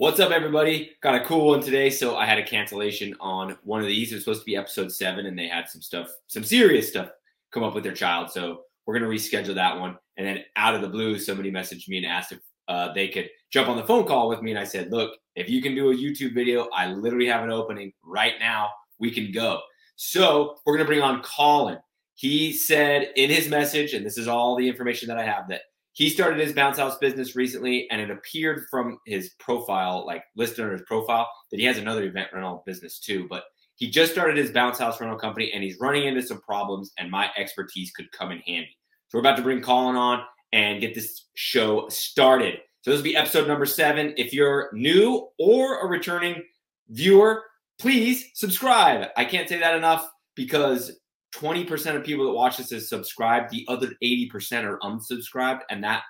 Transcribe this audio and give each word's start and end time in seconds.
What's 0.00 0.18
up, 0.18 0.30
everybody? 0.30 0.92
Got 1.02 1.16
a 1.16 1.24
cool 1.26 1.48
one 1.48 1.60
today. 1.60 1.90
So 1.90 2.16
I 2.16 2.24
had 2.24 2.38
a 2.38 2.42
cancellation 2.42 3.14
on 3.20 3.58
one 3.64 3.82
of 3.82 3.86
these. 3.86 4.10
It 4.10 4.14
was 4.14 4.24
supposed 4.24 4.40
to 4.40 4.46
be 4.46 4.56
episode 4.56 4.90
seven, 4.90 5.26
and 5.26 5.38
they 5.38 5.46
had 5.46 5.68
some 5.68 5.82
stuff, 5.82 6.08
some 6.26 6.42
serious 6.42 6.88
stuff 6.88 7.10
come 7.52 7.62
up 7.62 7.74
with 7.74 7.84
their 7.84 7.92
child. 7.92 8.30
So 8.30 8.62
we're 8.86 8.98
gonna 8.98 9.10
reschedule 9.10 9.54
that 9.56 9.78
one. 9.78 9.98
And 10.16 10.26
then 10.26 10.44
out 10.56 10.74
of 10.74 10.80
the 10.80 10.88
blue, 10.88 11.18
somebody 11.18 11.52
messaged 11.52 11.86
me 11.86 11.98
and 11.98 12.06
asked 12.06 12.32
if 12.32 12.38
uh, 12.66 12.94
they 12.94 13.08
could 13.08 13.28
jump 13.50 13.68
on 13.68 13.76
the 13.76 13.84
phone 13.84 14.06
call 14.06 14.30
with 14.30 14.40
me. 14.40 14.52
And 14.52 14.58
I 14.58 14.64
said, 14.64 14.90
look, 14.90 15.18
if 15.36 15.50
you 15.50 15.60
can 15.60 15.74
do 15.74 15.90
a 15.90 15.94
YouTube 15.94 16.32
video, 16.32 16.70
I 16.74 16.90
literally 16.90 17.26
have 17.26 17.44
an 17.44 17.50
opening 17.50 17.92
right 18.02 18.36
now. 18.40 18.70
We 18.98 19.10
can 19.10 19.30
go. 19.30 19.60
So 19.96 20.56
we're 20.64 20.78
gonna 20.78 20.86
bring 20.86 21.02
on 21.02 21.20
Colin. 21.20 21.76
He 22.14 22.54
said 22.54 23.10
in 23.16 23.28
his 23.28 23.50
message, 23.50 23.92
and 23.92 24.06
this 24.06 24.16
is 24.16 24.28
all 24.28 24.56
the 24.56 24.66
information 24.66 25.08
that 25.08 25.18
I 25.18 25.24
have, 25.24 25.46
that 25.48 25.60
he 25.92 26.08
started 26.08 26.38
his 26.38 26.52
bounce 26.52 26.78
house 26.78 26.98
business 26.98 27.36
recently 27.36 27.88
and 27.90 28.00
it 28.00 28.10
appeared 28.10 28.64
from 28.70 28.98
his 29.06 29.30
profile 29.38 30.04
like 30.06 30.24
listed 30.36 30.64
on 30.64 30.72
his 30.72 30.82
profile 30.82 31.28
that 31.50 31.60
he 31.60 31.66
has 31.66 31.78
another 31.78 32.04
event 32.04 32.28
rental 32.32 32.62
business 32.66 32.98
too 32.98 33.26
but 33.28 33.44
he 33.80 33.90
just 33.90 34.12
started 34.12 34.36
his 34.36 34.50
bounce 34.50 34.78
house 34.78 35.00
rental 35.00 35.18
company 35.18 35.50
and 35.52 35.64
he's 35.64 35.80
running 35.80 36.04
into 36.04 36.22
some 36.22 36.40
problems 36.42 36.92
and 36.98 37.10
my 37.10 37.30
expertise 37.36 37.90
could 37.90 38.12
come 38.12 38.30
in 38.30 38.38
handy. 38.40 38.76
So 39.08 39.16
we're 39.16 39.22
about 39.22 39.36
to 39.38 39.42
bring 39.42 39.62
colin 39.62 39.96
on 39.96 40.22
and 40.52 40.82
get 40.82 40.94
this 40.94 41.28
show 41.34 41.88
started. 41.88 42.58
So 42.82 42.90
this 42.90 42.98
will 42.98 43.04
be 43.04 43.16
episode 43.16 43.48
number 43.48 43.64
seven. 43.64 44.12
If 44.18 44.34
you're 44.34 44.68
new 44.74 45.28
or 45.38 45.80
a 45.80 45.86
returning 45.86 46.42
viewer 46.90 47.42
please 47.78 48.28
subscribe. 48.34 49.08
I 49.16 49.24
can't 49.24 49.48
say 49.48 49.58
that 49.58 49.74
enough 49.74 50.10
because 50.34 50.99
20% 51.34 51.96
of 51.96 52.04
people 52.04 52.26
that 52.26 52.32
watch 52.32 52.56
this 52.56 52.72
is 52.72 52.88
subscribed. 52.88 53.50
The 53.50 53.64
other 53.68 53.92
80% 54.02 54.64
are 54.64 54.78
unsubscribed. 54.80 55.60
And 55.70 55.82
that 55.84 56.02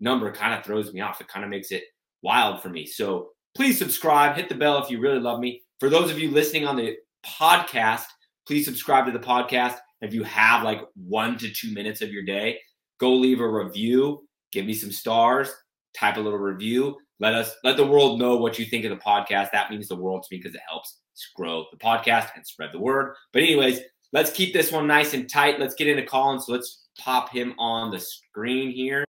number 0.00 0.30
kind 0.32 0.54
of 0.54 0.64
throws 0.64 0.92
me 0.92 1.00
off. 1.00 1.20
It 1.20 1.28
kind 1.28 1.44
of 1.44 1.50
makes 1.50 1.70
it 1.70 1.84
wild 2.22 2.62
for 2.62 2.68
me. 2.68 2.86
So 2.86 3.30
please 3.54 3.78
subscribe, 3.78 4.36
hit 4.36 4.48
the 4.48 4.54
bell 4.54 4.82
if 4.82 4.90
you 4.90 5.00
really 5.00 5.20
love 5.20 5.40
me. 5.40 5.62
For 5.80 5.88
those 5.88 6.10
of 6.10 6.18
you 6.18 6.30
listening 6.30 6.66
on 6.66 6.76
the 6.76 6.96
podcast, 7.24 8.04
please 8.46 8.64
subscribe 8.64 9.06
to 9.06 9.12
the 9.12 9.18
podcast. 9.18 9.78
If 10.02 10.12
you 10.12 10.22
have 10.24 10.62
like 10.62 10.82
one 10.94 11.38
to 11.38 11.50
two 11.50 11.72
minutes 11.72 12.02
of 12.02 12.12
your 12.12 12.22
day, 12.22 12.58
go 12.98 13.14
leave 13.14 13.40
a 13.40 13.48
review, 13.48 14.26
give 14.52 14.66
me 14.66 14.74
some 14.74 14.92
stars, 14.92 15.50
type 15.94 16.16
a 16.16 16.20
little 16.20 16.38
review. 16.38 16.96
Let 17.18 17.34
us 17.34 17.54
let 17.64 17.78
the 17.78 17.86
world 17.86 18.18
know 18.18 18.36
what 18.36 18.58
you 18.58 18.66
think 18.66 18.84
of 18.84 18.90
the 18.90 19.02
podcast. 19.02 19.50
That 19.52 19.70
means 19.70 19.88
the 19.88 19.96
world 19.96 20.22
to 20.22 20.28
me 20.30 20.38
because 20.38 20.54
it 20.54 20.60
helps 20.68 21.00
grow 21.34 21.64
the 21.72 21.78
podcast 21.78 22.28
and 22.36 22.46
spread 22.46 22.70
the 22.72 22.78
word. 22.78 23.14
But 23.32 23.42
anyways, 23.42 23.80
let's 24.12 24.30
keep 24.30 24.52
this 24.52 24.72
one 24.72 24.86
nice 24.86 25.14
and 25.14 25.28
tight. 25.28 25.58
Let's 25.58 25.74
get 25.74 25.88
into 25.88 26.04
Colin. 26.04 26.40
So 26.40 26.52
let's 26.52 26.86
pop 26.98 27.30
him 27.30 27.54
on 27.58 27.90
the 27.90 28.00
screen 28.00 28.70
here. 28.70 29.04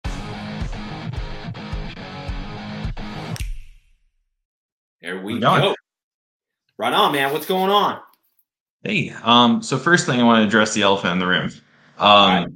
There 5.01 5.21
we 5.21 5.41
go. 5.41 5.75
Right 6.79 6.93
on, 6.93 7.13
man. 7.13 7.33
What's 7.33 7.47
going 7.47 7.71
on? 7.71 8.01
Hey, 8.85 9.13
um, 9.23 9.63
so 9.63 9.79
first 9.79 10.07
thing 10.07 10.21
I 10.21 10.25
want 10.25 10.43
to 10.43 10.47
address 10.47 10.75
the 10.75 10.83
elephant 10.83 11.15
in 11.15 11.19
the 11.19 11.27
room. 11.27 11.51
Um, 11.99 12.29
right. 12.29 12.49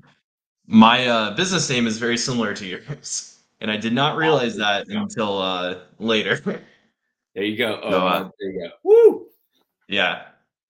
My 0.66 1.06
uh, 1.06 1.36
business 1.36 1.68
name 1.70 1.86
is 1.86 1.98
very 1.98 2.16
similar 2.16 2.52
to 2.54 2.66
yours, 2.66 3.38
and 3.60 3.70
I 3.70 3.76
did 3.76 3.92
not 3.92 4.16
realize 4.16 4.56
that 4.56 4.88
until 4.88 5.38
uh, 5.38 5.78
later. 5.98 6.62
There 7.34 7.44
you 7.44 7.56
go. 7.56 7.80
Oh, 7.82 7.90
so, 7.90 8.06
uh, 8.06 8.30
there 8.40 8.50
you 8.50 8.60
go. 8.60 8.70
Woo! 8.82 9.26
Yeah. 9.88 10.22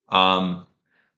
Um, 0.09 0.67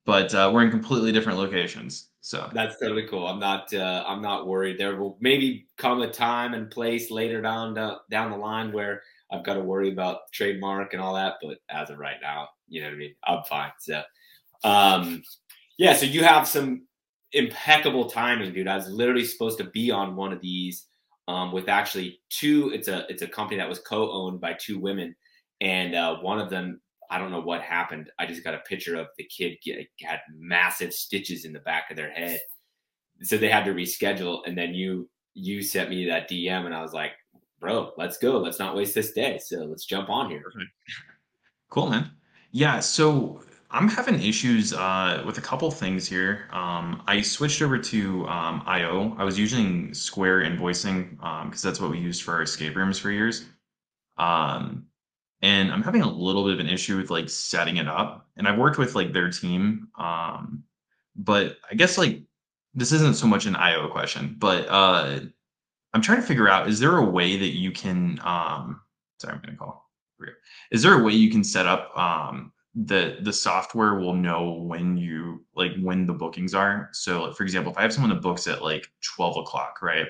but 0.09 0.33
uh, 0.33 0.49
we're 0.51 0.63
in 0.63 0.71
completely 0.71 1.11
different 1.11 1.37
locations. 1.37 2.07
So 2.21 2.49
that's 2.51 2.79
totally 2.79 3.05
cool. 3.05 3.27
I'm 3.27 3.39
not 3.39 3.71
uh, 3.71 4.03
I'm 4.07 4.23
not 4.23 4.47
worried. 4.47 4.79
There 4.79 4.95
will 4.95 5.17
maybe 5.21 5.67
come 5.77 6.01
a 6.01 6.09
time 6.09 6.55
and 6.55 6.71
place 6.71 7.11
later 7.11 7.43
down 7.43 7.75
the, 7.75 7.97
down 8.09 8.31
the 8.31 8.37
line 8.37 8.71
where 8.71 9.03
I've 9.31 9.45
got 9.45 9.53
to 9.53 9.59
worry 9.61 9.91
about 9.91 10.21
trademark 10.33 10.93
and 10.93 11.01
all 11.01 11.13
that. 11.13 11.35
But 11.43 11.59
as 11.69 11.91
of 11.91 11.99
right 11.99 12.17
now, 12.23 12.49
you 12.67 12.81
know 12.81 12.87
what 12.87 12.95
I 12.95 12.97
mean. 12.97 13.15
I'm 13.23 13.43
fine. 13.43 13.71
So, 13.79 14.01
um, 14.63 15.21
yeah. 15.77 15.93
So 15.93 16.07
you 16.07 16.23
have 16.23 16.47
some 16.47 16.87
impeccable 17.33 18.09
timing, 18.09 18.51
dude. 18.51 18.67
I 18.67 18.77
was 18.77 18.89
literally 18.89 19.25
supposed 19.25 19.59
to 19.59 19.65
be 19.65 19.91
on 19.91 20.15
one 20.15 20.33
of 20.33 20.41
these 20.41 20.87
um, 21.27 21.51
with 21.51 21.69
actually 21.69 22.19
two. 22.31 22.71
It's 22.73 22.87
a 22.87 23.05
it's 23.09 23.21
a 23.21 23.27
company 23.27 23.57
that 23.59 23.69
was 23.69 23.77
co-owned 23.77 24.41
by 24.41 24.53
two 24.53 24.79
women, 24.79 25.15
and 25.61 25.93
uh, 25.93 26.17
one 26.17 26.39
of 26.39 26.49
them 26.49 26.81
I 27.09 27.17
don't 27.17 27.31
know 27.31 27.41
what 27.41 27.61
happened. 27.61 28.11
I 28.19 28.25
just 28.25 28.43
got 28.43 28.53
a 28.53 28.59
picture 28.59 28.95
of 28.95 29.07
the 29.17 29.23
kid 29.23 29.57
get, 29.63 29.87
had 30.01 30.19
massive 30.37 30.93
stitches 30.93 31.45
in 31.45 31.53
the 31.53 31.59
back 31.59 31.89
of 31.89 31.97
their 31.97 32.11
head, 32.11 32.39
so 33.21 33.37
they 33.37 33.49
had 33.49 33.65
to 33.65 33.73
reschedule. 33.73 34.41
And 34.45 34.57
then 34.57 34.73
you 34.73 35.09
you 35.33 35.61
sent 35.61 35.89
me 35.89 36.05
that 36.07 36.29
DM, 36.29 36.65
and 36.65 36.75
I 36.75 36.81
was 36.81 36.93
like, 36.93 37.13
"Bro, 37.59 37.93
let's 37.97 38.17
go. 38.17 38.37
Let's 38.37 38.59
not 38.59 38.75
waste 38.75 38.95
this 38.95 39.11
day. 39.11 39.39
So 39.43 39.59
let's 39.65 39.85
jump 39.85 40.09
on 40.09 40.29
here." 40.29 40.51
Cool, 41.69 41.89
man. 41.89 42.11
Yeah. 42.51 42.79
So 42.79 43.41
I'm 43.71 43.87
having 43.87 44.21
issues 44.21 44.73
uh, 44.73 45.21
with 45.25 45.37
a 45.37 45.41
couple 45.41 45.69
things 45.69 46.07
here. 46.07 46.47
Um, 46.51 47.03
I 47.07 47.21
switched 47.21 47.61
over 47.61 47.77
to 47.77 48.27
um, 48.27 48.63
IO. 48.65 49.15
I 49.17 49.23
was 49.23 49.37
using 49.37 49.93
Square 49.93 50.41
invoicing 50.41 51.11
because 51.11 51.65
um, 51.65 51.69
that's 51.69 51.79
what 51.79 51.91
we 51.91 51.99
used 51.99 52.23
for 52.23 52.33
our 52.33 52.41
escape 52.41 52.75
rooms 52.75 52.97
for 52.97 53.11
years. 53.11 53.45
Um, 54.17 54.88
and 55.41 55.71
I'm 55.71 55.83
having 55.83 56.01
a 56.01 56.11
little 56.11 56.43
bit 56.43 56.53
of 56.53 56.59
an 56.59 56.67
issue 56.67 56.97
with 56.97 57.09
like 57.09 57.29
setting 57.29 57.77
it 57.77 57.87
up. 57.87 58.27
And 58.37 58.47
I've 58.47 58.57
worked 58.57 58.77
with 58.77 58.95
like 58.95 59.13
their 59.13 59.29
team, 59.29 59.87
um, 59.97 60.63
but 61.15 61.57
I 61.69 61.75
guess 61.75 61.97
like 61.97 62.23
this 62.73 62.91
isn't 62.91 63.15
so 63.15 63.27
much 63.27 63.45
an 63.45 63.55
IO 63.55 63.87
question, 63.87 64.35
but 64.37 64.67
uh, 64.69 65.19
I'm 65.93 66.01
trying 66.01 66.21
to 66.21 66.27
figure 66.27 66.49
out: 66.49 66.67
is 66.67 66.79
there 66.79 66.97
a 66.97 67.05
way 67.05 67.37
that 67.37 67.57
you 67.57 67.71
can? 67.71 68.19
Um, 68.23 68.81
sorry, 69.19 69.35
I'm 69.35 69.41
to 69.41 69.55
call. 69.55 69.89
Is 70.71 70.83
there 70.83 70.99
a 70.99 71.03
way 71.03 71.13
you 71.13 71.31
can 71.31 71.43
set 71.43 71.65
up 71.65 71.97
um, 71.97 72.51
the 72.75 73.17
the 73.21 73.33
software 73.33 73.95
will 73.95 74.13
know 74.13 74.51
when 74.51 74.97
you 74.97 75.45
like 75.55 75.71
when 75.81 76.05
the 76.05 76.13
bookings 76.13 76.53
are? 76.53 76.89
So, 76.91 77.31
for 77.33 77.43
example, 77.43 77.71
if 77.71 77.77
I 77.77 77.81
have 77.81 77.93
someone 77.93 78.11
that 78.11 78.21
books 78.21 78.47
at 78.47 78.61
like 78.61 78.91
12 79.15 79.37
o'clock, 79.37 79.81
right? 79.81 80.07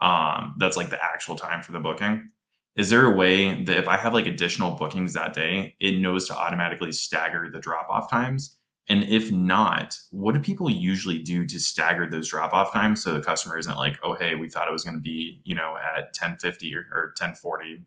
Um, 0.00 0.54
that's 0.58 0.76
like 0.76 0.90
the 0.90 1.02
actual 1.02 1.36
time 1.36 1.62
for 1.62 1.72
the 1.72 1.80
booking 1.80 2.30
is 2.76 2.90
there 2.90 3.06
a 3.06 3.16
way 3.16 3.62
that 3.64 3.78
if 3.78 3.88
I 3.88 3.96
have 3.96 4.12
like 4.12 4.26
additional 4.26 4.72
bookings 4.72 5.14
that 5.14 5.32
day, 5.32 5.74
it 5.80 5.98
knows 5.98 6.28
to 6.28 6.36
automatically 6.36 6.92
stagger 6.92 7.48
the 7.50 7.58
drop 7.58 7.88
off 7.88 8.10
times? 8.10 8.58
And 8.88 9.02
if 9.04 9.32
not, 9.32 9.98
what 10.10 10.34
do 10.34 10.40
people 10.40 10.70
usually 10.70 11.18
do 11.18 11.44
to 11.46 11.58
stagger 11.58 12.08
those 12.08 12.28
drop 12.28 12.52
off 12.52 12.72
times 12.72 13.02
so 13.02 13.14
the 13.14 13.20
customer 13.20 13.58
isn't 13.58 13.76
like, 13.76 13.98
oh, 14.04 14.14
hey, 14.14 14.36
we 14.36 14.48
thought 14.48 14.68
it 14.68 14.72
was 14.72 14.84
going 14.84 14.94
to 14.94 15.00
be, 15.00 15.40
you 15.44 15.54
know, 15.54 15.76
at 15.76 16.04
1050 16.04 16.74
or, 16.74 16.86
or 16.92 17.06
1040. 17.18 17.84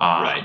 Um, 0.00 0.22
right. 0.22 0.44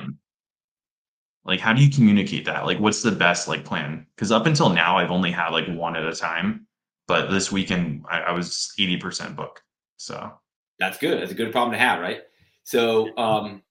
Like, 1.45 1.59
how 1.59 1.73
do 1.73 1.83
you 1.83 1.91
communicate 1.91 2.45
that? 2.45 2.65
Like, 2.65 2.79
what's 2.79 3.03
the 3.03 3.11
best 3.11 3.47
like 3.47 3.65
plan? 3.65 4.07
Because 4.15 4.31
up 4.31 4.45
until 4.45 4.69
now, 4.69 4.97
I've 4.97 5.11
only 5.11 5.29
had 5.29 5.49
like 5.49 5.67
one 5.67 5.95
at 5.95 6.05
a 6.05 6.15
time, 6.15 6.67
but 7.05 7.29
this 7.29 7.51
weekend 7.51 8.05
I, 8.09 8.21
I 8.21 8.31
was 8.31 8.73
80% 8.79 9.35
booked. 9.35 9.61
So 9.97 10.31
that's 10.79 10.97
good. 10.97 11.21
That's 11.21 11.33
a 11.33 11.35
good 11.35 11.51
problem 11.51 11.73
to 11.73 11.77
have, 11.77 11.99
right? 11.99 12.21
So, 12.63 13.15
um, 13.17 13.61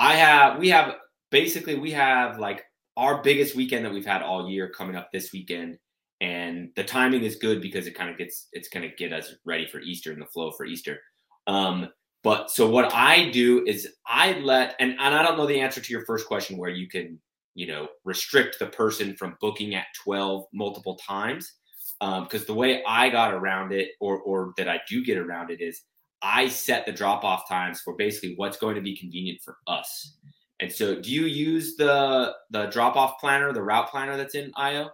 I 0.00 0.14
have 0.14 0.58
we 0.58 0.70
have 0.70 0.94
basically 1.30 1.78
we 1.78 1.90
have 1.90 2.38
like 2.38 2.64
our 2.96 3.22
biggest 3.22 3.54
weekend 3.54 3.84
that 3.84 3.92
we've 3.92 4.06
had 4.06 4.22
all 4.22 4.48
year 4.48 4.70
coming 4.70 4.96
up 4.96 5.10
this 5.12 5.30
weekend 5.30 5.76
and 6.22 6.70
the 6.74 6.84
timing 6.84 7.22
is 7.22 7.36
good 7.36 7.60
because 7.60 7.86
it 7.86 7.94
kind 7.94 8.08
of 8.08 8.16
gets 8.16 8.48
it's 8.52 8.70
going 8.70 8.88
to 8.88 8.96
get 8.96 9.12
us 9.12 9.34
ready 9.44 9.66
for 9.66 9.78
Easter 9.80 10.10
and 10.10 10.20
the 10.20 10.26
flow 10.26 10.52
for 10.52 10.64
Easter. 10.64 10.98
Um, 11.46 11.90
but 12.22 12.50
so 12.50 12.68
what 12.68 12.94
I 12.94 13.28
do 13.30 13.62
is 13.66 13.88
I 14.06 14.38
let 14.40 14.74
and, 14.80 14.92
and 14.92 15.14
I 15.14 15.22
don't 15.22 15.36
know 15.36 15.46
the 15.46 15.60
answer 15.60 15.82
to 15.82 15.92
your 15.92 16.06
first 16.06 16.26
question 16.26 16.56
where 16.56 16.70
you 16.70 16.88
can 16.88 17.20
you 17.54 17.66
know 17.66 17.88
restrict 18.06 18.58
the 18.58 18.68
person 18.68 19.14
from 19.16 19.36
booking 19.38 19.74
at 19.74 19.84
12 20.02 20.46
multiple 20.54 20.96
times 20.96 21.56
because 22.00 22.40
um, 22.40 22.46
the 22.46 22.54
way 22.54 22.82
I 22.88 23.10
got 23.10 23.34
around 23.34 23.72
it 23.72 23.90
or 24.00 24.18
or 24.20 24.54
that 24.56 24.66
I 24.66 24.80
do 24.88 25.04
get 25.04 25.18
around 25.18 25.50
it 25.50 25.60
is 25.60 25.82
I 26.22 26.48
set 26.48 26.86
the 26.86 26.92
drop 26.92 27.24
off 27.24 27.48
times 27.48 27.80
for 27.80 27.94
basically 27.94 28.34
what's 28.36 28.56
going 28.56 28.74
to 28.74 28.80
be 28.80 28.96
convenient 28.96 29.40
for 29.42 29.56
us. 29.66 30.16
And 30.60 30.70
so, 30.70 31.00
do 31.00 31.10
you 31.10 31.22
use 31.22 31.76
the 31.76 32.34
the 32.50 32.66
drop 32.66 32.96
off 32.96 33.18
planner, 33.18 33.52
the 33.52 33.62
route 33.62 33.90
planner 33.90 34.16
that's 34.16 34.34
in 34.34 34.52
IO? 34.56 34.90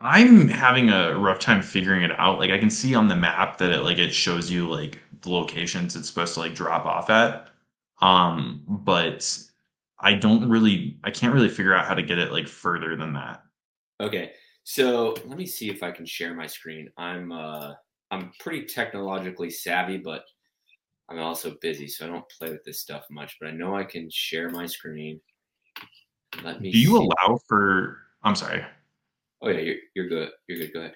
I'm 0.00 0.48
having 0.48 0.88
a 0.88 1.18
rough 1.18 1.40
time 1.40 1.60
figuring 1.60 2.02
it 2.02 2.18
out. 2.18 2.38
Like 2.38 2.50
I 2.50 2.58
can 2.58 2.70
see 2.70 2.94
on 2.94 3.08
the 3.08 3.16
map 3.16 3.58
that 3.58 3.70
it 3.70 3.82
like 3.82 3.98
it 3.98 4.14
shows 4.14 4.50
you 4.50 4.68
like 4.68 4.98
the 5.20 5.30
locations 5.30 5.94
it's 5.94 6.08
supposed 6.08 6.34
to 6.34 6.40
like 6.40 6.54
drop 6.54 6.86
off 6.86 7.10
at. 7.10 7.48
Um, 8.00 8.62
but 8.66 9.38
I 9.98 10.14
don't 10.14 10.48
really 10.48 10.98
I 11.04 11.10
can't 11.10 11.34
really 11.34 11.50
figure 11.50 11.74
out 11.74 11.86
how 11.86 11.94
to 11.94 12.02
get 12.02 12.18
it 12.18 12.32
like 12.32 12.48
further 12.48 12.96
than 12.96 13.12
that. 13.12 13.42
Okay. 14.00 14.32
So 14.64 15.14
let 15.26 15.36
me 15.36 15.46
see 15.46 15.68
if 15.68 15.82
I 15.82 15.90
can 15.90 16.06
share 16.06 16.34
my 16.34 16.46
screen. 16.46 16.88
I'm 16.96 17.30
uh 17.30 17.74
I'm 18.10 18.32
pretty 18.40 18.66
technologically 18.66 19.50
savvy, 19.50 19.98
but 19.98 20.24
I'm 21.08 21.18
also 21.18 21.56
busy, 21.60 21.88
so 21.88 22.06
I 22.06 22.08
don't 22.08 22.28
play 22.28 22.50
with 22.50 22.64
this 22.64 22.80
stuff 22.80 23.04
much. 23.10 23.36
But 23.40 23.48
I 23.48 23.52
know 23.52 23.76
I 23.76 23.84
can 23.84 24.08
share 24.10 24.50
my 24.50 24.66
screen. 24.66 25.20
Let 26.42 26.60
me. 26.60 26.70
Do 26.70 26.78
you 26.78 26.88
see. 26.88 26.94
allow 26.94 27.38
for? 27.48 27.98
I'm 28.22 28.36
sorry. 28.36 28.64
Oh 29.42 29.48
yeah, 29.48 29.60
you're 29.60 29.76
you're 29.94 30.08
good. 30.08 30.30
You're 30.48 30.58
good. 30.58 30.72
Go 30.72 30.80
ahead. 30.80 30.94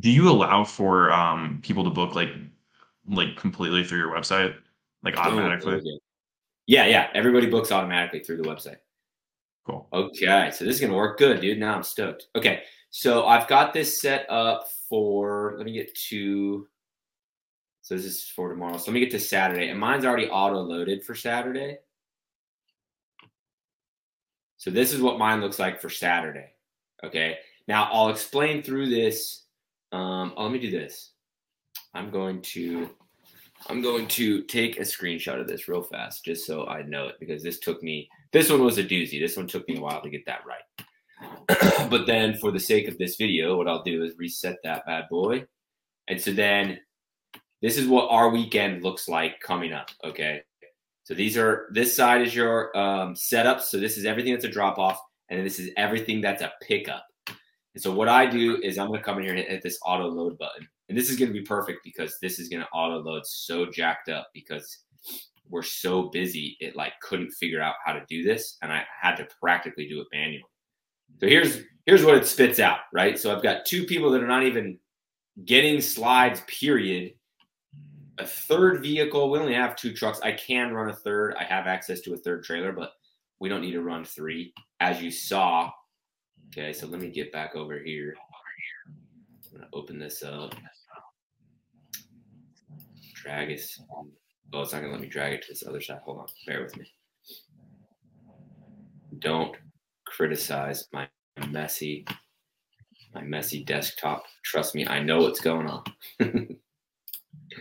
Do 0.00 0.10
you 0.10 0.30
allow 0.30 0.64
for 0.64 1.12
um 1.12 1.60
people 1.62 1.84
to 1.84 1.90
book 1.90 2.14
like 2.14 2.30
like 3.08 3.36
completely 3.36 3.84
through 3.84 3.98
your 3.98 4.14
website, 4.14 4.54
like 5.02 5.16
automatically? 5.16 5.82
Yeah, 6.66 6.86
yeah. 6.86 7.08
Everybody 7.14 7.46
books 7.46 7.72
automatically 7.72 8.20
through 8.20 8.38
the 8.38 8.48
website. 8.48 8.76
Cool. 9.64 9.88
Okay, 9.92 10.50
so 10.52 10.64
this 10.64 10.74
is 10.74 10.80
gonna 10.80 10.96
work 10.96 11.18
good, 11.18 11.40
dude. 11.40 11.58
Now 11.58 11.74
I'm 11.74 11.82
stoked. 11.82 12.28
Okay, 12.34 12.62
so 12.90 13.26
I've 13.26 13.46
got 13.48 13.72
this 13.72 14.00
set 14.00 14.26
up 14.28 14.68
for. 14.88 15.54
Let 15.56 15.66
me 15.66 15.72
get 15.72 15.94
to. 16.08 16.66
So 17.82 17.96
this 17.96 18.04
is 18.04 18.24
for 18.24 18.48
tomorrow. 18.50 18.76
So 18.76 18.90
let 18.90 18.94
me 18.94 19.00
get 19.00 19.10
to 19.12 19.20
Saturday, 19.20 19.68
and 19.68 19.78
mine's 19.78 20.04
already 20.04 20.28
auto 20.28 20.60
loaded 20.60 21.04
for 21.04 21.14
Saturday. 21.14 21.78
So 24.56 24.70
this 24.70 24.92
is 24.92 25.00
what 25.00 25.18
mine 25.18 25.40
looks 25.40 25.58
like 25.58 25.80
for 25.80 25.90
Saturday. 25.90 26.52
Okay. 27.02 27.38
Now 27.66 27.88
I'll 27.92 28.10
explain 28.10 28.62
through 28.62 28.90
this. 28.90 29.46
Um, 29.90 30.32
oh, 30.36 30.44
let 30.44 30.52
me 30.52 30.60
do 30.60 30.70
this. 30.70 31.10
I'm 31.94 32.10
going 32.10 32.40
to 32.42 32.90
I'm 33.68 33.82
going 33.82 34.08
to 34.08 34.42
take 34.42 34.78
a 34.78 34.82
screenshot 34.82 35.40
of 35.40 35.46
this 35.46 35.68
real 35.68 35.82
fast 35.82 36.24
just 36.24 36.46
so 36.46 36.66
I 36.66 36.82
know 36.82 37.08
it 37.08 37.16
because 37.20 37.42
this 37.42 37.58
took 37.58 37.82
me 37.82 38.08
this 38.32 38.50
one 38.50 38.64
was 38.64 38.78
a 38.78 38.84
doozy. 38.84 39.20
This 39.20 39.36
one 39.36 39.46
took 39.46 39.68
me 39.68 39.76
a 39.76 39.80
while 39.80 40.02
to 40.02 40.10
get 40.10 40.26
that 40.26 40.42
right. 40.46 41.88
but 41.90 42.06
then 42.06 42.34
for 42.38 42.50
the 42.50 42.60
sake 42.60 42.88
of 42.88 42.98
this 42.98 43.16
video, 43.16 43.56
what 43.56 43.68
I'll 43.68 43.82
do 43.82 44.02
is 44.02 44.16
reset 44.18 44.56
that 44.64 44.86
bad 44.86 45.04
boy. 45.10 45.44
And 46.08 46.20
so 46.20 46.32
then 46.32 46.78
this 47.60 47.78
is 47.78 47.86
what 47.86 48.10
our 48.10 48.30
weekend 48.30 48.82
looks 48.82 49.08
like 49.08 49.40
coming 49.40 49.72
up. 49.72 49.88
Okay. 50.04 50.42
So 51.04 51.14
these 51.14 51.36
are 51.36 51.68
this 51.72 51.96
side 51.96 52.22
is 52.22 52.34
your 52.34 52.76
um, 52.76 53.14
setup. 53.16 53.60
So 53.60 53.78
this 53.78 53.96
is 53.96 54.04
everything 54.04 54.32
that's 54.32 54.44
a 54.44 54.50
drop 54.50 54.78
off, 54.78 55.00
and 55.28 55.44
this 55.44 55.58
is 55.58 55.70
everything 55.76 56.20
that's 56.20 56.42
a 56.42 56.52
pickup. 56.62 57.04
And 57.26 57.82
so 57.82 57.92
what 57.92 58.08
I 58.08 58.26
do 58.26 58.60
is 58.62 58.78
I'm 58.78 58.88
gonna 58.88 59.02
come 59.02 59.18
in 59.18 59.24
here 59.24 59.34
and 59.34 59.44
hit 59.44 59.62
this 59.62 59.78
auto 59.84 60.06
load 60.06 60.38
button, 60.38 60.68
and 60.88 60.96
this 60.96 61.10
is 61.10 61.16
gonna 61.18 61.32
be 61.32 61.42
perfect 61.42 61.80
because 61.84 62.18
this 62.22 62.38
is 62.38 62.48
gonna 62.48 62.68
auto 62.72 62.98
load 62.98 63.26
so 63.26 63.66
jacked 63.66 64.08
up 64.08 64.28
because 64.32 64.78
we're 65.48 65.62
so 65.62 66.04
busy 66.10 66.56
it 66.60 66.76
like 66.76 66.92
couldn't 67.00 67.30
figure 67.30 67.60
out 67.62 67.74
how 67.84 67.92
to 67.92 68.04
do 68.08 68.22
this, 68.22 68.58
and 68.62 68.72
I 68.72 68.84
had 69.00 69.16
to 69.16 69.28
practically 69.40 69.88
do 69.88 70.00
it 70.00 70.06
manually. 70.12 70.44
So 71.20 71.26
here's 71.26 71.62
here's 71.86 72.04
what 72.04 72.16
it 72.16 72.26
spits 72.26 72.58
out, 72.58 72.80
right? 72.92 73.18
So 73.18 73.34
I've 73.34 73.42
got 73.42 73.66
two 73.66 73.84
people 73.84 74.10
that 74.10 74.22
are 74.22 74.28
not 74.28 74.44
even 74.44 74.78
getting 75.44 75.80
slides, 75.80 76.42
period, 76.46 77.14
a 78.18 78.26
third 78.26 78.82
vehicle. 78.82 79.30
We 79.30 79.38
only 79.38 79.54
have 79.54 79.76
two 79.76 79.92
trucks. 79.92 80.20
I 80.22 80.32
can 80.32 80.72
run 80.72 80.90
a 80.90 80.94
third. 80.94 81.34
I 81.38 81.44
have 81.44 81.66
access 81.66 82.00
to 82.02 82.14
a 82.14 82.18
third 82.18 82.44
trailer, 82.44 82.72
but 82.72 82.92
we 83.40 83.48
don't 83.48 83.60
need 83.60 83.72
to 83.72 83.82
run 83.82 84.04
three. 84.04 84.52
As 84.80 85.02
you 85.02 85.10
saw, 85.10 85.70
okay, 86.48 86.72
so 86.72 86.86
let 86.86 87.00
me 87.00 87.08
get 87.08 87.32
back 87.32 87.54
over 87.54 87.78
here. 87.78 88.14
I'm 89.52 89.58
gonna 89.58 89.70
open 89.72 89.98
this 89.98 90.22
up. 90.22 90.54
Drag 93.14 93.50
it. 93.50 93.60
Oh, 94.52 94.62
it's 94.62 94.72
not 94.72 94.80
gonna 94.80 94.92
let 94.92 95.00
me 95.00 95.08
drag 95.08 95.32
it 95.32 95.42
to 95.42 95.48
this 95.48 95.66
other 95.66 95.80
side. 95.80 96.00
Hold 96.04 96.18
on, 96.18 96.26
bear 96.46 96.62
with 96.62 96.76
me. 96.76 96.92
Don't 99.18 99.56
criticize 100.06 100.88
my 100.92 101.08
messy, 101.48 102.06
my 103.14 103.22
messy 103.22 103.64
desktop. 103.64 104.24
Trust 104.42 104.74
me, 104.74 104.86
I 104.86 105.02
know 105.02 105.22
what's 105.22 105.40
going 105.40 105.66
on. 105.66 105.84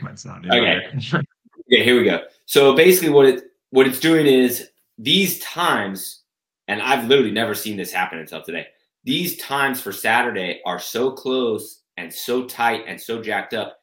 Might 0.01 0.25
not 0.25 0.45
Okay. 0.45 0.81
Okay, 1.73 1.85
here 1.85 1.95
we 1.97 2.03
go. 2.03 2.23
So 2.47 2.75
basically, 2.75 3.11
what 3.11 3.25
it 3.27 3.43
what 3.69 3.87
it's 3.87 4.01
doing 4.01 4.25
is 4.25 4.71
these 4.97 5.39
times, 5.39 6.23
and 6.67 6.81
I've 6.81 7.07
literally 7.07 7.31
never 7.31 7.55
seen 7.55 7.77
this 7.77 7.93
happen 7.93 8.19
until 8.19 8.41
today. 8.41 8.67
These 9.05 9.37
times 9.37 9.79
for 9.79 9.93
Saturday 9.93 10.61
are 10.65 10.79
so 10.79 11.11
close 11.11 11.83
and 11.95 12.11
so 12.13 12.43
tight 12.43 12.83
and 12.87 12.99
so 12.99 13.21
jacked 13.21 13.53
up. 13.53 13.77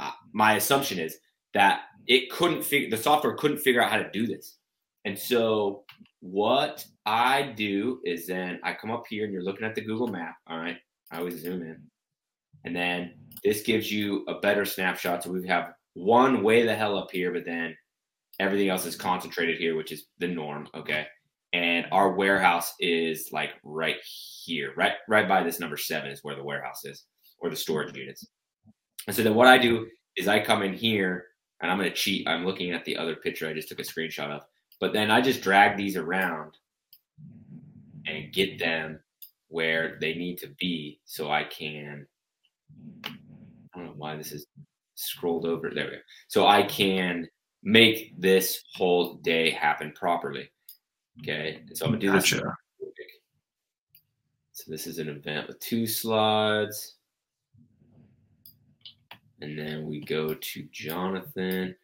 Uh, 0.00 0.12
my 0.32 0.54
assumption 0.54 0.98
is 0.98 1.18
that 1.52 1.80
it 2.06 2.30
couldn't 2.30 2.62
figure 2.62 2.90
the 2.90 3.02
software 3.02 3.34
couldn't 3.34 3.58
figure 3.58 3.82
out 3.82 3.90
how 3.90 3.98
to 3.98 4.10
do 4.10 4.26
this, 4.26 4.58
and 5.04 5.18
so 5.18 5.84
what 6.20 6.84
I 7.04 7.52
do 7.56 8.00
is 8.04 8.26
then 8.26 8.58
I 8.64 8.74
come 8.74 8.90
up 8.90 9.04
here 9.08 9.24
and 9.24 9.32
you're 9.32 9.44
looking 9.44 9.66
at 9.66 9.74
the 9.74 9.80
Google 9.80 10.08
map. 10.08 10.34
All 10.48 10.58
right, 10.58 10.76
I 11.10 11.18
always 11.18 11.40
zoom 11.40 11.62
in, 11.62 11.80
and 12.64 12.74
then 12.74 13.14
this 13.44 13.62
gives 13.62 13.92
you 13.92 14.24
a 14.28 14.40
better 14.40 14.64
snapshot. 14.64 15.22
So 15.22 15.30
we 15.30 15.46
have 15.46 15.72
one 15.94 16.42
way 16.42 16.64
the 16.64 16.74
hell 16.74 16.98
up 16.98 17.10
here, 17.10 17.32
but 17.32 17.44
then 17.44 17.76
everything 18.38 18.68
else 18.68 18.84
is 18.86 18.96
concentrated 18.96 19.58
here, 19.58 19.76
which 19.76 19.92
is 19.92 20.06
the 20.18 20.28
norm. 20.28 20.68
Okay. 20.74 21.06
And 21.52 21.86
our 21.90 22.12
warehouse 22.12 22.74
is 22.80 23.30
like 23.32 23.50
right 23.62 23.96
here, 24.44 24.74
right, 24.76 24.94
right 25.08 25.28
by 25.28 25.42
this 25.42 25.58
number 25.58 25.76
seven 25.76 26.10
is 26.10 26.20
where 26.22 26.34
the 26.34 26.44
warehouse 26.44 26.84
is 26.84 27.04
or 27.38 27.48
the 27.48 27.56
storage 27.56 27.96
units. 27.96 28.26
And 29.06 29.16
so 29.16 29.22
then 29.22 29.34
what 29.34 29.46
I 29.46 29.56
do 29.56 29.86
is 30.16 30.28
I 30.28 30.40
come 30.40 30.62
in 30.62 30.74
here 30.74 31.24
and 31.60 31.70
I'm 31.70 31.78
going 31.78 31.90
to 31.90 31.96
cheat. 31.96 32.28
I'm 32.28 32.44
looking 32.44 32.72
at 32.72 32.84
the 32.84 32.96
other 32.96 33.16
picture 33.16 33.48
I 33.48 33.54
just 33.54 33.68
took 33.68 33.80
a 33.80 33.82
screenshot 33.82 34.30
of, 34.30 34.42
but 34.80 34.92
then 34.92 35.10
I 35.10 35.20
just 35.20 35.42
drag 35.42 35.76
these 35.76 35.96
around 35.96 36.52
and 38.06 38.32
get 38.32 38.58
them 38.58 39.00
where 39.48 39.98
they 40.00 40.14
need 40.14 40.38
to 40.38 40.48
be 40.58 41.00
so 41.04 41.30
I 41.30 41.44
can 41.44 42.06
I 43.04 43.78
don't 43.78 43.86
know 43.86 43.94
why 43.96 44.16
this 44.16 44.32
is 44.32 44.46
scrolled 44.94 45.44
over. 45.44 45.70
There 45.70 45.84
we 45.84 45.90
go. 45.92 45.96
So 46.28 46.46
I 46.46 46.62
can 46.62 47.28
make 47.62 48.18
this 48.18 48.64
whole 48.74 49.14
day 49.16 49.50
happen 49.50 49.92
properly. 49.92 50.50
Okay. 51.20 51.62
so 51.74 51.84
I'm 51.84 51.92
gonna 51.92 52.00
do 52.00 52.12
this. 52.12 52.30
So 54.52 54.70
this 54.70 54.86
is 54.86 54.98
an 54.98 55.08
event 55.08 55.48
with 55.48 55.60
two 55.60 55.86
slides. 55.86 56.94
And 59.40 59.58
then 59.58 59.86
we 59.86 60.00
go 60.00 60.34
to 60.34 60.68
Jonathan. 60.72 61.74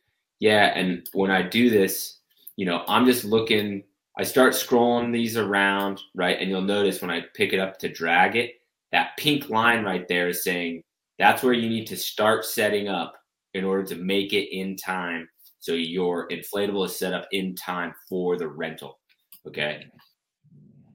Yeah, 0.40 0.72
and 0.74 1.08
when 1.12 1.30
I 1.30 1.42
do 1.42 1.70
this, 1.70 2.18
you 2.56 2.66
know, 2.66 2.84
I'm 2.88 3.06
just 3.06 3.24
looking, 3.24 3.84
I 4.18 4.24
start 4.24 4.54
scrolling 4.54 5.12
these 5.12 5.36
around, 5.36 6.00
right? 6.14 6.38
And 6.38 6.50
you'll 6.50 6.62
notice 6.62 7.00
when 7.00 7.10
I 7.10 7.22
pick 7.34 7.52
it 7.52 7.60
up 7.60 7.78
to 7.78 7.88
drag 7.88 8.36
it, 8.36 8.54
that 8.90 9.16
pink 9.18 9.48
line 9.48 9.84
right 9.84 10.06
there 10.08 10.28
is 10.28 10.44
saying 10.44 10.82
that's 11.18 11.42
where 11.42 11.52
you 11.52 11.68
need 11.68 11.86
to 11.86 11.96
start 11.96 12.44
setting 12.44 12.88
up 12.88 13.14
in 13.54 13.64
order 13.64 13.84
to 13.84 13.96
make 13.96 14.32
it 14.32 14.54
in 14.54 14.76
time. 14.76 15.28
So 15.60 15.72
your 15.72 16.28
inflatable 16.28 16.86
is 16.86 16.98
set 16.98 17.12
up 17.12 17.26
in 17.32 17.54
time 17.54 17.94
for 18.08 18.36
the 18.36 18.48
rental. 18.48 18.98
Okay. 19.46 19.86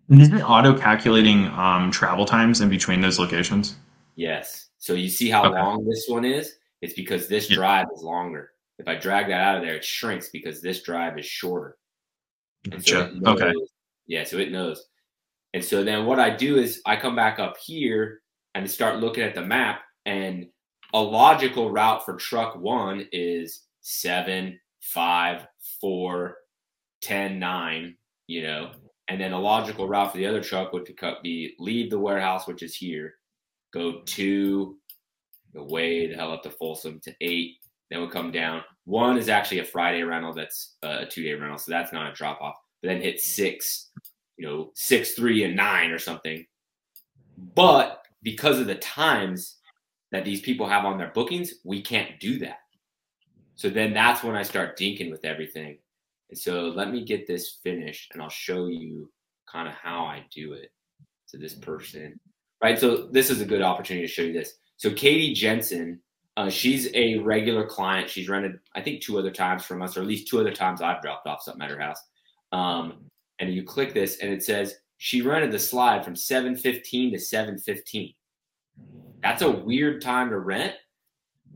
And 0.09 0.21
Is 0.21 0.29
it 0.29 0.41
auto 0.41 0.77
calculating 0.77 1.47
um, 1.47 1.91
travel 1.91 2.25
times 2.25 2.61
in 2.61 2.69
between 2.69 3.01
those 3.01 3.19
locations? 3.19 3.75
Yes. 4.15 4.66
So 4.77 4.93
you 4.93 5.09
see 5.09 5.29
how 5.29 5.45
okay. 5.45 5.59
long 5.59 5.87
this 5.87 6.05
one 6.07 6.25
is? 6.25 6.55
It's 6.81 6.93
because 6.93 7.27
this 7.27 7.49
yeah. 7.49 7.55
drive 7.55 7.87
is 7.95 8.03
longer. 8.03 8.51
If 8.79 8.87
I 8.87 8.95
drag 8.95 9.27
that 9.27 9.41
out 9.41 9.57
of 9.57 9.63
there, 9.63 9.75
it 9.75 9.85
shrinks 9.85 10.29
because 10.29 10.61
this 10.61 10.83
drive 10.83 11.17
is 11.17 11.25
shorter. 11.25 11.77
So 12.81 13.09
knows, 13.09 13.41
okay. 13.41 13.53
Yeah, 14.05 14.23
so 14.23 14.37
it 14.37 14.51
knows. 14.51 14.85
And 15.53 15.63
so 15.63 15.83
then 15.83 16.05
what 16.05 16.19
I 16.19 16.29
do 16.29 16.57
is 16.57 16.81
I 16.85 16.95
come 16.95 17.15
back 17.15 17.39
up 17.39 17.57
here 17.57 18.21
and 18.53 18.69
start 18.69 18.99
looking 18.99 19.23
at 19.23 19.33
the 19.33 19.41
map 19.41 19.81
and 20.05 20.47
a 20.93 21.01
logical 21.01 21.71
route 21.71 22.05
for 22.05 22.15
truck 22.15 22.55
one 22.55 23.07
is 23.11 23.63
seven, 23.81 24.59
five, 24.81 25.47
four, 25.81 26.37
10, 27.01 27.39
nine, 27.39 27.95
you 28.27 28.43
know. 28.43 28.71
And 29.07 29.19
then 29.19 29.31
a 29.31 29.39
logical 29.39 29.87
route 29.87 30.11
for 30.11 30.17
the 30.17 30.27
other 30.27 30.43
truck 30.43 30.73
would 30.73 30.89
be 31.23 31.55
leave 31.59 31.89
the 31.89 31.99
warehouse, 31.99 32.47
which 32.47 32.61
is 32.61 32.75
here, 32.75 33.15
go 33.73 34.01
two, 34.05 34.77
go 35.53 35.63
way 35.63 36.07
the 36.07 36.15
hell 36.15 36.31
up 36.31 36.43
to 36.43 36.49
Folsom 36.49 36.99
to 37.03 37.13
eight, 37.21 37.55
then 37.89 37.99
we'll 37.99 38.09
come 38.09 38.31
down. 38.31 38.61
One 38.85 39.17
is 39.17 39.29
actually 39.29 39.59
a 39.59 39.65
Friday 39.65 40.03
rental 40.03 40.33
that's 40.33 40.75
uh, 40.83 40.99
a 41.01 41.05
two 41.05 41.23
day 41.23 41.33
rental, 41.33 41.57
so 41.57 41.71
that's 41.71 41.93
not 41.93 42.11
a 42.11 42.13
drop 42.13 42.41
off. 42.41 42.55
But 42.81 42.89
then 42.89 43.01
hit 43.01 43.19
six, 43.19 43.89
you 44.37 44.47
know, 44.47 44.71
six, 44.75 45.13
three, 45.13 45.43
and 45.43 45.55
nine 45.55 45.91
or 45.91 45.99
something. 45.99 46.45
But 47.55 48.01
because 48.23 48.59
of 48.59 48.67
the 48.67 48.75
times, 48.75 49.57
that 50.11 50.25
these 50.25 50.41
people 50.41 50.67
have 50.67 50.85
on 50.85 50.97
their 50.97 51.11
bookings, 51.11 51.55
we 51.63 51.81
can't 51.81 52.19
do 52.19 52.39
that. 52.39 52.59
So 53.55 53.69
then 53.69 53.93
that's 53.93 54.23
when 54.23 54.35
I 54.35 54.43
start 54.43 54.77
dinking 54.77 55.11
with 55.11 55.25
everything. 55.25 55.77
And 56.29 56.37
so 56.37 56.69
let 56.69 56.91
me 56.91 57.03
get 57.03 57.27
this 57.27 57.59
finished 57.63 58.11
and 58.13 58.21
I'll 58.21 58.29
show 58.29 58.67
you 58.67 59.09
kind 59.51 59.67
of 59.67 59.73
how 59.73 60.05
I 60.05 60.25
do 60.33 60.53
it 60.53 60.71
to 61.29 61.37
this 61.37 61.55
person. 61.55 62.19
Right. 62.61 62.79
So 62.79 63.07
this 63.11 63.29
is 63.29 63.41
a 63.41 63.45
good 63.45 63.61
opportunity 63.61 64.07
to 64.07 64.11
show 64.11 64.23
you 64.23 64.33
this. 64.33 64.53
So 64.77 64.91
Katie 64.91 65.33
Jensen, 65.33 65.99
uh, 66.37 66.49
she's 66.49 66.89
a 66.93 67.17
regular 67.19 67.65
client. 67.65 68.09
She's 68.09 68.29
rented, 68.29 68.59
I 68.75 68.81
think, 68.81 69.01
two 69.01 69.17
other 69.17 69.31
times 69.31 69.63
from 69.65 69.81
us, 69.81 69.95
or 69.95 70.01
at 70.01 70.07
least 70.07 70.27
two 70.27 70.39
other 70.39 70.53
times 70.53 70.81
I've 70.81 71.01
dropped 71.01 71.27
off 71.27 71.43
something 71.43 71.61
at 71.61 71.71
her 71.71 71.79
house. 71.79 72.01
Um, 72.51 73.05
and 73.39 73.53
you 73.53 73.63
click 73.63 73.93
this 73.93 74.19
and 74.19 74.31
it 74.31 74.43
says 74.43 74.75
she 74.97 75.21
rented 75.21 75.51
the 75.51 75.59
slide 75.59 76.03
from 76.03 76.15
715 76.15 77.13
to 77.13 77.19
715. 77.19 78.13
That's 79.21 79.41
a 79.41 79.49
weird 79.49 80.01
time 80.01 80.29
to 80.29 80.39
rent. 80.39 80.73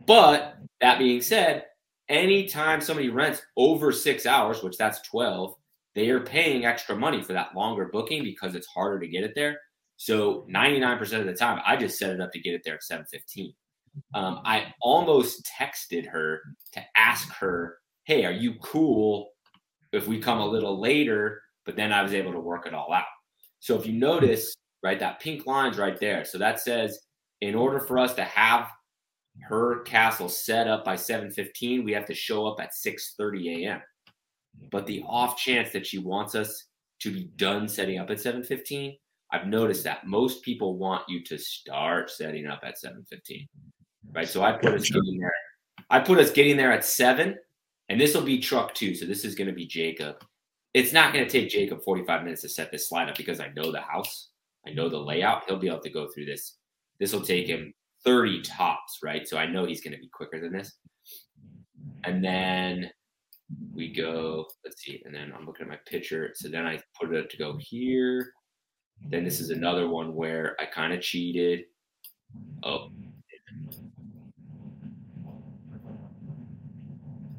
But 0.05 0.58
that 0.79 1.00
being 1.00 1.22
said, 1.22 1.65
anytime 2.10 2.81
somebody 2.81 3.10
rents 3.10 3.41
over 3.58 3.91
six 3.91 4.25
hours, 4.25 4.63
which 4.63 4.77
that's 4.77 5.01
12, 5.01 5.55
they 5.93 6.10
are 6.10 6.22
paying 6.22 6.65
extra 6.65 6.96
money 6.96 7.22
for 7.22 7.34
that 7.34 7.55
longer 7.55 7.89
booking 7.91 8.24
because 8.24 8.55
it's 8.55 8.67
harder 8.67 9.00
to 9.00 9.08
get 9.08 9.24
it 9.24 9.34
there. 9.36 9.60
So 10.01 10.48
99% 10.50 11.20
of 11.20 11.27
the 11.27 11.36
time, 11.36 11.62
I 11.63 11.77
just 11.77 12.00
set 12.00 12.10
it 12.10 12.20
up 12.20 12.31
to 12.31 12.39
get 12.39 12.55
it 12.55 12.63
there 12.65 12.74
at 12.74 12.81
715. 12.81 13.53
Um, 14.15 14.41
I 14.43 14.74
almost 14.81 15.48
texted 15.60 16.10
her 16.10 16.41
to 16.72 16.81
ask 16.96 17.31
her, 17.34 17.77
hey, 18.05 18.25
are 18.25 18.31
you 18.31 18.55
cool 18.63 19.29
if 19.91 20.08
we 20.08 20.17
come 20.17 20.39
a 20.39 20.46
little 20.46 20.81
later, 20.81 21.43
but 21.67 21.75
then 21.75 21.93
I 21.93 22.01
was 22.01 22.15
able 22.15 22.31
to 22.31 22.39
work 22.39 22.65
it 22.65 22.74
all 22.74 22.91
out. 22.91 23.05
So 23.60 23.77
if 23.77 23.86
you 23.86 23.93
notice, 23.93 24.55
right, 24.81 25.00
that 25.00 25.20
pink 25.20 25.46
line's 25.46 25.77
right 25.77 26.00
there. 26.00 26.25
So 26.25 26.39
that 26.39 26.60
says 26.60 26.98
in 27.41 27.53
order 27.53 27.79
for 27.79 28.00
us 28.00 28.15
to 28.15 28.24
have 28.24 28.72
her 29.43 29.81
castle 29.84 30.29
set 30.29 30.67
up 30.67 30.84
by 30.84 30.96
7:15, 30.96 31.86
we 31.86 31.93
have 31.93 32.08
to 32.08 32.15
show 32.15 32.48
up 32.48 32.60
at 32.60 32.74
6:30 32.74 33.65
a.m. 33.65 33.81
But 34.72 34.88
the 34.88 35.03
off 35.08 35.38
chance 35.38 35.72
that 35.74 35.86
she 35.86 36.00
wants 36.00 36.34
us 36.34 36.70
to 37.01 37.13
be 37.13 37.25
done 37.36 37.67
setting 37.67 38.00
up 38.00 38.10
at 38.10 38.20
7:15, 38.20 38.98
I've 39.31 39.47
noticed 39.47 39.83
that 39.85 40.05
most 40.05 40.43
people 40.43 40.77
want 40.77 41.03
you 41.07 41.23
to 41.23 41.38
start 41.38 42.09
setting 42.09 42.47
up 42.47 42.61
at 42.63 42.75
7:15. 42.77 43.47
Right? 44.13 44.27
So 44.27 44.43
I 44.43 44.51
put 44.53 44.73
us 44.73 44.89
getting 44.89 45.19
there. 45.19 45.33
I 45.89 46.00
put 46.00 46.19
us 46.19 46.31
getting 46.31 46.57
there 46.57 46.71
at 46.71 46.85
7 46.85 47.38
and 47.89 48.00
this 48.00 48.15
will 48.15 48.23
be 48.23 48.39
truck 48.39 48.73
2. 48.73 48.95
So 48.95 49.05
this 49.05 49.25
is 49.25 49.35
going 49.35 49.47
to 49.47 49.53
be 49.53 49.65
Jacob. 49.65 50.23
It's 50.73 50.93
not 50.93 51.13
going 51.13 51.25
to 51.25 51.31
take 51.31 51.50
Jacob 51.50 51.83
45 51.83 52.23
minutes 52.23 52.41
to 52.43 52.50
set 52.50 52.71
this 52.71 52.88
slide 52.88 53.09
up 53.09 53.17
because 53.17 53.39
I 53.39 53.50
know 53.55 53.71
the 53.71 53.81
house. 53.81 54.29
I 54.65 54.71
know 54.71 54.88
the 54.89 54.97
layout. 54.97 55.43
He'll 55.47 55.57
be 55.57 55.67
able 55.67 55.81
to 55.81 55.89
go 55.89 56.07
through 56.07 56.25
this. 56.25 56.57
This 57.00 57.13
will 57.13 57.21
take 57.21 57.47
him 57.47 57.73
30 58.05 58.41
tops, 58.41 59.00
right? 59.03 59.27
So 59.27 59.38
I 59.38 59.45
know 59.45 59.65
he's 59.65 59.81
going 59.81 59.93
to 59.93 60.00
be 60.00 60.09
quicker 60.09 60.39
than 60.39 60.53
this. 60.53 60.73
And 62.03 62.23
then 62.23 62.89
we 63.73 63.93
go, 63.93 64.47
let's 64.63 64.81
see, 64.81 65.01
and 65.05 65.13
then 65.13 65.33
I'm 65.35 65.45
looking 65.45 65.63
at 65.65 65.69
my 65.69 65.79
picture. 65.85 66.31
So 66.35 66.47
then 66.47 66.65
I 66.65 66.79
put 67.00 67.13
it 67.13 67.29
to 67.29 67.38
go 67.38 67.57
here. 67.59 68.31
Then 69.10 69.24
this 69.24 69.39
is 69.39 69.50
another 69.50 69.88
one 69.88 70.15
where 70.15 70.55
I 70.60 70.65
kind 70.65 70.93
of 70.93 71.01
cheated. 71.01 71.65
Oh. 72.63 72.89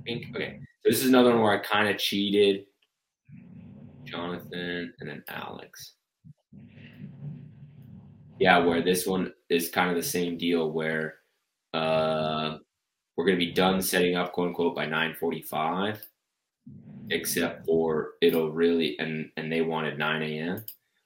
Okay. 0.09 0.61
So 0.83 0.91
this 0.91 1.01
is 1.01 1.09
another 1.09 1.31
one 1.31 1.43
where 1.43 1.53
I 1.53 1.59
kind 1.59 1.89
of 1.89 1.99
cheated. 1.99 2.67
Jonathan 4.13 4.93
and 5.01 5.09
then 5.09 5.25
Alex. 5.29 5.95
Yeah, 8.39 8.59
where 8.59 8.83
this 8.83 9.07
one 9.07 9.33
is 9.49 9.71
kind 9.71 9.89
of 9.91 9.97
the 9.97 10.03
same 10.03 10.37
deal 10.37 10.71
where 10.71 11.15
uh 11.73 12.59
we're 13.17 13.25
gonna 13.25 13.39
be 13.39 13.53
done 13.53 13.81
setting 13.81 14.15
up 14.15 14.33
quote 14.33 14.49
unquote 14.49 14.75
by 14.75 14.85
945 14.85 16.07
except 17.11 17.65
for 17.65 18.13
it'll 18.21 18.51
really 18.51 18.99
and 18.99 19.31
and 19.37 19.51
they 19.51 19.63
wanted 19.63 19.99
9 19.99 20.23
a.m. 20.23 20.65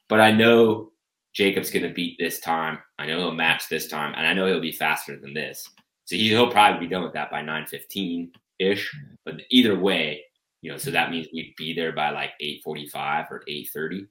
But 0.09 0.21
I 0.21 0.31
know 0.31 0.93
Jacob's 1.33 1.71
gonna 1.71 1.93
beat 1.93 2.17
this 2.19 2.41
time. 2.41 2.79
I 2.99 3.07
know 3.07 3.19
he'll 3.19 3.33
match 3.33 3.69
this 3.69 3.89
time, 3.89 4.15
and 4.17 4.27
I 4.27 4.33
know 4.33 4.47
he'll 4.47 4.61
be 4.61 4.73
faster 4.73 5.19
than 5.19 5.35
this. 5.35 5.69
So 6.05 6.17
he'll 6.17 6.51
probably 6.51 6.87
be 6.87 6.91
done 6.93 7.03
with 7.03 7.13
that 7.15 7.31
by 7.31 7.43
9:15 7.43 8.31
ish. 8.59 8.95
But 9.25 9.43
either 9.51 9.79
way, 9.79 10.25
you 10.63 10.71
know, 10.71 10.79
so 10.79 10.91
that 10.91 11.11
means 11.11 11.29
we'd 11.33 11.55
be 11.57 11.75
there 11.75 11.93
by 11.93 12.11
like 12.11 12.33
8:45 12.41 13.31
or 13.31 13.43
8:30. 13.49 14.07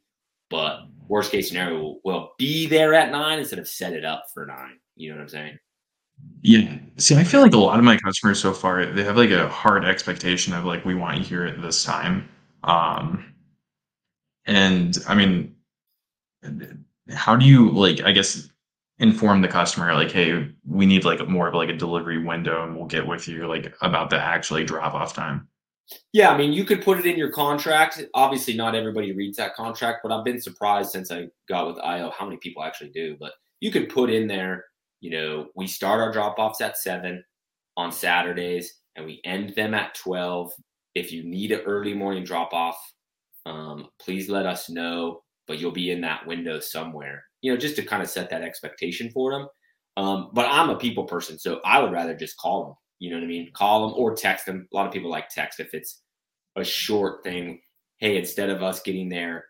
But 0.49 0.81
worst 1.07 1.31
case 1.31 1.47
scenario, 1.47 1.81
we'll, 1.81 1.99
we'll 2.03 2.31
be 2.37 2.67
there 2.67 2.93
at 2.93 3.11
nine 3.11 3.39
instead 3.39 3.59
of 3.59 3.67
set 3.67 3.93
it 3.93 4.05
up 4.05 4.25
for 4.33 4.45
nine. 4.45 4.79
You 4.95 5.09
know 5.09 5.15
what 5.15 5.23
I'm 5.23 5.29
saying? 5.29 5.59
Yeah. 6.41 6.77
See, 6.97 7.15
I 7.15 7.23
feel 7.23 7.41
like 7.41 7.53
a 7.53 7.57
lot 7.57 7.79
of 7.79 7.85
my 7.85 7.97
customers 7.97 8.39
so 8.39 8.53
far, 8.53 8.85
they 8.85 9.03
have 9.03 9.17
like 9.17 9.31
a 9.31 9.49
hard 9.49 9.83
expectation 9.85 10.53
of 10.53 10.65
like, 10.65 10.85
we 10.85 10.93
want 10.95 11.17
you 11.17 11.23
here 11.23 11.45
at 11.45 11.61
this 11.61 11.83
time. 11.83 12.29
Um, 12.63 13.33
and 14.45 14.97
I 15.07 15.15
mean, 15.15 15.54
how 17.11 17.35
do 17.35 17.45
you 17.45 17.69
like, 17.71 18.01
I 18.01 18.11
guess, 18.11 18.49
inform 18.99 19.41
the 19.41 19.47
customer 19.47 19.93
like, 19.93 20.11
hey, 20.11 20.49
we 20.65 20.85
need 20.85 21.03
like 21.03 21.27
more 21.27 21.47
of 21.47 21.53
like 21.53 21.69
a 21.69 21.77
delivery 21.77 22.23
window 22.23 22.63
and 22.63 22.75
we'll 22.75 22.85
get 22.85 23.05
with 23.05 23.27
you 23.27 23.47
like 23.47 23.75
about 23.81 24.09
the 24.09 24.19
actually 24.19 24.63
drop 24.63 24.93
off 24.93 25.13
time? 25.13 25.47
Yeah, 26.13 26.31
I 26.31 26.37
mean, 26.37 26.51
you 26.51 26.65
could 26.65 26.83
put 26.83 26.97
it 26.97 27.05
in 27.05 27.17
your 27.17 27.31
contract. 27.31 28.03
Obviously, 28.15 28.55
not 28.55 28.73
everybody 28.73 29.11
reads 29.11 29.37
that 29.37 29.53
contract, 29.53 29.99
but 30.01 30.11
I've 30.11 30.25
been 30.25 30.41
surprised 30.41 30.91
since 30.91 31.11
I 31.11 31.27
got 31.47 31.67
with 31.67 31.77
IO 31.79 32.11
how 32.17 32.25
many 32.25 32.37
people 32.37 32.63
actually 32.63 32.89
do. 32.89 33.15
But 33.19 33.33
you 33.59 33.71
could 33.71 33.89
put 33.89 34.09
in 34.09 34.27
there 34.27 34.65
you 35.05 35.11
know, 35.11 35.49
we 35.55 35.67
start 35.67 36.01
our 36.01 36.11
drop 36.11 36.39
offs 36.39 36.61
at 36.61 36.79
seven 36.79 37.23
on 37.77 37.91
Saturdays 37.91 38.79
and 38.95 39.05
we 39.05 39.21
end 39.23 39.53
them 39.55 39.75
at 39.75 39.93
12. 39.93 40.51
If 40.95 41.11
you 41.11 41.23
need 41.23 41.51
an 41.51 41.59
early 41.59 41.93
morning 41.93 42.23
drop 42.23 42.53
off, 42.53 42.77
um, 43.45 43.89
please 43.99 44.29
let 44.29 44.47
us 44.47 44.67
know, 44.67 45.21
but 45.47 45.59
you'll 45.59 45.71
be 45.71 45.91
in 45.91 46.01
that 46.01 46.25
window 46.25 46.59
somewhere, 46.59 47.23
you 47.41 47.51
know, 47.51 47.57
just 47.57 47.75
to 47.75 47.83
kind 47.83 48.01
of 48.01 48.09
set 48.09 48.29
that 48.29 48.41
expectation 48.41 49.09
for 49.11 49.31
them. 49.31 49.47
Um, 49.97 50.29
but 50.33 50.47
I'm 50.49 50.69
a 50.69 50.77
people 50.77 51.05
person, 51.05 51.39
so 51.39 51.61
I 51.63 51.81
would 51.81 51.91
rather 51.91 52.15
just 52.15 52.37
call 52.37 52.65
them, 52.65 52.75
you 52.99 53.09
know 53.09 53.17
what 53.17 53.23
I 53.23 53.27
mean? 53.27 53.51
Call 53.53 53.87
them 53.87 53.97
or 53.97 54.15
text 54.15 54.45
them. 54.45 54.67
A 54.71 54.75
lot 54.75 54.87
of 54.87 54.93
people 54.93 55.09
like 55.09 55.29
text 55.29 55.59
if 55.59 55.73
it's 55.73 56.01
a 56.55 56.63
short 56.63 57.23
thing. 57.23 57.61
Hey, 57.97 58.17
instead 58.17 58.49
of 58.49 58.61
us 58.61 58.81
getting 58.81 59.07
there 59.07 59.45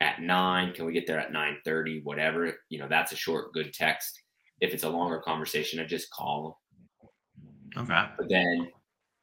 at 0.00 0.22
nine, 0.22 0.72
can 0.72 0.84
we 0.84 0.92
get 0.92 1.06
there 1.06 1.18
at 1.18 1.32
9 1.32 1.56
30, 1.64 2.02
whatever? 2.04 2.52
You 2.68 2.78
know, 2.78 2.88
that's 2.88 3.10
a 3.10 3.16
short, 3.16 3.52
good 3.52 3.72
text 3.72 4.20
if 4.60 4.74
it's 4.74 4.84
a 4.84 4.88
longer 4.88 5.18
conversation, 5.18 5.80
I 5.80 5.84
just 5.84 6.10
call 6.10 6.58
them. 7.76 7.84
Okay. 7.84 8.04
But 8.16 8.28
then, 8.28 8.68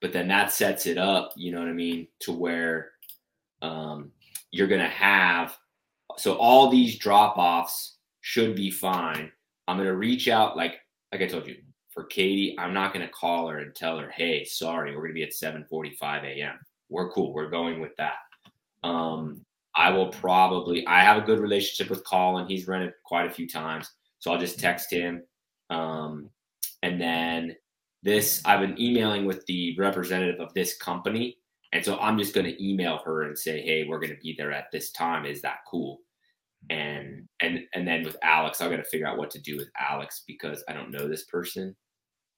but 0.01 0.13
then 0.13 0.27
that 0.29 0.51
sets 0.51 0.86
it 0.86 0.98
up. 0.98 1.32
You 1.36 1.51
know 1.51 1.60
what 1.60 1.70
I 1.70 1.74
mean? 1.74 2.08
To 2.22 2.32
where 2.32 2.91
um, 3.62 4.12
you're 4.51 4.67
gonna 4.67 4.88
have. 4.88 5.58
So 6.19 6.36
all 6.36 6.69
these 6.69 6.98
drop 6.98 7.38
offs 7.38 7.98
should 8.22 8.55
be 8.55 8.72
fine. 8.72 9.31
I'm 9.67 9.77
gonna 9.77 9.95
reach 9.95 10.27
out 10.27 10.57
like 10.57 10.75
like 11.12 11.22
I 11.22 11.27
told 11.27 11.48
you 11.48 11.57
for 11.91 12.05
Katie. 12.05 12.55
I'm 12.60 12.74
not 12.74 12.93
gonna 12.93 13.10
call 13.10 13.48
her 13.50 13.60
and 13.60 13.75
tell 13.75 13.98
her, 14.00 14.10
"Hey, 14.10 14.43
sorry, 14.45 14.95
we're 14.95 15.03
gonna 15.03 15.13
be 15.13 15.24
at 15.24 15.34
7:45 15.34 16.24
a.m." 16.24 16.60
We're 16.89 17.10
cool. 17.12 17.34
We're 17.34 17.50
going 17.50 17.79
with 17.79 17.95
that. 17.98 18.15
Um, 18.84 19.45
I 19.75 19.89
will 19.91 20.07
probably. 20.07 20.86
I 20.88 21.01
have 21.01 21.17
a 21.17 21.25
good 21.25 21.39
relationship 21.39 21.89
with 21.89 22.05
Colin. 22.05 22.48
He's 22.48 22.67
it 22.67 22.93
quite 23.03 23.27
a 23.27 23.34
few 23.34 23.48
times. 23.48 23.91
So 24.19 24.31
I'll 24.31 24.39
just 24.39 24.60
text 24.60 24.91
him. 24.91 25.24
Um, 25.69 26.29
and 26.81 27.01
then 27.01 27.55
this, 28.03 28.41
I've 28.45 28.62
been 28.62 28.79
emailing 28.79 29.25
with 29.25 29.45
the 29.48 29.75
representative 29.77 30.39
of 30.39 30.53
this 30.53 30.77
company. 30.77 31.38
And 31.74 31.84
so 31.84 31.98
I'm 31.98 32.17
just 32.17 32.34
going 32.34 32.45
to 32.45 32.65
email 32.65 33.00
her 33.03 33.24
and 33.24 33.38
say, 33.38 33.62
hey, 33.62 33.86
we're 33.88 34.00
going 34.00 34.13
to 34.13 34.22
be 34.22 34.34
there 34.38 34.53
at 34.53 34.72
this 34.72 34.91
time. 34.91 35.25
Is 35.25 35.41
that 35.41 35.57
cool? 35.67 36.00
And 36.69 37.27
and 37.41 37.62
and 37.74 37.88
then 37.88 38.03
with 38.03 38.17
Alex, 38.24 38.62
I'm 38.62 38.69
going 38.69 38.81
to 38.81 38.89
figure 38.89 39.07
out 39.07 39.17
what 39.17 39.29
to 39.31 39.41
do 39.41 39.55
with 39.57 39.69
Alex 39.79 40.24
because 40.25 40.63
I 40.67 40.74
don't 40.74 40.91
know 40.91 41.07
this 41.07 41.25
person 41.25 41.75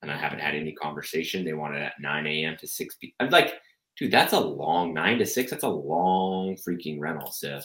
and 0.01 0.11
I 0.11 0.17
haven't 0.17 0.39
had 0.39 0.55
any 0.55 0.73
conversation. 0.73 1.45
They 1.45 1.53
wanted 1.53 1.81
at 1.81 1.93
9 1.99 2.27
a.m. 2.27 2.57
to 2.59 2.67
6 2.67 2.95
p. 2.95 3.15
I'm 3.19 3.29
like, 3.29 3.53
dude, 3.97 4.11
that's 4.11 4.33
a 4.33 4.39
long 4.39 4.93
nine 4.93 5.17
to 5.17 5.25
six. 5.25 5.51
That's 5.51 5.63
a 5.63 5.69
long 5.69 6.55
freaking 6.55 6.99
rental. 6.99 7.31
So 7.31 7.59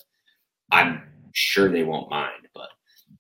I'm 0.71 1.03
sure 1.33 1.71
they 1.71 1.85
won't 1.85 2.11
mind, 2.11 2.49
but 2.55 2.69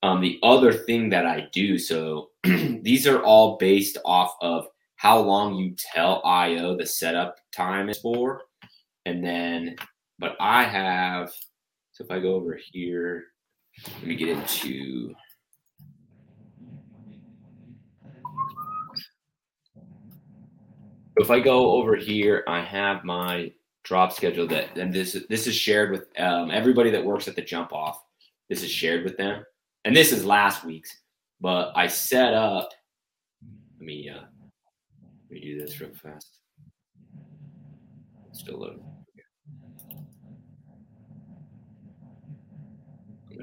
um, 0.03 0.21
the 0.21 0.39
other 0.43 0.73
thing 0.73 1.11
that 1.11 1.27
I 1.27 1.49
do, 1.53 1.79
so 1.79 2.31
these 2.43 3.07
are 3.07 3.23
all 3.23 3.57
based 3.59 3.99
off 4.05 4.35
of 4.41 4.67
how 4.97 5.19
long 5.19 5.55
you 5.55 5.75
tell 5.77 6.23
IO 6.25 6.77
the 6.77 6.87
setup 6.87 7.37
time 7.55 7.89
is 7.89 7.99
for. 7.99 8.43
And 9.05 9.25
then, 9.25 9.77
but 10.19 10.37
I 10.41 10.65
have, 10.65 11.31
so 11.93 12.05
if 12.05 12.11
I 12.11 12.21
go 12.21 12.35
over 12.35 12.59
here, 12.73 13.25
let 13.95 14.07
me 14.07 14.15
get 14.15 14.29
into. 14.29 15.15
If 21.17 21.31
I 21.31 21.41
go 21.41 21.73
over 21.73 21.95
here, 21.95 22.43
I 22.49 22.61
have 22.61 23.05
my 23.05 23.53
drop 23.85 24.13
schedule 24.13 24.47
that, 24.49 24.77
and 24.79 24.93
this 24.93 25.17
this 25.29 25.47
is 25.47 25.55
shared 25.55 25.91
with 25.91 26.07
um, 26.19 26.51
everybody 26.51 26.91
that 26.91 27.05
works 27.05 27.29
at 27.29 27.37
the 27.37 27.43
jump 27.43 27.73
off. 27.73 28.03
This 28.49 28.63
is 28.63 28.71
shared 28.71 29.05
with 29.05 29.17
them 29.17 29.45
and 29.85 29.97
this 29.97 30.13
is 30.13 30.25
last 30.25 30.65
week's, 30.65 30.97
but 31.41 31.73
I 31.75 31.87
set 31.87 32.35
up. 32.35 32.71
Let 33.79 33.87
me 33.87 34.09
uh, 34.09 34.23
let 34.23 35.31
me 35.31 35.41
do 35.41 35.59
this 35.59 35.81
real 35.81 35.91
fast. 35.95 36.39
Still 38.33 38.61
loading. 38.61 38.92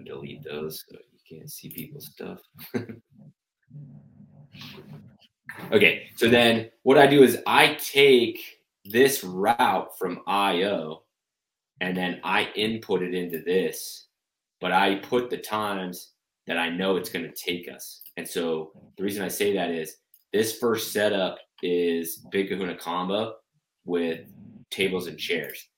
Delete 0.03 0.43
those 0.43 0.85
so 0.89 0.97
you 1.11 1.37
can't 1.37 1.51
see 1.51 1.69
people's 1.69 2.07
stuff. 2.07 2.39
okay, 5.71 6.07
so 6.15 6.27
then 6.29 6.69
what 6.83 6.97
I 6.97 7.07
do 7.07 7.23
is 7.23 7.41
I 7.45 7.75
take 7.75 8.39
this 8.85 9.23
route 9.23 9.97
from 9.97 10.21
IO 10.27 11.03
and 11.81 11.95
then 11.95 12.19
I 12.23 12.49
input 12.55 13.01
it 13.03 13.13
into 13.13 13.41
this, 13.41 14.07
but 14.59 14.71
I 14.71 14.95
put 14.95 15.29
the 15.29 15.37
times 15.37 16.11
that 16.47 16.57
I 16.57 16.69
know 16.69 16.97
it's 16.97 17.09
going 17.09 17.25
to 17.25 17.31
take 17.31 17.69
us. 17.73 18.01
And 18.17 18.27
so 18.27 18.71
the 18.97 19.03
reason 19.03 19.23
I 19.23 19.27
say 19.27 19.53
that 19.53 19.69
is 19.69 19.97
this 20.33 20.57
first 20.57 20.91
setup 20.91 21.37
is 21.61 22.25
Big 22.31 22.49
Kahuna 22.49 22.75
combo 22.75 23.35
with 23.85 24.21
tables 24.69 25.07
and 25.07 25.17
chairs. 25.17 25.68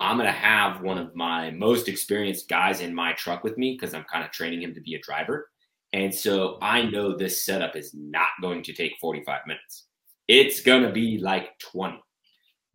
I'm 0.00 0.16
going 0.16 0.26
to 0.26 0.32
have 0.32 0.80
one 0.80 0.98
of 0.98 1.14
my 1.16 1.50
most 1.50 1.88
experienced 1.88 2.48
guys 2.48 2.80
in 2.80 2.94
my 2.94 3.12
truck 3.14 3.42
with 3.42 3.58
me 3.58 3.76
because 3.78 3.94
I'm 3.94 4.04
kind 4.04 4.24
of 4.24 4.30
training 4.30 4.62
him 4.62 4.74
to 4.74 4.80
be 4.80 4.94
a 4.94 5.00
driver. 5.00 5.50
And 5.92 6.14
so 6.14 6.58
I 6.62 6.82
know 6.82 7.16
this 7.16 7.44
setup 7.44 7.74
is 7.74 7.94
not 7.94 8.28
going 8.40 8.62
to 8.64 8.72
take 8.72 8.92
45 9.00 9.40
minutes. 9.46 9.86
It's 10.28 10.60
going 10.60 10.82
to 10.82 10.92
be 10.92 11.18
like 11.18 11.58
20. 11.58 12.00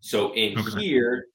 So 0.01 0.34
in 0.34 0.58
okay. 0.58 0.82
here, 0.82 1.27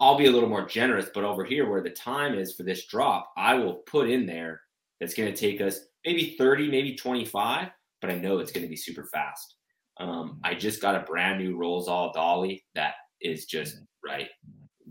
I'll 0.00 0.16
be 0.16 0.26
a 0.26 0.30
little 0.30 0.48
more 0.48 0.66
generous. 0.66 1.10
But 1.12 1.24
over 1.24 1.44
here, 1.44 1.68
where 1.68 1.82
the 1.82 1.90
time 1.90 2.38
is 2.38 2.54
for 2.54 2.62
this 2.62 2.86
drop, 2.86 3.30
I 3.36 3.54
will 3.54 3.74
put 3.86 4.08
in 4.08 4.26
there 4.26 4.60
that's 5.00 5.14
going 5.14 5.32
to 5.32 5.38
take 5.38 5.60
us 5.60 5.80
maybe 6.04 6.36
30, 6.38 6.70
maybe 6.70 6.94
25, 6.94 7.68
but 8.00 8.10
I 8.10 8.14
know 8.14 8.38
it's 8.38 8.52
going 8.52 8.64
to 8.64 8.70
be 8.70 8.76
super 8.76 9.04
fast. 9.12 9.56
Um, 9.98 10.40
I 10.44 10.54
just 10.54 10.80
got 10.80 10.94
a 10.94 11.00
brand 11.00 11.38
new 11.38 11.56
Rolls 11.56 11.88
All 11.88 12.12
dolly 12.12 12.64
that 12.74 12.94
is 13.20 13.46
just 13.46 13.78
right. 14.04 14.28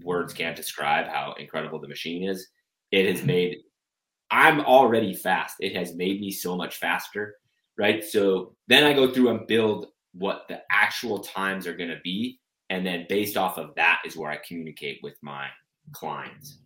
Words 0.05 0.33
can't 0.33 0.55
describe 0.55 1.07
how 1.07 1.33
incredible 1.39 1.79
the 1.79 1.87
machine 1.87 2.29
is. 2.29 2.47
It 2.91 3.07
has 3.13 3.25
made, 3.25 3.57
I'm 4.29 4.61
already 4.61 5.13
fast. 5.15 5.55
It 5.59 5.75
has 5.75 5.95
made 5.95 6.21
me 6.21 6.31
so 6.31 6.55
much 6.55 6.77
faster, 6.77 7.35
right? 7.77 8.03
So 8.03 8.55
then 8.67 8.83
I 8.83 8.93
go 8.93 9.11
through 9.11 9.29
and 9.29 9.47
build 9.47 9.87
what 10.13 10.43
the 10.47 10.61
actual 10.71 11.19
times 11.19 11.65
are 11.65 11.75
going 11.75 11.89
to 11.89 11.99
be. 12.03 12.39
And 12.69 12.85
then 12.85 13.05
based 13.09 13.35
off 13.35 13.57
of 13.57 13.73
that 13.75 14.01
is 14.05 14.15
where 14.15 14.31
I 14.31 14.39
communicate 14.47 14.99
with 15.01 15.17
my 15.21 15.47
clients. 15.91 16.59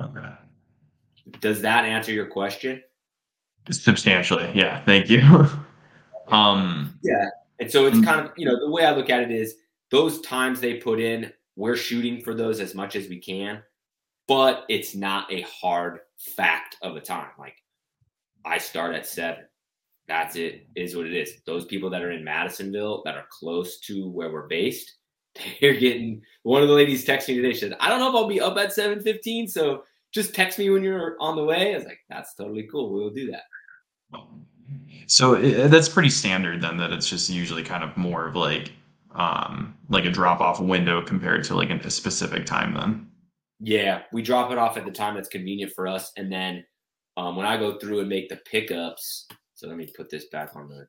Okay. 0.00 0.32
Does 1.40 1.60
that 1.62 1.84
answer 1.84 2.12
your 2.12 2.26
question? 2.26 2.82
Substantially. 3.70 4.50
Yeah. 4.54 4.82
Thank 4.84 5.10
you. 5.10 5.20
um, 6.28 6.98
yeah. 7.02 7.28
And 7.60 7.70
so 7.70 7.86
it's 7.86 7.98
mm. 7.98 8.04
kind 8.04 8.26
of, 8.26 8.32
you 8.36 8.46
know, 8.46 8.58
the 8.58 8.70
way 8.70 8.84
I 8.84 8.94
look 8.94 9.10
at 9.10 9.22
it 9.22 9.30
is 9.30 9.54
those 9.90 10.20
times 10.22 10.60
they 10.60 10.74
put 10.74 10.98
in, 10.98 11.32
we're 11.56 11.76
shooting 11.76 12.20
for 12.20 12.34
those 12.34 12.60
as 12.60 12.74
much 12.74 12.96
as 12.96 13.08
we 13.08 13.18
can, 13.18 13.62
but 14.28 14.64
it's 14.68 14.94
not 14.94 15.32
a 15.32 15.42
hard 15.42 16.00
fact 16.18 16.76
of 16.82 16.96
a 16.96 17.00
time. 17.00 17.30
Like 17.38 17.56
I 18.44 18.58
start 18.58 18.94
at 18.94 19.06
seven. 19.06 19.44
That's 20.08 20.36
it, 20.36 20.66
is 20.74 20.96
what 20.96 21.06
it 21.06 21.14
is. 21.14 21.34
Those 21.46 21.64
people 21.64 21.88
that 21.90 22.02
are 22.02 22.10
in 22.10 22.24
Madisonville 22.24 23.02
that 23.04 23.14
are 23.14 23.26
close 23.30 23.78
to 23.80 24.08
where 24.10 24.32
we're 24.32 24.48
based, 24.48 24.96
they're 25.60 25.74
getting 25.74 26.22
one 26.42 26.62
of 26.62 26.68
the 26.68 26.74
ladies 26.74 27.06
texting 27.06 27.28
me 27.28 27.36
today. 27.36 27.52
She 27.52 27.60
said, 27.60 27.76
I 27.80 27.88
don't 27.88 28.00
know 28.00 28.08
if 28.08 28.14
I'll 28.14 28.28
be 28.28 28.40
up 28.40 28.56
at 28.56 28.72
715. 28.72 29.48
So 29.48 29.84
just 30.12 30.34
text 30.34 30.58
me 30.58 30.70
when 30.70 30.82
you're 30.82 31.16
on 31.20 31.36
the 31.36 31.44
way. 31.44 31.72
I 31.72 31.76
was 31.76 31.86
like, 31.86 32.00
that's 32.08 32.34
totally 32.34 32.68
cool. 32.70 32.92
We'll 32.92 33.10
do 33.10 33.30
that. 33.30 33.44
So 35.06 35.34
it, 35.34 35.68
that's 35.68 35.88
pretty 35.88 36.10
standard 36.10 36.60
then 36.60 36.76
that 36.78 36.92
it's 36.92 37.08
just 37.08 37.30
usually 37.30 37.62
kind 37.62 37.84
of 37.84 37.96
more 37.96 38.26
of 38.26 38.36
like 38.36 38.72
um 39.14 39.76
like 39.88 40.04
a 40.04 40.10
drop 40.10 40.40
off 40.40 40.60
window 40.60 41.02
compared 41.02 41.44
to 41.44 41.54
like 41.54 41.70
a 41.70 41.90
specific 41.90 42.46
time 42.46 42.74
then. 42.74 43.08
Yeah, 43.60 44.02
we 44.12 44.22
drop 44.22 44.50
it 44.50 44.58
off 44.58 44.76
at 44.76 44.84
the 44.84 44.90
time 44.90 45.14
that's 45.14 45.28
convenient 45.28 45.72
for 45.72 45.86
us 45.86 46.12
and 46.16 46.30
then 46.32 46.64
um, 47.16 47.36
when 47.36 47.46
I 47.46 47.56
go 47.56 47.78
through 47.78 48.00
and 48.00 48.08
make 48.08 48.28
the 48.28 48.36
pickups, 48.36 49.26
so 49.54 49.68
let 49.68 49.76
me 49.76 49.86
put 49.94 50.08
this 50.08 50.26
back 50.26 50.56
on 50.56 50.68
the 50.68 50.86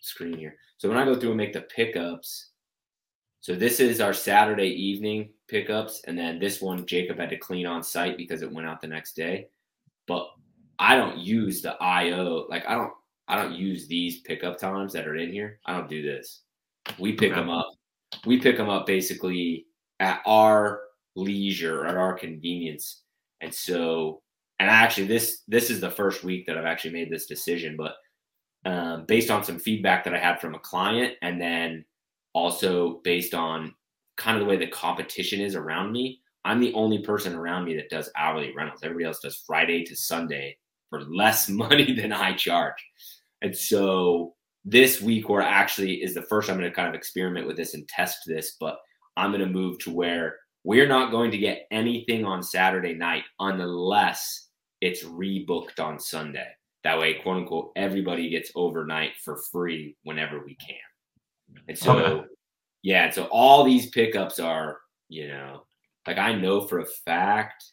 screen 0.00 0.36
here. 0.36 0.56
So 0.78 0.88
when 0.88 0.98
I 0.98 1.04
go 1.04 1.14
through 1.14 1.30
and 1.30 1.38
make 1.38 1.52
the 1.52 1.62
pickups, 1.62 2.50
so 3.40 3.54
this 3.54 3.80
is 3.80 4.00
our 4.00 4.14
Saturday 4.14 4.68
evening 4.68 5.30
pickups, 5.48 6.02
and 6.06 6.16
then 6.16 6.38
this 6.38 6.60
one 6.60 6.86
Jacob 6.86 7.18
had 7.18 7.30
to 7.30 7.36
clean 7.36 7.66
on 7.66 7.82
site 7.82 8.16
because 8.16 8.42
it 8.42 8.52
went 8.52 8.66
out 8.66 8.80
the 8.80 8.86
next 8.86 9.14
day. 9.14 9.48
But 10.06 10.28
I 10.78 10.96
don't 10.96 11.18
use 11.18 11.60
the 11.60 11.74
IO. 11.82 12.46
Like 12.48 12.64
I 12.66 12.74
don't 12.74 12.92
I 13.28 13.36
don't 13.40 13.52
use 13.52 13.86
these 13.86 14.20
pickup 14.20 14.58
times 14.58 14.92
that 14.94 15.06
are 15.06 15.16
in 15.16 15.32
here. 15.32 15.58
I 15.66 15.76
don't 15.76 15.88
do 15.88 16.02
this. 16.02 16.42
We 16.98 17.12
pick 17.12 17.34
them 17.34 17.50
up. 17.50 17.72
We 18.26 18.40
pick 18.40 18.56
them 18.56 18.68
up 18.68 18.86
basically 18.86 19.66
at 20.00 20.20
our 20.26 20.80
leisure, 21.16 21.86
at 21.86 21.96
our 21.96 22.14
convenience. 22.14 23.02
And 23.40 23.52
so, 23.52 24.22
and 24.58 24.70
actually, 24.70 25.06
this 25.06 25.42
this 25.48 25.70
is 25.70 25.80
the 25.80 25.90
first 25.90 26.22
week 26.22 26.46
that 26.46 26.56
I've 26.56 26.66
actually 26.66 26.92
made 26.92 27.10
this 27.10 27.26
decision. 27.26 27.76
But 27.76 27.94
um, 28.64 29.04
based 29.06 29.30
on 29.30 29.42
some 29.42 29.58
feedback 29.58 30.04
that 30.04 30.14
I 30.14 30.18
had 30.18 30.40
from 30.40 30.54
a 30.54 30.60
client, 30.60 31.14
and 31.22 31.40
then 31.40 31.84
also 32.34 33.00
based 33.04 33.34
on 33.34 33.74
kind 34.16 34.36
of 34.36 34.44
the 34.44 34.48
way 34.48 34.56
the 34.56 34.68
competition 34.68 35.40
is 35.40 35.54
around 35.54 35.92
me, 35.92 36.20
I'm 36.44 36.60
the 36.60 36.72
only 36.74 36.98
person 36.98 37.34
around 37.34 37.64
me 37.64 37.76
that 37.76 37.90
does 37.90 38.10
hourly 38.16 38.52
rentals. 38.54 38.80
Everybody 38.82 39.06
else 39.06 39.20
does 39.20 39.42
Friday 39.46 39.84
to 39.84 39.96
Sunday 39.96 40.56
for 40.90 41.02
less 41.02 41.48
money 41.48 41.92
than 41.94 42.12
I 42.12 42.34
charge. 42.34 42.84
And 43.42 43.56
so 43.56 44.34
this 44.64 45.00
week, 45.00 45.28
where 45.28 45.42
actually 45.42 46.02
is 46.02 46.14
the 46.14 46.22
first 46.22 46.48
I'm 46.48 46.58
going 46.58 46.70
to 46.70 46.74
kind 46.74 46.88
of 46.88 46.94
experiment 46.94 47.46
with 47.46 47.56
this 47.56 47.74
and 47.74 47.86
test 47.88 48.18
this, 48.26 48.56
but 48.60 48.78
I'm 49.16 49.30
going 49.30 49.40
to 49.40 49.46
move 49.46 49.78
to 49.80 49.90
where 49.90 50.36
we're 50.64 50.88
not 50.88 51.10
going 51.10 51.30
to 51.32 51.38
get 51.38 51.66
anything 51.70 52.24
on 52.24 52.42
Saturday 52.42 52.94
night 52.94 53.24
unless 53.40 54.48
it's 54.80 55.04
rebooked 55.04 55.80
on 55.80 55.98
Sunday. 55.98 56.48
That 56.84 56.98
way, 56.98 57.14
quote 57.14 57.38
unquote, 57.38 57.72
everybody 57.76 58.30
gets 58.30 58.52
overnight 58.54 59.12
for 59.24 59.38
free 59.50 59.96
whenever 60.04 60.44
we 60.44 60.56
can. 60.56 61.62
And 61.68 61.78
so, 61.78 61.98
okay. 61.98 62.26
yeah, 62.82 63.04
and 63.04 63.14
so 63.14 63.24
all 63.24 63.64
these 63.64 63.90
pickups 63.90 64.40
are, 64.40 64.78
you 65.08 65.28
know, 65.28 65.64
like 66.06 66.18
I 66.18 66.34
know 66.34 66.62
for 66.62 66.80
a 66.80 66.86
fact 66.86 67.64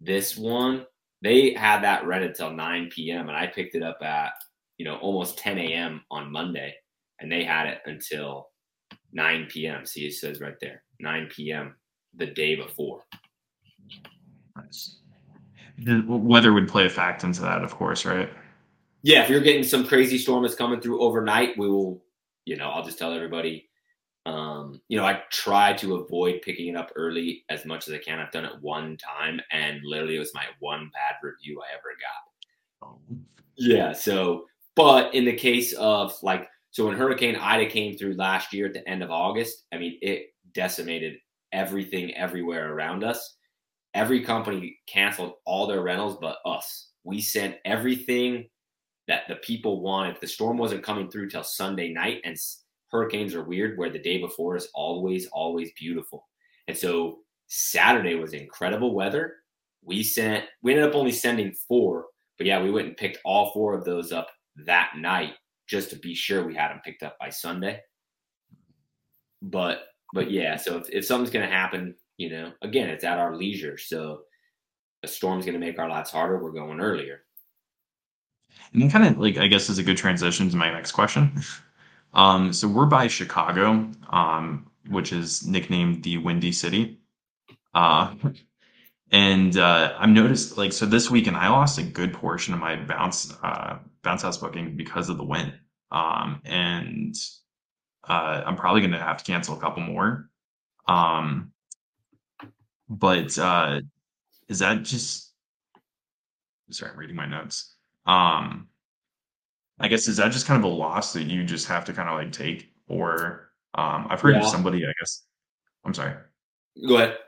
this 0.00 0.36
one 0.36 0.86
they 1.22 1.54
had 1.54 1.82
that 1.82 2.06
rented 2.06 2.34
till 2.34 2.50
9 2.50 2.90
p.m. 2.92 3.28
and 3.28 3.36
I 3.36 3.46
picked 3.46 3.74
it 3.74 3.82
up 3.82 4.02
at 4.02 4.32
you 4.78 4.84
know 4.84 4.96
almost 4.96 5.38
10 5.38 5.58
a.m. 5.58 6.02
on 6.10 6.30
Monday, 6.30 6.74
and 7.20 7.30
they 7.30 7.44
had 7.44 7.66
it 7.66 7.78
until 7.86 8.48
9 9.12 9.46
p.m. 9.50 9.86
See, 9.86 10.06
it 10.06 10.14
says 10.14 10.40
right 10.40 10.56
there 10.60 10.82
9 11.00 11.28
p.m. 11.34 11.76
the 12.14 12.26
day 12.26 12.54
before. 12.54 13.02
Nice. 14.56 14.96
The 15.78 16.04
weather 16.06 16.52
would 16.52 16.68
play 16.68 16.86
a 16.86 16.90
fact 16.90 17.24
into 17.24 17.40
that, 17.42 17.62
of 17.62 17.74
course, 17.74 18.04
right? 18.04 18.30
Yeah, 19.02 19.24
if 19.24 19.28
you're 19.28 19.40
getting 19.40 19.64
some 19.64 19.86
crazy 19.86 20.18
storm 20.18 20.44
that's 20.44 20.54
coming 20.54 20.80
through 20.80 21.02
overnight, 21.02 21.58
we 21.58 21.68
will, 21.68 22.02
you 22.44 22.56
know, 22.56 22.70
I'll 22.70 22.84
just 22.84 22.98
tell 22.98 23.12
everybody 23.12 23.68
um, 24.26 24.80
you 24.88 24.96
know, 24.96 25.04
I 25.04 25.22
try 25.30 25.74
to 25.74 25.96
avoid 25.96 26.40
picking 26.42 26.68
it 26.68 26.76
up 26.76 26.90
early 26.96 27.44
as 27.50 27.66
much 27.66 27.88
as 27.88 27.94
I 27.94 27.98
can. 27.98 28.18
I've 28.18 28.32
done 28.32 28.46
it 28.46 28.60
one 28.60 28.96
time, 28.96 29.40
and 29.50 29.80
literally 29.84 30.16
it 30.16 30.20
was 30.20 30.34
my 30.34 30.46
one 30.60 30.90
bad 30.94 31.16
review 31.22 31.60
I 31.60 31.74
ever 31.74 31.92
got. 32.00 32.88
Oh. 32.88 33.16
Yeah. 33.56 33.92
So, 33.92 34.46
but 34.76 35.14
in 35.14 35.24
the 35.24 35.32
case 35.32 35.72
of 35.74 36.14
like, 36.22 36.48
so 36.70 36.86
when 36.86 36.96
Hurricane 36.96 37.36
Ida 37.36 37.66
came 37.66 37.96
through 37.96 38.14
last 38.14 38.52
year 38.52 38.66
at 38.66 38.74
the 38.74 38.88
end 38.88 39.02
of 39.02 39.10
August, 39.10 39.64
I 39.72 39.78
mean, 39.78 39.98
it 40.02 40.26
decimated 40.54 41.18
everything 41.52 42.14
everywhere 42.14 42.72
around 42.72 43.04
us. 43.04 43.36
Every 43.94 44.24
company 44.24 44.76
canceled 44.88 45.34
all 45.46 45.66
their 45.66 45.82
rentals 45.82 46.18
but 46.20 46.38
us. 46.44 46.90
We 47.04 47.20
sent 47.20 47.56
everything 47.64 48.48
that 49.06 49.22
the 49.28 49.36
people 49.36 49.82
wanted. 49.82 50.16
The 50.20 50.26
storm 50.26 50.58
wasn't 50.58 50.82
coming 50.82 51.10
through 51.10 51.30
till 51.30 51.44
Sunday 51.44 51.92
night, 51.92 52.20
and 52.24 52.36
hurricanes 52.90 53.34
are 53.34 53.44
weird 53.44 53.78
where 53.78 53.90
the 53.90 53.98
day 53.98 54.18
before 54.18 54.56
is 54.56 54.68
always, 54.74 55.26
always 55.26 55.70
beautiful. 55.78 56.26
And 56.66 56.76
so 56.76 57.18
Saturday 57.46 58.14
was 58.14 58.32
incredible 58.32 58.94
weather. 58.94 59.34
We 59.84 60.02
sent, 60.02 60.44
we 60.62 60.72
ended 60.72 60.88
up 60.88 60.96
only 60.96 61.12
sending 61.12 61.54
four, 61.68 62.06
but 62.38 62.46
yeah, 62.46 62.62
we 62.62 62.70
went 62.70 62.88
and 62.88 62.96
picked 62.96 63.18
all 63.24 63.52
four 63.52 63.74
of 63.74 63.84
those 63.84 64.10
up 64.10 64.28
that 64.56 64.92
night 64.96 65.34
just 65.66 65.90
to 65.90 65.96
be 65.96 66.14
sure 66.14 66.44
we 66.44 66.54
had 66.54 66.70
them 66.70 66.80
picked 66.84 67.02
up 67.02 67.18
by 67.18 67.30
Sunday. 67.30 67.80
But, 69.42 69.84
but 70.12 70.30
yeah, 70.30 70.56
so 70.56 70.78
if, 70.78 70.88
if 70.90 71.04
something's 71.04 71.30
to 71.46 71.54
happen, 71.54 71.94
you 72.16 72.30
know, 72.30 72.52
again, 72.62 72.88
it's 72.88 73.04
at 73.04 73.18
our 73.18 73.36
leisure. 73.36 73.78
So 73.78 74.20
a 75.02 75.08
storm's 75.08 75.44
to 75.58 75.64
make 75.66 75.78
our 75.78 75.88
lives 75.88 76.10
harder. 76.10 76.42
We're 76.42 76.52
going 76.52 76.80
earlier. 76.80 77.22
And 78.72 78.82
then 78.82 78.90
kind 78.90 79.06
of 79.06 79.18
like, 79.18 79.36
I 79.36 79.46
guess 79.46 79.68
is 79.68 79.78
a 79.78 79.82
good 79.82 79.96
transition 79.96 80.48
to 80.50 80.56
my 80.56 80.70
next 80.70 80.92
question. 80.92 81.42
Um, 82.14 82.52
so 82.52 82.68
we're 82.68 82.86
by 82.86 83.08
Chicago, 83.08 83.90
um, 84.10 84.70
which 84.88 85.12
is 85.12 85.46
nicknamed 85.46 86.04
the 86.04 86.18
Windy 86.18 86.52
City. 86.52 87.00
Uh, 87.74 88.14
and 89.10 89.56
uh, 89.56 89.94
I've 89.98 90.08
noticed 90.08 90.56
like 90.56 90.72
so 90.72 90.86
this 90.86 91.10
weekend 91.10 91.36
I 91.36 91.48
lost 91.48 91.78
a 91.78 91.82
good 91.82 92.12
portion 92.12 92.54
of 92.54 92.60
my 92.60 92.76
bounce 92.76 93.34
uh, 93.42 93.78
bounce 94.04 94.22
house 94.22 94.38
booking 94.38 94.76
because 94.76 95.08
of 95.08 95.16
the 95.16 95.24
wind. 95.24 95.54
Um, 95.90 96.40
and 96.44 97.14
uh, 98.08 98.42
I'm 98.46 98.56
probably 98.56 98.80
going 98.80 98.92
to 98.92 98.98
have 98.98 99.16
to 99.18 99.24
cancel 99.24 99.56
a 99.56 99.60
couple 99.60 99.82
more. 99.82 100.28
Um, 100.86 101.52
but 102.88 103.36
uh, 103.38 103.80
is 104.48 104.60
that 104.60 104.82
just? 104.82 105.32
Sorry, 106.70 106.92
I'm 106.92 106.98
reading 106.98 107.16
my 107.16 107.26
notes. 107.26 107.74
Um, 108.06 108.68
I 109.80 109.88
guess 109.88 110.08
is 110.08 110.18
that 110.18 110.32
just 110.32 110.46
kind 110.46 110.62
of 110.62 110.70
a 110.70 110.74
loss 110.74 111.12
that 111.14 111.24
you 111.24 111.44
just 111.44 111.66
have 111.68 111.84
to 111.86 111.92
kind 111.92 112.08
of 112.08 112.16
like 112.16 112.32
take, 112.32 112.72
or 112.88 113.50
um, 113.74 114.06
I've 114.10 114.20
heard 114.20 114.34
yeah. 114.34 114.42
of 114.42 114.46
somebody. 114.46 114.84
I 114.84 114.92
guess 115.00 115.24
I'm 115.84 115.94
sorry. 115.94 116.14
Go 116.86 116.96
ahead. 116.96 117.18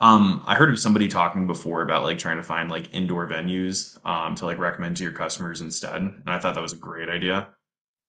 Um, 0.00 0.42
I 0.46 0.54
heard 0.54 0.70
of 0.70 0.78
somebody 0.78 1.08
talking 1.08 1.46
before 1.46 1.82
about 1.82 2.02
like 2.02 2.18
trying 2.18 2.36
to 2.36 2.42
find 2.42 2.70
like 2.70 2.94
indoor 2.94 3.26
venues 3.28 3.98
um, 4.06 4.34
to 4.36 4.46
like 4.46 4.58
recommend 4.58 4.96
to 4.98 5.02
your 5.02 5.12
customers 5.12 5.60
instead, 5.60 6.00
and 6.00 6.22
I 6.26 6.38
thought 6.38 6.54
that 6.54 6.60
was 6.60 6.72
a 6.72 6.76
great 6.76 7.08
idea. 7.08 7.48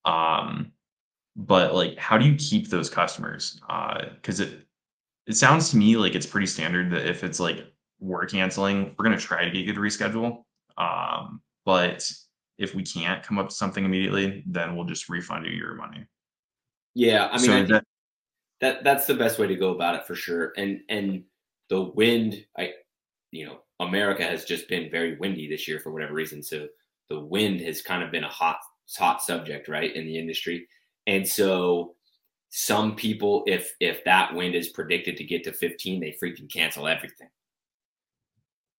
Um, 0.06 0.72
but 1.36 1.74
like, 1.74 1.98
how 1.98 2.18
do 2.18 2.26
you 2.26 2.36
keep 2.36 2.70
those 2.70 2.90
customers? 2.90 3.60
Because 4.16 4.42
uh, 4.42 4.46
it 4.46 4.68
it 5.26 5.36
sounds 5.36 5.70
to 5.72 5.78
me 5.78 5.96
like 5.96 6.16
it's 6.16 6.26
pretty 6.26 6.48
standard 6.48 6.92
that 6.92 7.08
if 7.08 7.24
it's 7.24 7.40
like 7.40 7.66
we're 8.00 8.26
canceling, 8.26 8.94
we're 8.98 9.06
gonna 9.06 9.18
try 9.18 9.46
to 9.46 9.52
get 9.52 9.66
you 9.66 9.74
to 9.74 9.80
reschedule. 9.80 10.44
Um, 10.78 11.42
but 11.66 12.10
if 12.58 12.76
we 12.76 12.84
can't 12.84 13.24
come 13.24 13.40
up 13.40 13.46
with 13.46 13.56
something 13.56 13.86
immediately, 13.86 14.44
then 14.46 14.76
we'll 14.76 14.86
just 14.86 15.10
refund 15.10 15.46
you 15.46 15.52
your 15.54 15.76
money. 15.76 16.06
Yeah, 16.94 17.28
I 17.32 17.38
mean, 17.38 17.46
so 17.46 17.58
I 17.58 17.64
that, 17.64 17.86
that 18.64 18.84
that's 18.84 19.06
the 19.06 19.14
best 19.14 19.40
way 19.40 19.48
to 19.48 19.56
go 19.56 19.72
about 19.76 19.96
it 19.96 20.08
for 20.08 20.16
sure. 20.16 20.54
And 20.56 20.80
and 20.90 21.24
the 21.70 21.82
wind, 21.82 22.46
I 22.58 22.72
you 23.32 23.46
know, 23.46 23.60
America 23.80 24.24
has 24.24 24.46
just 24.46 24.70
been 24.70 24.90
very 24.90 25.18
windy 25.18 25.50
this 25.50 25.68
year 25.68 25.80
for 25.80 25.92
whatever 25.92 26.14
reason. 26.14 26.42
So 26.42 26.68
the 27.10 27.20
wind 27.20 27.60
has 27.62 27.82
kind 27.82 28.02
of 28.02 28.12
been 28.12 28.24
a 28.24 28.30
hot 28.30 28.58
hot 28.98 29.22
subject, 29.22 29.68
right, 29.68 29.94
in 29.94 30.06
the 30.06 30.18
industry. 30.18 30.68
And 31.08 31.28
so 31.28 31.96
some 32.52 32.96
people, 32.96 33.44
if 33.48 33.74
if 33.82 34.02
that 34.06 34.34
wind 34.34 34.56
is 34.56 34.70
predicted 34.70 35.18
to 35.18 35.26
get 35.26 35.44
to 35.44 35.52
15, 35.52 36.00
they 36.00 36.16
freaking 36.24 36.52
cancel 36.52 36.88
everything. 36.88 37.30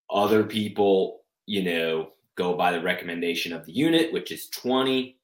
Other 0.09 0.43
people, 0.43 1.21
you 1.45 1.63
know, 1.63 2.09
go 2.35 2.55
by 2.55 2.71
the 2.71 2.81
recommendation 2.81 3.53
of 3.53 3.65
the 3.65 3.71
unit, 3.71 4.11
which 4.11 4.31
is 4.31 4.49
20. 4.49 5.17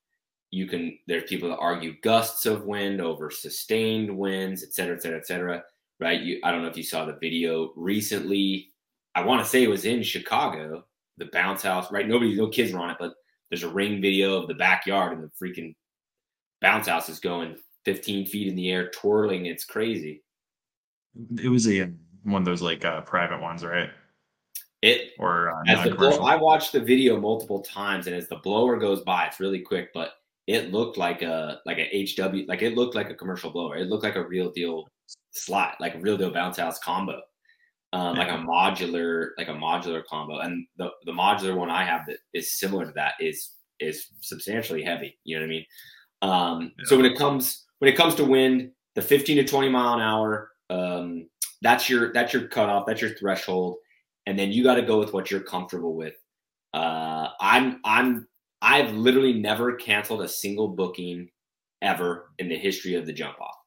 You 0.51 0.67
can 0.67 0.97
there's 1.07 1.29
people 1.29 1.49
that 1.49 1.57
argue 1.57 1.99
gusts 2.01 2.45
of 2.45 2.65
wind 2.65 3.01
over 3.01 3.31
sustained 3.31 4.15
winds, 4.15 4.63
et 4.63 4.73
cetera, 4.73 4.95
et 4.95 5.01
cetera, 5.01 5.17
et 5.17 5.25
cetera. 5.25 5.63
Right. 5.99 6.21
You 6.21 6.39
I 6.43 6.51
don't 6.51 6.61
know 6.61 6.67
if 6.67 6.77
you 6.77 6.83
saw 6.83 7.05
the 7.05 7.17
video 7.21 7.71
recently. 7.75 8.69
I 9.15 9.23
want 9.23 9.43
to 9.43 9.49
say 9.49 9.63
it 9.63 9.69
was 9.69 9.85
in 9.85 10.03
Chicago, 10.03 10.85
the 11.17 11.29
bounce 11.33 11.63
house, 11.63 11.91
right? 11.91 12.07
Nobody, 12.07 12.35
no 12.35 12.47
kids 12.47 12.71
were 12.71 12.79
on 12.79 12.91
it, 12.91 12.97
but 12.99 13.13
there's 13.49 13.63
a 13.63 13.69
ring 13.69 14.01
video 14.01 14.41
of 14.41 14.47
the 14.47 14.53
backyard 14.53 15.13
and 15.13 15.23
the 15.23 15.31
freaking 15.41 15.75
bounce 16.61 16.87
house 16.87 17.09
is 17.09 17.19
going 17.19 17.57
15 17.85 18.25
feet 18.27 18.47
in 18.47 18.55
the 18.55 18.71
air, 18.71 18.89
twirling. 18.91 19.47
It's 19.47 19.65
crazy. 19.65 20.23
It 21.37 21.49
was 21.49 21.67
a 21.67 21.91
one 22.23 22.41
of 22.41 22.45
those 22.45 22.61
like 22.61 22.85
uh, 22.85 23.01
private 23.01 23.41
ones, 23.41 23.65
right? 23.65 23.89
It 24.81 25.11
or 25.19 25.51
uh, 25.51 25.63
as 25.67 25.83
the 25.83 25.95
blow, 25.95 26.23
I 26.23 26.35
watched 26.35 26.71
the 26.71 26.79
video 26.79 27.19
multiple 27.19 27.61
times, 27.61 28.07
and 28.07 28.15
as 28.15 28.27
the 28.27 28.37
blower 28.37 28.77
goes 28.77 29.01
by, 29.01 29.25
it's 29.25 29.39
really 29.39 29.59
quick, 29.59 29.93
but 29.93 30.13
it 30.51 30.71
looked 30.71 30.97
like 30.97 31.21
a 31.21 31.61
like 31.65 31.77
a 31.77 32.05
HW, 32.05 32.45
like 32.47 32.61
it 32.61 32.75
looked 32.75 32.93
like 32.93 33.09
a 33.09 33.15
commercial 33.15 33.51
blower. 33.51 33.77
It 33.77 33.87
looked 33.87 34.03
like 34.03 34.17
a 34.17 34.27
real 34.27 34.51
deal 34.51 34.85
slot, 35.31 35.75
like 35.79 35.95
a 35.95 35.99
real 35.99 36.17
deal 36.17 36.33
bounce 36.33 36.57
house 36.57 36.77
combo, 36.79 37.21
um, 37.93 38.15
yeah. 38.15 38.23
like 38.23 38.31
a 38.31 38.43
modular, 38.43 39.29
like 39.37 39.47
a 39.47 39.53
modular 39.53 40.03
combo. 40.05 40.39
And 40.39 40.67
the 40.77 40.89
the 41.05 41.13
modular 41.13 41.55
one 41.55 41.69
I 41.69 41.85
have 41.85 42.05
that 42.07 42.17
is 42.33 42.59
similar 42.59 42.85
to 42.85 42.91
that 42.95 43.13
is 43.21 43.51
is 43.79 44.07
substantially 44.19 44.83
heavy. 44.83 45.17
You 45.23 45.37
know 45.37 45.43
what 45.43 45.47
I 45.47 45.49
mean? 45.49 45.65
Um, 46.21 46.71
yeah. 46.77 46.85
So 46.85 46.97
when 46.97 47.05
it 47.05 47.17
comes 47.17 47.65
when 47.79 47.91
it 47.91 47.95
comes 47.95 48.15
to 48.15 48.25
wind, 48.25 48.71
the 48.95 49.01
15 49.01 49.37
to 49.37 49.43
20 49.45 49.69
mile 49.69 49.93
an 49.93 50.01
hour, 50.01 50.51
um, 50.69 51.29
that's 51.61 51.89
your 51.89 52.11
that's 52.11 52.33
your 52.33 52.49
cutoff, 52.49 52.85
that's 52.87 53.01
your 53.01 53.11
threshold, 53.11 53.77
and 54.25 54.37
then 54.37 54.51
you 54.51 54.65
got 54.65 54.75
to 54.75 54.81
go 54.81 54.99
with 54.99 55.13
what 55.13 55.31
you're 55.31 55.39
comfortable 55.39 55.95
with. 55.95 56.15
Uh, 56.73 57.29
I'm 57.39 57.79
I'm 57.85 58.27
I've 58.61 58.93
literally 58.93 59.33
never 59.33 59.75
canceled 59.75 60.21
a 60.21 60.27
single 60.27 60.67
booking 60.67 61.29
ever 61.81 62.31
in 62.37 62.47
the 62.47 62.57
history 62.57 62.95
of 62.95 63.05
the 63.05 63.13
jump 63.13 63.39
off. 63.41 63.57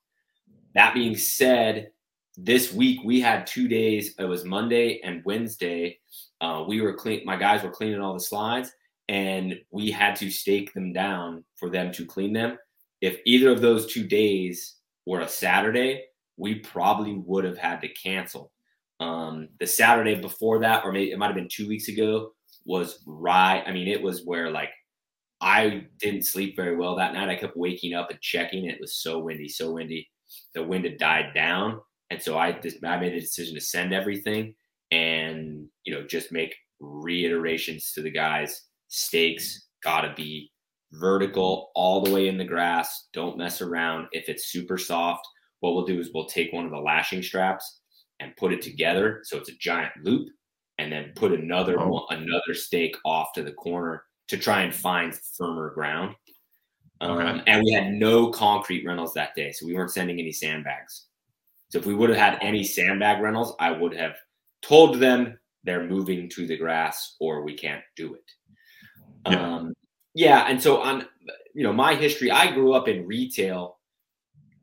That 0.74 0.94
being 0.94 1.16
said, 1.16 1.90
this 2.36 2.72
week 2.72 3.00
we 3.04 3.20
had 3.20 3.46
two 3.46 3.68
days. 3.68 4.14
It 4.18 4.24
was 4.24 4.44
Monday 4.44 5.00
and 5.02 5.22
Wednesday. 5.24 5.98
Uh, 6.40 6.64
we 6.66 6.80
were 6.80 6.94
clean. 6.94 7.22
My 7.24 7.36
guys 7.36 7.62
were 7.62 7.70
cleaning 7.70 8.00
all 8.00 8.14
the 8.14 8.20
slides, 8.20 8.72
and 9.08 9.58
we 9.70 9.90
had 9.90 10.16
to 10.16 10.30
stake 10.30 10.72
them 10.74 10.92
down 10.92 11.44
for 11.56 11.70
them 11.70 11.92
to 11.92 12.06
clean 12.06 12.32
them. 12.32 12.58
If 13.00 13.18
either 13.24 13.50
of 13.50 13.60
those 13.60 13.92
two 13.92 14.06
days 14.06 14.76
were 15.06 15.20
a 15.20 15.28
Saturday, 15.28 16.04
we 16.36 16.56
probably 16.56 17.14
would 17.14 17.44
have 17.44 17.58
had 17.58 17.80
to 17.82 17.88
cancel. 17.88 18.50
Um, 19.00 19.48
the 19.60 19.66
Saturday 19.66 20.14
before 20.20 20.60
that, 20.60 20.84
or 20.84 20.92
maybe 20.92 21.10
it 21.10 21.18
might 21.18 21.26
have 21.26 21.34
been 21.34 21.48
two 21.50 21.68
weeks 21.68 21.88
ago, 21.88 22.32
was 22.64 23.02
right. 23.06 23.62
I 23.66 23.72
mean, 23.72 23.88
it 23.88 24.02
was 24.02 24.24
where 24.24 24.50
like 24.50 24.70
I 25.44 25.84
didn't 25.98 26.24
sleep 26.24 26.56
very 26.56 26.74
well 26.74 26.96
that 26.96 27.12
night. 27.12 27.28
I 27.28 27.36
kept 27.36 27.54
waking 27.54 27.92
up 27.92 28.10
and 28.10 28.18
checking. 28.22 28.64
It 28.64 28.80
was 28.80 28.96
so 28.96 29.18
windy, 29.18 29.46
so 29.46 29.72
windy. 29.72 30.08
The 30.54 30.64
wind 30.64 30.86
had 30.86 30.96
died 30.96 31.34
down, 31.34 31.80
and 32.08 32.20
so 32.20 32.38
I 32.38 32.52
just 32.52 32.82
I 32.82 32.98
made 32.98 33.12
a 33.12 33.20
decision 33.20 33.54
to 33.54 33.60
send 33.60 33.92
everything 33.92 34.54
and 34.90 35.66
you 35.84 35.94
know 35.94 36.06
just 36.06 36.32
make 36.32 36.54
reiterations 36.80 37.92
to 37.92 38.00
the 38.00 38.10
guys. 38.10 38.62
Stakes 38.88 39.66
gotta 39.82 40.14
be 40.16 40.50
vertical 40.92 41.72
all 41.74 42.00
the 42.00 42.10
way 42.10 42.28
in 42.28 42.38
the 42.38 42.44
grass. 42.44 43.08
Don't 43.12 43.36
mess 43.36 43.60
around. 43.60 44.06
If 44.12 44.30
it's 44.30 44.46
super 44.46 44.78
soft, 44.78 45.28
what 45.60 45.74
we'll 45.74 45.84
do 45.84 46.00
is 46.00 46.08
we'll 46.14 46.24
take 46.24 46.54
one 46.54 46.64
of 46.64 46.70
the 46.70 46.78
lashing 46.78 47.22
straps 47.22 47.80
and 48.18 48.34
put 48.36 48.54
it 48.54 48.62
together 48.62 49.20
so 49.24 49.36
it's 49.36 49.50
a 49.50 49.58
giant 49.60 49.92
loop, 50.04 50.26
and 50.78 50.90
then 50.90 51.12
put 51.14 51.32
another 51.32 51.78
oh. 51.78 51.88
one, 51.88 52.04
another 52.08 52.54
stake 52.54 52.96
off 53.04 53.34
to 53.34 53.42
the 53.42 53.52
corner 53.52 54.04
to 54.28 54.36
try 54.36 54.62
and 54.62 54.74
find 54.74 55.14
firmer 55.36 55.70
ground. 55.70 56.14
Um, 57.00 57.18
okay. 57.18 57.42
And 57.46 57.62
we 57.64 57.72
had 57.72 57.92
no 57.92 58.30
concrete 58.30 58.86
rentals 58.86 59.14
that 59.14 59.34
day, 59.34 59.52
so 59.52 59.66
we 59.66 59.74
weren't 59.74 59.90
sending 59.90 60.18
any 60.18 60.32
sandbags. 60.32 61.06
So 61.68 61.78
if 61.78 61.86
we 61.86 61.94
would 61.94 62.08
have 62.10 62.18
had 62.18 62.38
any 62.40 62.64
sandbag 62.64 63.20
rentals, 63.20 63.54
I 63.58 63.72
would 63.72 63.94
have 63.94 64.14
told 64.62 65.00
them 65.00 65.38
they're 65.64 65.86
moving 65.86 66.28
to 66.30 66.46
the 66.46 66.56
grass 66.56 67.16
or 67.20 67.42
we 67.42 67.54
can't 67.54 67.82
do 67.96 68.14
it. 68.14 68.30
Yeah. 69.28 69.54
Um, 69.54 69.74
yeah, 70.14 70.46
and 70.48 70.62
so 70.62 70.80
on, 70.80 71.06
you 71.54 71.64
know, 71.64 71.72
my 71.72 71.94
history, 71.94 72.30
I 72.30 72.52
grew 72.52 72.72
up 72.74 72.86
in 72.86 73.06
retail, 73.06 73.78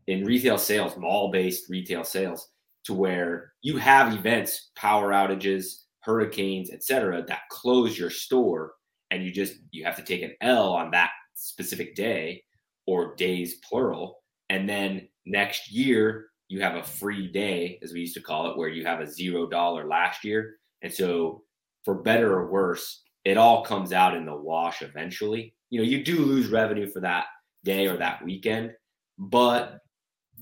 in 0.08 0.24
retail 0.24 0.58
sales, 0.58 0.96
mall-based 0.98 1.70
retail 1.70 2.04
sales, 2.04 2.48
to 2.86 2.94
where 2.94 3.54
you 3.62 3.78
have 3.78 4.14
events, 4.14 4.72
power 4.76 5.12
outages, 5.12 5.84
hurricanes, 6.00 6.72
etc., 6.72 7.24
that 7.28 7.50
close 7.50 8.00
your 8.00 8.10
store 8.10 8.74
and 9.12 9.24
you 9.24 9.32
just 9.32 9.56
you 9.72 9.84
have 9.84 9.98
to 9.98 10.04
take 10.04 10.24
an 10.24 10.34
L 10.42 10.74
on 10.74 10.90
that 10.92 11.12
specific 11.36 11.96
day 11.96 12.44
or 12.88 13.16
days 13.16 13.56
plural. 13.68 14.20
And 14.50 14.68
then 14.68 15.08
next 15.26 15.72
year 15.72 16.28
you 16.48 16.62
have 16.62 16.76
a 16.76 16.84
free 16.84 17.28
day 17.28 17.80
as 17.84 17.94
we 17.94 18.02
used 18.02 18.16
to 18.16 18.22
call 18.22 18.50
it 18.50 18.58
where 18.58 18.70
you 18.70 18.86
have 18.86 19.00
a 19.00 19.08
zero 19.08 19.48
dollar 19.48 19.88
last 19.88 20.24
year. 20.24 20.56
And 20.82 20.92
so 20.92 21.44
for 21.86 21.96
better 21.96 22.34
or 22.34 22.52
worse 22.52 23.04
it 23.24 23.38
all 23.38 23.64
comes 23.64 23.94
out 23.94 24.16
in 24.16 24.26
the 24.26 24.36
wash 24.36 24.82
eventually. 24.82 25.54
You 25.70 25.80
know 25.80 25.86
you 25.86 26.04
do 26.04 26.18
lose 26.26 26.50
revenue 26.50 26.90
for 26.90 27.02
that 27.02 27.26
day 27.64 27.88
or 27.88 27.98
that 27.98 28.24
weekend 28.26 28.74
but 29.20 29.80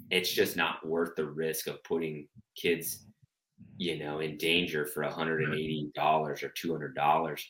it's 0.10 0.32
just 0.32 0.56
not 0.56 0.86
worth 0.88 1.16
the 1.16 1.26
risk 1.26 1.68
of 1.68 1.84
putting 1.84 2.28
kids 2.56 3.06
you 3.78 4.00
know 4.00 4.20
in 4.20 4.38
danger 4.38 4.86
for 4.86 5.04
$180 5.04 5.92
or 5.98 6.34
$200 6.34 7.42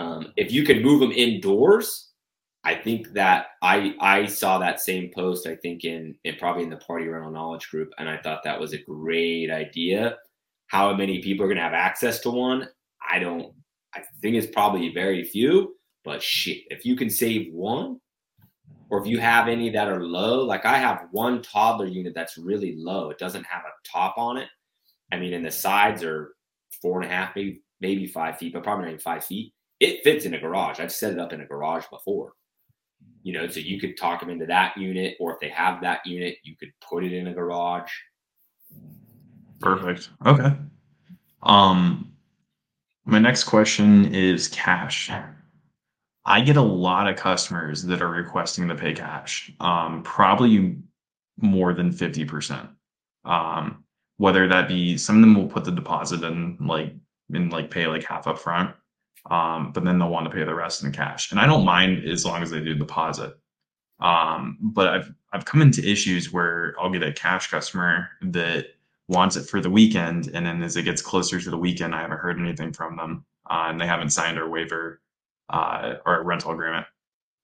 um, 0.00 0.32
if 0.36 0.50
you 0.50 0.64
can 0.64 0.82
move 0.82 1.00
them 1.00 1.12
indoors, 1.12 2.10
I 2.64 2.74
think 2.74 3.12
that 3.12 3.48
I 3.62 3.94
I 4.00 4.26
saw 4.26 4.58
that 4.58 4.80
same 4.80 5.10
post. 5.14 5.46
I 5.46 5.56
think 5.56 5.84
in, 5.84 6.14
in 6.24 6.36
probably 6.36 6.62
in 6.64 6.70
the 6.70 6.76
party 6.76 7.06
rental 7.06 7.30
knowledge 7.30 7.68
group, 7.70 7.90
and 7.98 8.08
I 8.08 8.16
thought 8.18 8.42
that 8.44 8.58
was 8.58 8.72
a 8.72 8.78
great 8.78 9.50
idea. 9.50 10.16
How 10.68 10.94
many 10.94 11.20
people 11.20 11.44
are 11.44 11.48
going 11.48 11.58
to 11.58 11.62
have 11.62 11.74
access 11.74 12.20
to 12.20 12.30
one? 12.30 12.68
I 13.08 13.18
don't. 13.18 13.52
I 13.94 14.00
think 14.22 14.36
it's 14.36 14.52
probably 14.52 14.90
very 14.92 15.22
few. 15.22 15.76
But 16.02 16.22
shit, 16.22 16.62
if 16.68 16.86
you 16.86 16.96
can 16.96 17.10
save 17.10 17.52
one, 17.52 18.00
or 18.88 19.00
if 19.00 19.06
you 19.06 19.18
have 19.18 19.48
any 19.48 19.68
that 19.70 19.88
are 19.88 20.02
low, 20.02 20.44
like 20.44 20.64
I 20.64 20.78
have 20.78 21.08
one 21.10 21.42
toddler 21.42 21.86
unit 21.86 22.14
that's 22.14 22.38
really 22.38 22.74
low. 22.78 23.10
It 23.10 23.18
doesn't 23.18 23.44
have 23.44 23.62
a 23.62 23.88
top 23.88 24.14
on 24.16 24.38
it. 24.38 24.48
I 25.12 25.18
mean, 25.18 25.34
and 25.34 25.44
the 25.44 25.50
sides 25.50 26.02
are 26.02 26.34
four 26.80 27.02
and 27.02 27.10
a 27.10 27.14
half, 27.14 27.36
maybe 27.36 27.60
maybe 27.82 28.06
five 28.06 28.38
feet, 28.38 28.54
but 28.54 28.62
probably 28.62 28.84
not 28.84 28.92
even 28.92 29.00
five 29.00 29.24
feet 29.24 29.52
it 29.80 30.04
fits 30.04 30.26
in 30.26 30.34
a 30.34 30.38
garage. 30.38 30.78
I've 30.78 30.92
set 30.92 31.14
it 31.14 31.18
up 31.18 31.32
in 31.32 31.40
a 31.40 31.46
garage 31.46 31.86
before. 31.90 32.34
You 33.22 33.32
know, 33.32 33.48
so 33.48 33.60
you 33.60 33.80
could 33.80 33.96
talk 33.98 34.20
them 34.20 34.30
into 34.30 34.46
that 34.46 34.76
unit, 34.76 35.16
or 35.18 35.32
if 35.32 35.40
they 35.40 35.48
have 35.48 35.80
that 35.82 36.06
unit, 36.06 36.36
you 36.42 36.54
could 36.56 36.70
put 36.86 37.04
it 37.04 37.12
in 37.12 37.26
a 37.26 37.34
garage. 37.34 37.90
Perfect. 39.60 40.10
Okay. 40.24 40.52
Um, 41.42 42.12
my 43.04 43.18
next 43.18 43.44
question 43.44 44.14
is 44.14 44.48
cash. 44.48 45.10
I 46.24 46.40
get 46.40 46.56
a 46.56 46.62
lot 46.62 47.08
of 47.08 47.16
customers 47.16 47.82
that 47.84 48.02
are 48.02 48.10
requesting 48.10 48.68
to 48.68 48.74
pay 48.74 48.92
cash, 48.92 49.52
um, 49.60 50.02
probably 50.02 50.76
more 51.38 51.74
than 51.74 51.90
50%. 51.90 52.68
Um, 53.24 53.84
whether 54.18 54.46
that 54.48 54.68
be 54.68 54.96
some 54.96 55.16
of 55.16 55.22
them 55.22 55.34
will 55.34 55.48
put 55.48 55.64
the 55.64 55.72
deposit 55.72 56.22
in 56.22 56.56
like 56.60 56.94
and 57.32 57.52
like 57.52 57.70
pay 57.70 57.86
like 57.86 58.04
half 58.04 58.26
up 58.26 58.38
front 58.38 58.74
um, 59.28 59.72
but 59.72 59.84
then 59.84 59.98
they'll 59.98 60.08
want 60.08 60.26
to 60.26 60.34
pay 60.34 60.44
the 60.44 60.54
rest 60.54 60.82
in 60.82 60.92
cash. 60.92 61.30
And 61.30 61.40
I 61.40 61.46
don't 61.46 61.64
mind 61.64 62.04
as 62.08 62.24
long 62.24 62.42
as 62.42 62.50
they 62.50 62.60
do 62.60 62.74
deposit. 62.74 63.34
Um, 64.00 64.58
but 64.60 64.88
I've 64.88 65.12
I've 65.32 65.44
come 65.44 65.62
into 65.62 65.88
issues 65.88 66.32
where 66.32 66.74
I'll 66.80 66.90
get 66.90 67.02
a 67.02 67.12
cash 67.12 67.50
customer 67.50 68.08
that 68.22 68.66
wants 69.08 69.36
it 69.36 69.48
for 69.48 69.60
the 69.60 69.70
weekend, 69.70 70.30
and 70.32 70.46
then 70.46 70.62
as 70.62 70.76
it 70.76 70.84
gets 70.84 71.02
closer 71.02 71.40
to 71.40 71.50
the 71.50 71.58
weekend, 71.58 71.94
I 71.94 72.00
haven't 72.00 72.18
heard 72.18 72.38
anything 72.38 72.72
from 72.72 72.96
them, 72.96 73.24
uh, 73.50 73.66
and 73.68 73.80
they 73.80 73.86
haven't 73.86 74.10
signed 74.10 74.38
our 74.38 74.48
waiver 74.48 75.00
uh, 75.50 75.94
or 76.06 76.20
a 76.20 76.24
rental 76.24 76.52
agreement. 76.52 76.86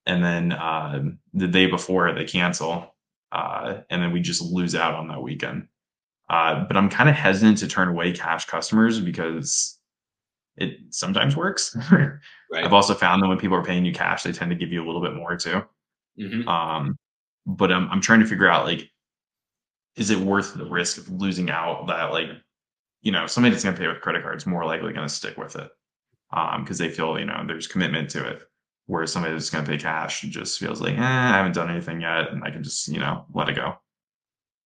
And 0.06 0.24
then 0.24 0.52
uh, 0.52 1.02
the 1.34 1.48
day 1.48 1.66
before, 1.66 2.12
they 2.12 2.24
cancel, 2.24 2.94
uh, 3.32 3.78
and 3.90 4.02
then 4.02 4.12
we 4.12 4.20
just 4.20 4.40
lose 4.40 4.74
out 4.74 4.94
on 4.94 5.08
that 5.08 5.22
weekend. 5.22 5.68
Uh, 6.28 6.64
but 6.64 6.76
I'm 6.76 6.88
kind 6.88 7.08
of 7.08 7.14
hesitant 7.14 7.58
to 7.58 7.68
turn 7.68 7.88
away 7.88 8.12
cash 8.12 8.46
customers 8.46 9.00
because 9.00 9.75
it 10.56 10.78
sometimes 10.90 11.36
works. 11.36 11.76
right. 11.92 12.64
I've 12.64 12.72
also 12.72 12.94
found 12.94 13.22
that 13.22 13.28
when 13.28 13.38
people 13.38 13.56
are 13.56 13.64
paying 13.64 13.84
you 13.84 13.92
cash, 13.92 14.22
they 14.22 14.32
tend 14.32 14.50
to 14.50 14.56
give 14.56 14.72
you 14.72 14.82
a 14.82 14.86
little 14.86 15.02
bit 15.02 15.14
more 15.14 15.36
too. 15.36 15.62
Mm-hmm. 16.18 16.48
Um, 16.48 16.96
but 17.46 17.70
I'm 17.70 17.88
I'm 17.90 18.00
trying 18.00 18.20
to 18.20 18.26
figure 18.26 18.50
out 18.50 18.64
like 18.64 18.90
is 19.96 20.10
it 20.10 20.18
worth 20.18 20.54
the 20.54 20.64
risk 20.64 20.98
of 20.98 21.08
losing 21.08 21.50
out 21.50 21.86
that 21.86 22.12
like 22.12 22.28
you 23.02 23.12
know 23.12 23.26
somebody 23.26 23.52
that's 23.52 23.64
going 23.64 23.74
to 23.74 23.80
pay 23.80 23.88
with 23.88 24.00
credit 24.00 24.22
cards 24.22 24.46
more 24.46 24.64
likely 24.64 24.92
going 24.92 25.06
to 25.06 25.14
stick 25.14 25.36
with 25.36 25.56
it 25.56 25.70
um 26.32 26.62
because 26.62 26.78
they 26.78 26.90
feel 26.90 27.18
you 27.18 27.24
know 27.24 27.44
there's 27.46 27.66
commitment 27.66 28.10
to 28.10 28.26
it 28.26 28.42
whereas 28.86 29.12
somebody 29.12 29.32
that's 29.32 29.50
going 29.50 29.64
to 29.64 29.70
pay 29.70 29.78
cash 29.78 30.22
just 30.22 30.58
feels 30.58 30.80
like 30.80 30.96
eh, 30.96 31.02
i 31.02 31.36
haven't 31.36 31.54
done 31.54 31.70
anything 31.70 32.00
yet 32.00 32.30
and 32.30 32.42
i 32.44 32.50
can 32.50 32.62
just 32.62 32.88
you 32.88 32.98
know 32.98 33.24
let 33.32 33.48
it 33.48 33.56
go 33.56 33.74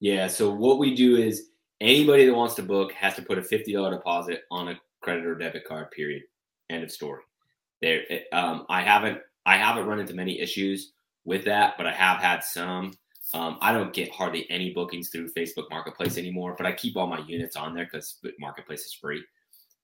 yeah 0.00 0.26
so 0.26 0.50
what 0.52 0.78
we 0.78 0.94
do 0.94 1.16
is 1.16 1.50
anybody 1.80 2.26
that 2.26 2.34
wants 2.34 2.54
to 2.54 2.62
book 2.62 2.92
has 2.92 3.14
to 3.14 3.22
put 3.22 3.38
a 3.38 3.42
$50 3.42 3.90
deposit 3.90 4.42
on 4.50 4.68
a 4.68 4.80
credit 5.00 5.26
or 5.26 5.34
debit 5.34 5.64
card 5.64 5.90
period 5.90 6.22
end 6.68 6.84
of 6.84 6.90
story 6.90 7.22
there 7.82 8.02
um, 8.32 8.66
i 8.68 8.82
haven't 8.82 9.18
i 9.46 9.56
haven't 9.56 9.86
run 9.86 10.00
into 10.00 10.14
many 10.14 10.40
issues 10.40 10.92
with 11.24 11.44
that 11.44 11.74
but 11.76 11.86
i 11.86 11.92
have 11.92 12.18
had 12.18 12.42
some 12.44 12.92
um, 13.32 13.58
I 13.60 13.72
don't 13.72 13.92
get 13.92 14.10
hardly 14.10 14.46
any 14.50 14.72
bookings 14.72 15.10
through 15.10 15.32
Facebook 15.32 15.70
Marketplace 15.70 16.18
anymore, 16.18 16.54
but 16.56 16.66
I 16.66 16.72
keep 16.72 16.96
all 16.96 17.06
my 17.06 17.20
units 17.26 17.56
on 17.56 17.74
there 17.74 17.84
because 17.84 18.18
Marketplace 18.40 18.80
is 18.80 18.94
free. 18.94 19.22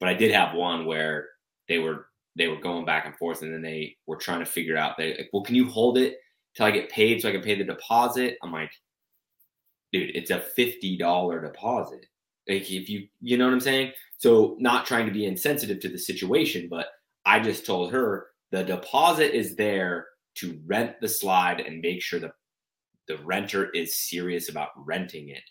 But 0.01 0.09
I 0.09 0.15
did 0.15 0.33
have 0.33 0.57
one 0.57 0.85
where 0.85 1.29
they 1.69 1.79
were 1.79 2.09
they 2.35 2.49
were 2.49 2.61
going 2.61 2.85
back 2.85 3.07
and 3.07 3.17
forth, 3.17 3.43
and 3.43 3.53
then 3.53 3.63
they 3.63 3.97
were 4.07 4.17
trying 4.17 4.41
to 4.41 4.47
figure 4.47 4.77
out 4.77 4.97
they 4.97 5.17
like, 5.17 5.31
well, 5.33 5.43
can 5.43 5.55
you 5.55 5.69
hold 5.69 5.97
it 5.97 6.19
till 6.55 6.67
I 6.67 6.71
get 6.71 6.91
paid 6.91 7.23
so 7.23 7.29
I 7.29 7.33
can 7.33 7.41
pay 7.41 7.55
the 7.55 7.65
deposit? 7.65 8.37
I'm 8.43 8.53
like, 8.53 8.73
dude, 9.93 10.15
it's 10.15 10.31
a 10.31 10.41
fifty 10.41 10.97
dollar 10.97 11.41
deposit. 11.41 12.05
Like 12.49 12.71
if 12.71 12.89
you 12.89 13.09
you 13.21 13.37
know 13.39 13.47
what 13.47 13.55
I'm 13.55 13.61
saying. 13.61 13.93
So 14.19 14.57
not 14.59 14.87
trying 14.87 15.07
to 15.07 15.13
be 15.13 15.27
insensitive 15.27 15.81
to 15.81 15.89
the 15.89 15.99
situation, 15.99 16.69
but 16.71 16.87
I 17.27 17.41
just 17.41 17.67
told 17.67 17.93
her 17.93 18.29
the 18.51 18.63
deposit 18.63 19.37
is 19.37 19.57
there 19.57 20.07
to 20.37 20.59
rent 20.67 21.01
the 21.01 21.09
slide 21.09 21.61
and 21.61 21.81
make 21.81 22.03
sure 22.03 22.21
the 22.21 22.33
the 23.09 23.19
renter 23.19 23.71
is 23.71 23.99
serious 23.99 24.49
about 24.49 24.71
renting 24.77 25.29
it. 25.29 25.43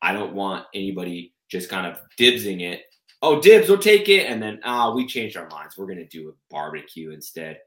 I 0.00 0.12
don't 0.12 0.34
want 0.34 0.66
anybody 0.74 1.34
just 1.50 1.68
kind 1.68 1.86
of 1.86 2.00
dibsing 2.18 2.62
it. 2.62 2.82
Oh, 3.20 3.40
dibs, 3.40 3.68
we'll 3.68 3.78
take 3.78 4.08
it. 4.08 4.26
And 4.26 4.42
then, 4.42 4.58
ah, 4.64 4.92
we 4.92 5.06
changed 5.06 5.36
our 5.36 5.48
minds. 5.48 5.76
We're 5.76 5.86
going 5.86 5.98
to 5.98 6.06
do 6.06 6.30
a 6.30 6.32
barbecue 6.50 7.12
instead. 7.12 7.58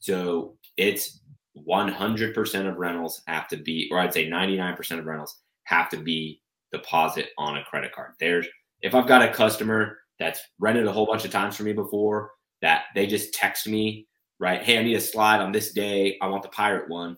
So 0.00 0.56
it's 0.76 1.20
100% 1.66 2.68
of 2.68 2.76
rentals 2.76 3.22
have 3.28 3.46
to 3.48 3.56
be, 3.56 3.88
or 3.92 4.00
I'd 4.00 4.12
say 4.12 4.28
99% 4.28 4.98
of 4.98 5.06
rentals 5.06 5.38
have 5.64 5.88
to 5.90 5.98
be 5.98 6.40
deposit 6.72 7.28
on 7.38 7.58
a 7.58 7.64
credit 7.64 7.92
card. 7.92 8.12
There's, 8.20 8.46
if 8.82 8.94
I've 8.94 9.06
got 9.06 9.22
a 9.22 9.32
customer 9.32 9.98
that's 10.18 10.40
rented 10.58 10.86
a 10.86 10.92
whole 10.92 11.06
bunch 11.06 11.24
of 11.24 11.30
times 11.30 11.56
for 11.56 11.62
me 11.62 11.72
before, 11.72 12.30
that 12.62 12.84
they 12.94 13.06
just 13.06 13.34
text 13.34 13.66
me, 13.66 14.06
right? 14.38 14.62
Hey, 14.62 14.78
I 14.78 14.82
need 14.82 14.94
a 14.94 15.00
slide 15.00 15.40
on 15.40 15.52
this 15.52 15.72
day. 15.72 16.18
I 16.22 16.26
want 16.28 16.42
the 16.42 16.48
pirate 16.48 16.88
one. 16.88 17.16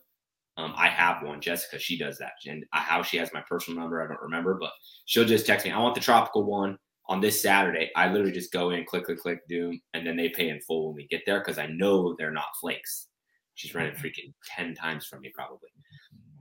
Um, 0.57 0.75
I 0.77 0.89
have 0.89 1.23
one, 1.23 1.41
Jessica. 1.41 1.79
She 1.79 1.97
does 1.97 2.19
that, 2.19 2.33
and 2.47 2.65
how 2.73 3.01
she 3.03 3.17
has 3.19 3.33
my 3.33 3.43
personal 3.49 3.79
number, 3.79 4.03
I 4.03 4.09
don't 4.09 4.21
remember, 4.21 4.55
but 4.61 4.73
she'll 5.05 5.25
just 5.25 5.47
text 5.47 5.65
me. 5.65 5.71
I 5.71 5.79
want 5.79 5.95
the 5.95 6.01
tropical 6.01 6.43
one 6.43 6.77
on 7.07 7.21
this 7.21 7.41
Saturday. 7.41 7.91
I 7.95 8.09
literally 8.09 8.33
just 8.33 8.53
go 8.53 8.71
in, 8.71 8.85
click, 8.85 9.05
click, 9.05 9.21
click, 9.21 9.39
do, 9.49 9.73
and 9.95 10.05
then 10.05 10.17
they 10.17 10.29
pay 10.31 10.49
in 10.49 10.61
full 10.63 10.89
when 10.89 10.97
we 10.97 11.07
get 11.07 11.23
there 11.27 11.39
because 11.39 11.59
I 11.59 11.67
know 11.67 12.17
they're 12.19 12.33
not 12.33 12.57
flakes. 12.61 13.07
She's 13.55 13.73
rented 13.73 13.97
freaking 13.97 14.33
ten 14.45 14.75
times 14.75 15.07
from 15.07 15.21
me, 15.21 15.31
probably. 15.33 15.69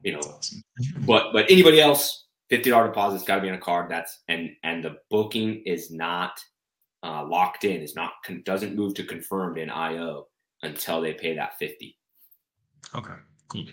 You 0.03 0.13
know, 0.13 0.39
but 1.05 1.31
but 1.31 1.49
anybody 1.49 1.79
else, 1.79 2.25
fifty 2.49 2.69
dollar 2.69 2.87
deposit's 2.87 3.23
got 3.23 3.35
to 3.35 3.41
be 3.41 3.49
on 3.49 3.55
a 3.55 3.59
card. 3.59 3.89
That's 3.89 4.21
and 4.27 4.51
and 4.63 4.83
the 4.83 4.97
booking 5.09 5.63
is 5.65 5.91
not 5.91 6.39
uh, 7.03 7.25
locked 7.25 7.63
in. 7.63 7.81
It's 7.81 7.95
not 7.95 8.13
doesn't 8.43 8.75
move 8.75 8.93
to 8.95 9.03
confirmed 9.03 9.57
in 9.57 9.69
IO 9.69 10.27
until 10.63 11.01
they 11.01 11.13
pay 11.13 11.35
that 11.35 11.57
fifty. 11.57 11.97
Okay, 12.95 13.13
cool. 13.49 13.65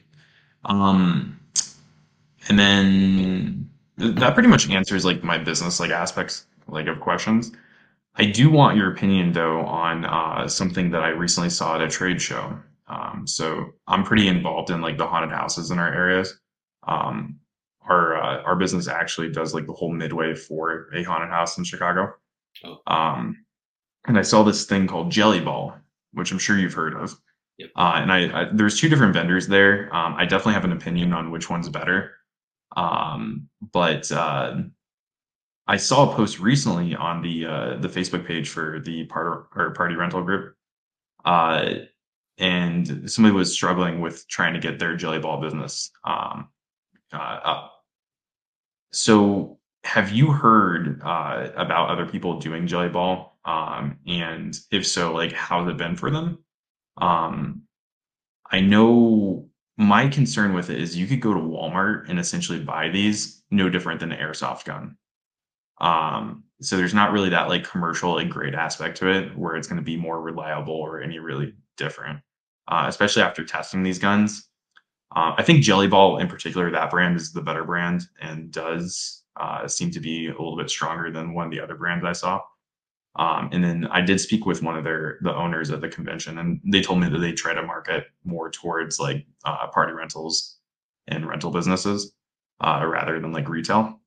Um, 0.65 1.39
and 2.49 2.59
then 2.59 3.71
that 3.97 4.35
pretty 4.35 4.49
much 4.49 4.69
answers 4.71 5.05
like 5.05 5.23
my 5.23 5.39
business 5.39 5.81
like 5.81 5.91
aspects 5.91 6.47
like 6.69 6.87
of 6.87 7.01
questions. 7.01 7.53
I 8.17 8.27
do 8.27 8.51
want 8.51 8.77
your 8.77 8.93
opinion 8.93 9.33
though 9.33 9.61
on 9.61 10.05
uh, 10.05 10.49
something 10.49 10.91
that 10.91 11.03
I 11.03 11.09
recently 11.09 11.51
saw 11.51 11.77
at 11.77 11.83
a 11.83 11.89
trade 11.89 12.21
show. 12.21 12.59
Um, 12.87 13.27
so 13.27 13.73
I'm 13.87 14.05
pretty 14.05 14.29
involved 14.29 14.71
in 14.71 14.81
like 14.81 14.99
the 14.99 15.07
haunted 15.07 15.31
houses 15.31 15.71
in 15.71 15.79
our 15.79 15.93
areas. 15.93 16.39
Um, 16.87 17.41
our 17.89 18.17
uh, 18.17 18.43
our 18.43 18.57
business 18.57 18.89
actually 18.89 19.31
does 19.31 19.55
like 19.55 19.67
the 19.67 19.73
whole 19.73 19.93
midway 19.93 20.35
for 20.35 20.89
a 20.95 21.03
haunted 21.03 21.31
house 21.31 21.59
in 21.59 21.65
Chicago. 21.65 22.15
Oh. 22.65 22.79
Um, 22.87 23.45
and 24.07 24.19
I 24.19 24.23
saw 24.23 24.43
this 24.43 24.67
thing 24.67 24.87
called 24.87 25.13
Gellyball, 25.13 25.79
which 26.13 26.33
I'm 26.33 26.39
sure 26.39 26.59
you've 26.59 26.75
heard 26.75 26.95
of. 26.95 27.19
Yep. 27.59 27.71
Uh, 27.77 27.93
and 27.97 28.13
I, 28.13 28.43
I, 28.43 28.49
there's 28.53 28.81
two 28.81 28.89
different 28.89 29.15
vendors 29.15 29.47
there. 29.47 29.95
Um, 29.95 30.15
I 30.17 30.25
definitely 30.25 30.55
have 30.55 30.65
an 30.65 30.73
opinion 30.73 31.13
on 31.13 31.31
which 31.31 31.49
one's 31.49 31.69
better. 31.69 32.13
Um, 32.77 33.49
but 33.73 34.11
uh, 34.11 34.57
I 35.67 35.77
saw 35.77 36.11
a 36.11 36.17
post 36.17 36.41
recently 36.41 36.95
on 36.95 37.23
the 37.23 37.47
uh, 37.47 37.77
the 37.77 37.89
Facebook 37.89 38.27
page 38.27 38.49
for 38.49 38.81
the 38.81 39.05
part 39.07 39.49
or 39.55 39.71
party 39.73 39.95
rental 39.95 40.23
group, 40.23 40.57
uh, 41.25 41.75
and 42.39 43.11
somebody 43.11 43.35
was 43.35 43.53
struggling 43.53 44.01
with 44.01 44.27
trying 44.29 44.55
to 44.55 44.61
get 44.61 44.79
their 44.79 44.97
jelly 44.97 45.21
ball 45.21 45.41
business 45.41 45.91
um, 46.05 46.49
uh, 47.13 47.17
up. 47.45 47.74
So, 48.95 49.59
have 49.83 50.13
you 50.13 50.31
heard 50.31 51.03
uh, 51.03 51.51
about 51.57 51.91
other 51.91 52.07
people 52.07 52.39
doing 52.39 52.67
jelly 52.67 52.89
ball? 52.89 53.39
Um, 53.45 53.99
and 54.07 54.57
if 54.71 54.87
so, 54.87 55.13
like 55.13 55.33
how's 55.33 55.69
it 55.69 55.77
been 55.77 55.97
for 55.97 56.11
them? 56.11 56.39
Um, 56.97 57.63
I 58.51 58.61
know 58.61 59.49
my 59.77 60.09
concern 60.09 60.55
with 60.55 60.71
it 60.71 60.81
is 60.81 60.97
you 60.97 61.09
could 61.09 61.21
go 61.21 61.35
to 61.35 61.41
Walmart 61.41 62.09
and 62.09 62.21
essentially 62.21 62.61
buy 62.61 62.89
these 62.89 63.43
no 63.51 63.69
different 63.69 64.01
than 64.01 64.13
an 64.13 64.21
airsoft 64.21 64.65
gun. 64.65 64.97
Um, 65.81 66.45
so 66.61 66.77
there's 66.77 66.95
not 66.95 67.13
really 67.13 67.31
that 67.31 67.49
like 67.49 67.69
commercial 67.69 68.19
and 68.19 68.31
great 68.31 68.55
aspect 68.55 68.99
to 68.99 69.09
it 69.09 69.37
where 69.37 69.57
it's 69.57 69.67
going 69.67 69.79
to 69.79 69.83
be 69.83 69.97
more 69.97 70.21
reliable 70.21 70.75
or 70.75 71.01
any 71.01 71.19
really 71.19 71.55
different, 71.77 72.21
uh, 72.69 72.85
especially 72.87 73.23
after 73.23 73.45
testing 73.45 73.83
these 73.83 73.99
guns. 73.99 74.49
Uh, 75.15 75.35
I 75.37 75.43
think 75.43 75.65
Gellyball 75.65 76.21
in 76.21 76.29
particular, 76.29 76.71
that 76.71 76.91
brand 76.91 77.17
is 77.17 77.33
the 77.33 77.43
better 77.43 77.65
brand 77.65 78.03
and 78.21 78.51
does 78.51 79.23
uh, 79.37 79.67
seem 79.69 79.91
to 79.93 80.01
be 80.01 80.27
a 80.27 80.33
little 80.33 80.57
bit 80.57 80.71
stronger 80.71 81.11
than 81.11 81.35
one 81.35 81.47
of 81.47 81.51
the 81.51 81.61
other 81.61 81.75
brands 81.75 82.05
I 82.05 82.13
saw. 82.13 82.41
Um, 83.17 83.49
and 83.53 83.63
then 83.63 83.87
I 83.93 84.01
did 84.01 84.21
speak 84.21 84.45
with 84.45 84.63
one 84.63 84.77
of 84.77 84.83
their 84.83 85.19
the 85.23 85.33
owners 85.33 85.71
at 85.71 85.81
the 85.81 85.89
convention, 85.89 86.39
and 86.39 86.61
they 86.65 86.83
told 86.83 87.01
me 87.01 87.09
that 87.09 87.19
they 87.19 87.33
try 87.33 87.55
to 87.55 87.63
market 87.63 88.07
more 88.25 88.51
towards 88.51 88.99
like 88.99 89.25
uh, 89.45 89.69
party 89.69 89.93
rentals 89.93 90.57
and 91.07 91.27
rental 91.27 91.53
businesses 91.53 92.13
uh, 92.61 92.85
rather 92.85 93.21
than 93.21 93.33
like 93.33 93.49
retail. 93.49 94.01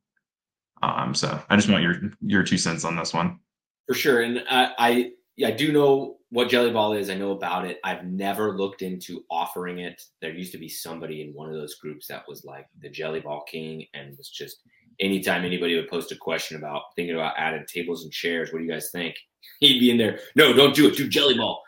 Um, 0.83 1.15
so 1.15 1.41
I 1.49 1.55
just 1.55 1.69
want 1.69 1.83
your 1.83 1.95
your 2.21 2.43
two 2.43 2.57
cents 2.57 2.83
on 2.83 2.97
this 2.97 3.13
one. 3.13 3.39
For 3.87 3.93
sure, 3.93 4.21
and 4.21 4.43
I, 4.49 4.71
I 4.77 5.11
yeah, 5.37 5.47
I 5.49 5.51
do 5.51 5.71
know 5.71 6.16
what 6.29 6.49
Gellyball 6.49 6.99
is. 6.99 7.09
I 7.09 7.15
know 7.15 7.31
about 7.31 7.65
it. 7.65 7.79
I've 7.83 8.05
never 8.05 8.57
looked 8.57 8.81
into 8.81 9.23
offering 9.29 9.79
it. 9.79 10.01
There 10.21 10.31
used 10.31 10.51
to 10.51 10.57
be 10.57 10.69
somebody 10.69 11.21
in 11.21 11.33
one 11.33 11.49
of 11.49 11.55
those 11.55 11.75
groups 11.75 12.07
that 12.07 12.23
was 12.27 12.43
like 12.43 12.67
the 12.81 12.89
Gellyball 12.89 13.47
King 13.47 13.85
and 13.93 14.17
was 14.17 14.29
just 14.29 14.61
anytime 14.99 15.45
anybody 15.45 15.75
would 15.75 15.89
post 15.89 16.11
a 16.11 16.17
question 16.17 16.57
about 16.57 16.81
thinking 16.95 17.15
about 17.15 17.35
adding 17.37 17.65
tables 17.67 18.03
and 18.03 18.11
chairs, 18.11 18.51
what 18.51 18.59
do 18.59 18.65
you 18.65 18.71
guys 18.71 18.89
think? 18.91 19.15
He'd 19.59 19.79
be 19.79 19.91
in 19.91 19.97
there. 19.97 20.19
No, 20.35 20.53
don't 20.53 20.75
do 20.75 20.87
it. 20.87 20.97
Do 20.97 21.07
jelly 21.07 21.37
ball. 21.37 21.63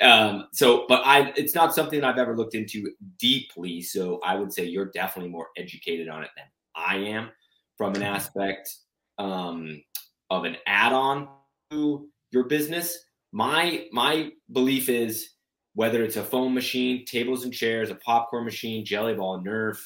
Um, 0.00 0.46
so, 0.52 0.86
but 0.88 1.02
I, 1.04 1.32
it's 1.36 1.54
not 1.54 1.74
something 1.74 2.02
I've 2.02 2.18
ever 2.18 2.36
looked 2.36 2.54
into 2.54 2.90
deeply. 3.18 3.82
So 3.82 4.18
I 4.24 4.34
would 4.34 4.52
say 4.52 4.64
you're 4.64 4.90
definitely 4.90 5.30
more 5.30 5.48
educated 5.56 6.08
on 6.08 6.22
it 6.22 6.30
than 6.36 6.46
I 6.74 6.96
am 6.96 7.28
from 7.76 7.94
an 7.94 8.02
aspect 8.02 8.74
um, 9.18 9.82
of 10.30 10.44
an 10.44 10.56
add-on 10.66 11.28
to 11.70 12.08
your 12.30 12.44
business. 12.44 12.98
My 13.32 13.86
my 13.92 14.32
belief 14.52 14.88
is 14.88 15.30
whether 15.74 16.02
it's 16.02 16.16
a 16.16 16.24
foam 16.24 16.52
machine, 16.52 17.04
tables 17.04 17.44
and 17.44 17.52
chairs, 17.52 17.90
a 17.90 17.94
popcorn 17.96 18.44
machine, 18.44 18.84
jelly 18.84 19.14
ball, 19.14 19.40
Nerf, 19.40 19.78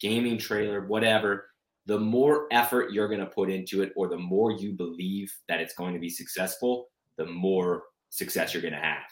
gaming 0.00 0.38
trailer, 0.38 0.86
whatever 0.86 1.48
the 1.88 1.98
more 1.98 2.46
effort 2.50 2.92
you're 2.92 3.08
going 3.08 3.18
to 3.18 3.26
put 3.26 3.48
into 3.48 3.80
it 3.80 3.94
or 3.96 4.08
the 4.08 4.18
more 4.18 4.52
you 4.52 4.72
believe 4.72 5.32
that 5.48 5.58
it's 5.58 5.72
going 5.72 5.94
to 5.94 5.98
be 5.98 6.10
successful, 6.10 6.88
the 7.16 7.24
more 7.24 7.84
success 8.10 8.52
you're 8.52 8.62
going 8.62 8.74
to 8.74 8.78
have. 8.78 9.06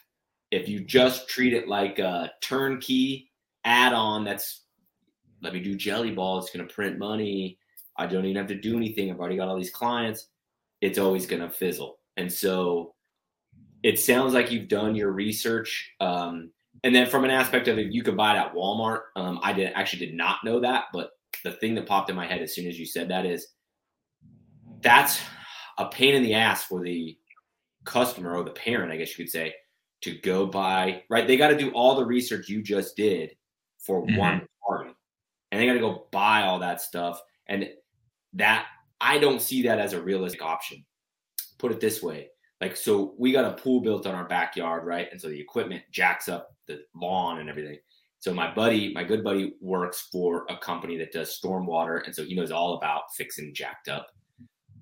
If 0.51 0.68
you 0.68 0.81
just 0.81 1.27
treat 1.27 1.55
it 1.55 1.68
like 1.68 1.99
a 1.99 2.31
turnkey 2.42 3.31
add 3.64 3.94
on 3.94 4.25
that's, 4.25 4.64
let 5.40 5.55
me 5.55 5.61
do 5.61 5.75
jelly 5.75 6.12
ball, 6.12 6.38
it's 6.38 6.51
going 6.51 6.68
to 6.68 6.72
print 6.72 6.99
money. 6.99 7.59
I 7.96 8.07
don't 8.07 8.27
even 8.27 8.37
have 8.37 8.46
to 8.49 8.61
do 8.61 8.77
anything. 8.77 9.11
I've 9.11 9.18
already 9.18 9.38
got 9.38 9.49
all 9.49 9.57
these 9.57 9.70
clients. 9.70 10.29
It's 10.83 10.99
always 10.99 11.25
going 11.25 11.42
to 11.42 11.49
fizzle. 11.49 11.99
And 12.18 12.31
so 12.31 12.94
it 13.87 14.01
sounds 14.01 14.35
like 14.35 14.51
you've 14.51 14.66
done 14.66 14.96
your 14.96 15.12
research. 15.12 15.92
Um, 16.01 16.51
and 16.83 16.92
then 16.92 17.09
from 17.09 17.25
an 17.25 17.31
aspect 17.31 17.68
of 17.68 17.79
it, 17.79 17.92
you 17.92 18.03
can 18.03 18.16
buy 18.16 18.35
it 18.35 18.38
at 18.40 18.53
Walmart. 18.53 19.03
Um, 19.14 19.38
I 19.44 19.53
did 19.53 19.70
actually 19.77 20.05
did 20.05 20.16
not 20.16 20.42
know 20.44 20.59
that, 20.59 20.87
but 20.92 21.11
the 21.44 21.53
thing 21.53 21.77
that 21.77 21.87
popped 21.87 22.11
in 22.11 22.16
my 22.16 22.27
head 22.27 22.42
as 22.42 22.53
soon 22.53 22.66
as 22.66 22.77
you 22.81 22.85
said 22.85 23.09
that 23.11 23.25
is 23.25 23.46
that's 24.81 25.20
a 25.79 25.87
pain 25.87 26.16
in 26.16 26.25
the 26.25 26.35
ass 26.35 26.64
for 26.64 26.83
the 26.83 27.16
customer 27.85 28.35
or 28.35 28.42
the 28.42 28.51
parent, 28.51 28.90
I 28.90 28.96
guess 28.96 29.16
you 29.16 29.25
could 29.25 29.31
say, 29.31 29.55
to 30.01 30.18
go 30.18 30.46
buy, 30.46 31.05
right? 31.09 31.29
They 31.29 31.37
got 31.37 31.49
to 31.51 31.57
do 31.57 31.70
all 31.70 31.94
the 31.94 32.05
research 32.05 32.49
you 32.49 32.64
just 32.64 32.96
did 32.96 33.37
for 33.79 34.05
mm-hmm. 34.05 34.16
one 34.16 34.49
party. 34.66 34.90
And 35.53 35.61
they 35.61 35.66
got 35.66 35.75
to 35.75 35.79
go 35.79 36.09
buy 36.11 36.42
all 36.42 36.59
that 36.59 36.81
stuff. 36.81 37.22
And 37.46 37.68
that 38.33 38.66
I 39.01 39.18
don't 39.18 39.40
see 39.40 39.62
that 39.62 39.79
as 39.79 39.92
a 39.92 40.03
realistic 40.03 40.42
option. 40.42 40.85
Put 41.59 41.70
it 41.70 41.79
this 41.79 42.03
way. 42.03 42.31
Like, 42.61 42.77
so 42.77 43.14
we 43.19 43.33
got 43.33 43.45
a 43.45 43.62
pool 43.62 43.81
built 43.81 44.07
on 44.07 44.14
our 44.14 44.27
backyard, 44.27 44.85
right? 44.87 45.09
And 45.11 45.21
so 45.21 45.29
the 45.29 45.40
equipment 45.40 45.83
jacks 45.92 46.29
up 46.29 46.49
the 46.66 46.81
lawn 46.95 47.38
and 47.38 47.51
everything. 47.51 47.79
So 48.19 48.33
my 48.33 48.53
buddy, 48.53 48.92
my 48.95 49.05
good 49.05 49.23
buddy, 49.23 49.55
works 49.61 50.09
for 50.11 50.47
a 50.49 50.57
company 50.57 50.97
that 50.99 51.12
does 51.12 51.38
stormwater, 51.38 52.05
and 52.05 52.14
so 52.14 52.25
he 52.25 52.35
knows 52.35 52.51
all 52.51 52.75
about 52.75 53.03
fixing 53.16 53.55
jacked 53.55 53.88
up, 53.88 54.09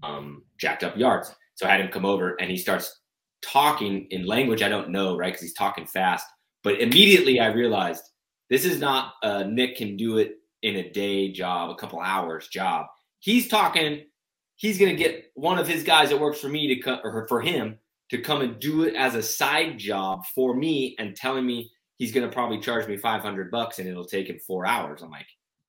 um, 0.02 0.44
jacked 0.58 0.84
up 0.84 0.96
yards. 0.96 1.34
So 1.56 1.66
I 1.66 1.72
had 1.72 1.80
him 1.80 1.88
come 1.88 2.06
over, 2.06 2.36
and 2.40 2.50
he 2.50 2.56
starts 2.56 3.00
talking 3.42 4.06
in 4.10 4.24
language 4.24 4.62
I 4.62 4.68
don't 4.68 4.90
know, 4.90 5.16
right? 5.16 5.32
Because 5.32 5.42
he's 5.42 5.54
talking 5.54 5.86
fast. 5.86 6.26
But 6.62 6.80
immediately 6.80 7.40
I 7.40 7.48
realized 7.48 8.02
this 8.48 8.64
is 8.64 8.78
not 8.78 9.14
uh, 9.22 9.42
Nick 9.42 9.76
can 9.76 9.96
do 9.96 10.18
it 10.18 10.36
in 10.62 10.76
a 10.76 10.90
day 10.90 11.30
job, 11.30 11.70
a 11.70 11.74
couple 11.74 12.00
hours 12.00 12.48
job. 12.48 12.86
He's 13.18 13.48
talking. 13.48 14.04
He's 14.56 14.78
going 14.78 14.96
to 14.96 15.02
get 15.02 15.30
one 15.34 15.58
of 15.58 15.68
his 15.68 15.82
guys 15.82 16.10
that 16.10 16.20
works 16.20 16.40
for 16.40 16.48
me 16.48 16.68
to 16.68 16.76
come 16.80 17.00
or 17.02 17.26
for 17.28 17.40
him 17.40 17.78
to 18.10 18.18
come 18.18 18.42
and 18.42 18.58
do 18.60 18.84
it 18.84 18.94
as 18.94 19.14
a 19.14 19.22
side 19.22 19.78
job 19.78 20.24
for 20.34 20.54
me 20.54 20.94
and 20.98 21.16
telling 21.16 21.46
me 21.46 21.70
he's 21.96 22.12
going 22.12 22.28
to 22.28 22.32
probably 22.32 22.60
charge 22.60 22.86
me 22.86 22.96
500 22.96 23.50
bucks 23.50 23.78
and 23.78 23.88
it'll 23.88 24.04
take 24.04 24.28
him 24.28 24.38
four 24.46 24.66
hours. 24.66 25.02
I'm 25.02 25.10
like, 25.10 25.26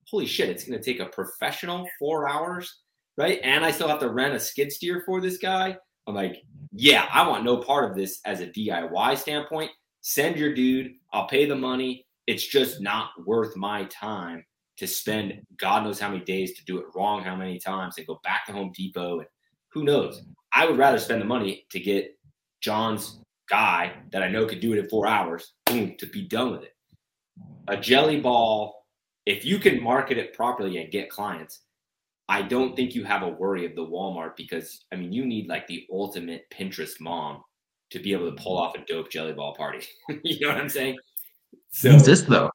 holy 0.08 0.26
shit, 0.26 0.50
it's 0.50 0.66
going 0.66 0.80
to 0.80 0.84
take 0.84 1.00
a 1.00 1.10
professional 1.10 1.88
four 1.98 2.30
hours, 2.30 2.82
right? 3.18 3.40
And 3.44 3.66
I 3.66 3.72
still 3.72 3.88
have 3.88 4.00
to 4.00 4.10
rent 4.10 4.36
a 4.36 4.40
skid 4.40 4.72
steer 4.72 5.04
for 5.06 5.22
this 5.22 5.38
guy. 5.38 5.78
I'm 6.08 6.16
like, 6.16 6.44
yeah, 6.72 7.08
I 7.12 7.28
want 7.28 7.44
no 7.44 7.58
part 7.58 7.90
of 7.90 7.98
this 7.98 8.20
as 8.26 8.42
a 8.42 8.48
DIY 8.48 9.18
standpoint. 9.18 9.72
Send 10.02 10.38
your 10.38 10.54
dude, 10.54 10.94
I'll 11.14 11.28
pay 11.28 11.46
the 11.46 11.56
money. 11.56 12.06
It's 12.28 12.46
just 12.46 12.82
not 12.82 13.10
worth 13.26 13.56
my 13.56 13.86
time 13.86 14.46
to 14.78 14.88
spend 14.88 15.42
God 15.58 15.84
knows 15.84 16.00
how 16.00 16.10
many 16.10 16.24
days 16.24 16.56
to 16.56 16.66
do 16.66 16.78
it 16.80 16.86
wrong, 16.96 17.24
how 17.24 17.36
many 17.36 17.60
times, 17.60 17.98
and 17.98 18.08
go 18.08 18.20
back 18.24 18.46
to 18.46 18.52
Home 18.52 18.72
Depot. 18.76 19.20
And 19.20 19.28
who 19.72 19.84
knows? 19.84 20.24
I 20.54 20.66
would 20.66 20.78
rather 20.78 21.00
spend 21.00 21.22
the 21.22 21.26
money 21.26 21.66
to 21.72 21.80
get 21.80 22.18
John's 22.62 23.20
guy 23.50 23.94
that 24.12 24.24
I 24.24 24.30
know 24.30 24.46
could 24.46 24.60
do 24.60 24.74
it 24.74 24.80
in 24.80 24.90
four 24.90 25.08
hours, 25.08 25.54
boom, 25.66 25.96
to 25.98 26.06
be 26.08 26.28
done 26.28 26.52
with 26.52 26.64
it. 26.64 26.76
A 27.68 27.78
Gellyball, 27.78 28.72
if 29.26 29.46
you 29.46 29.60
can 29.60 29.82
market 29.84 30.18
it 30.18 30.34
properly 30.34 30.78
and 30.78 30.92
get 30.92 31.10
clients, 31.10 31.62
I 32.28 32.42
don't 32.42 32.76
think 32.76 32.96
you 32.96 33.04
have 33.04 33.22
a 33.22 33.30
worry 33.30 33.66
of 33.66 33.76
the 33.76 33.86
Walmart 33.86 34.36
because 34.36 34.86
I 34.92 34.96
mean 34.96 35.14
you 35.14 35.26
need 35.26 35.48
like 35.48 35.68
the 35.68 35.86
ultimate 35.92 36.46
Pinterest 36.50 37.00
mom 37.00 37.44
to 37.92 38.00
be 38.00 38.14
able 38.14 38.32
to 38.32 38.42
pull 38.42 38.58
off 38.58 38.76
a 38.76 38.80
dope 38.86 39.12
Gellyball 39.12 39.56
party. 39.56 39.86
you 40.24 40.40
know 40.40 40.54
what 40.54 40.62
I'm 40.62 40.70
saying? 40.70 40.98
So 41.70 41.92
exist 41.92 42.28
though. 42.28 42.50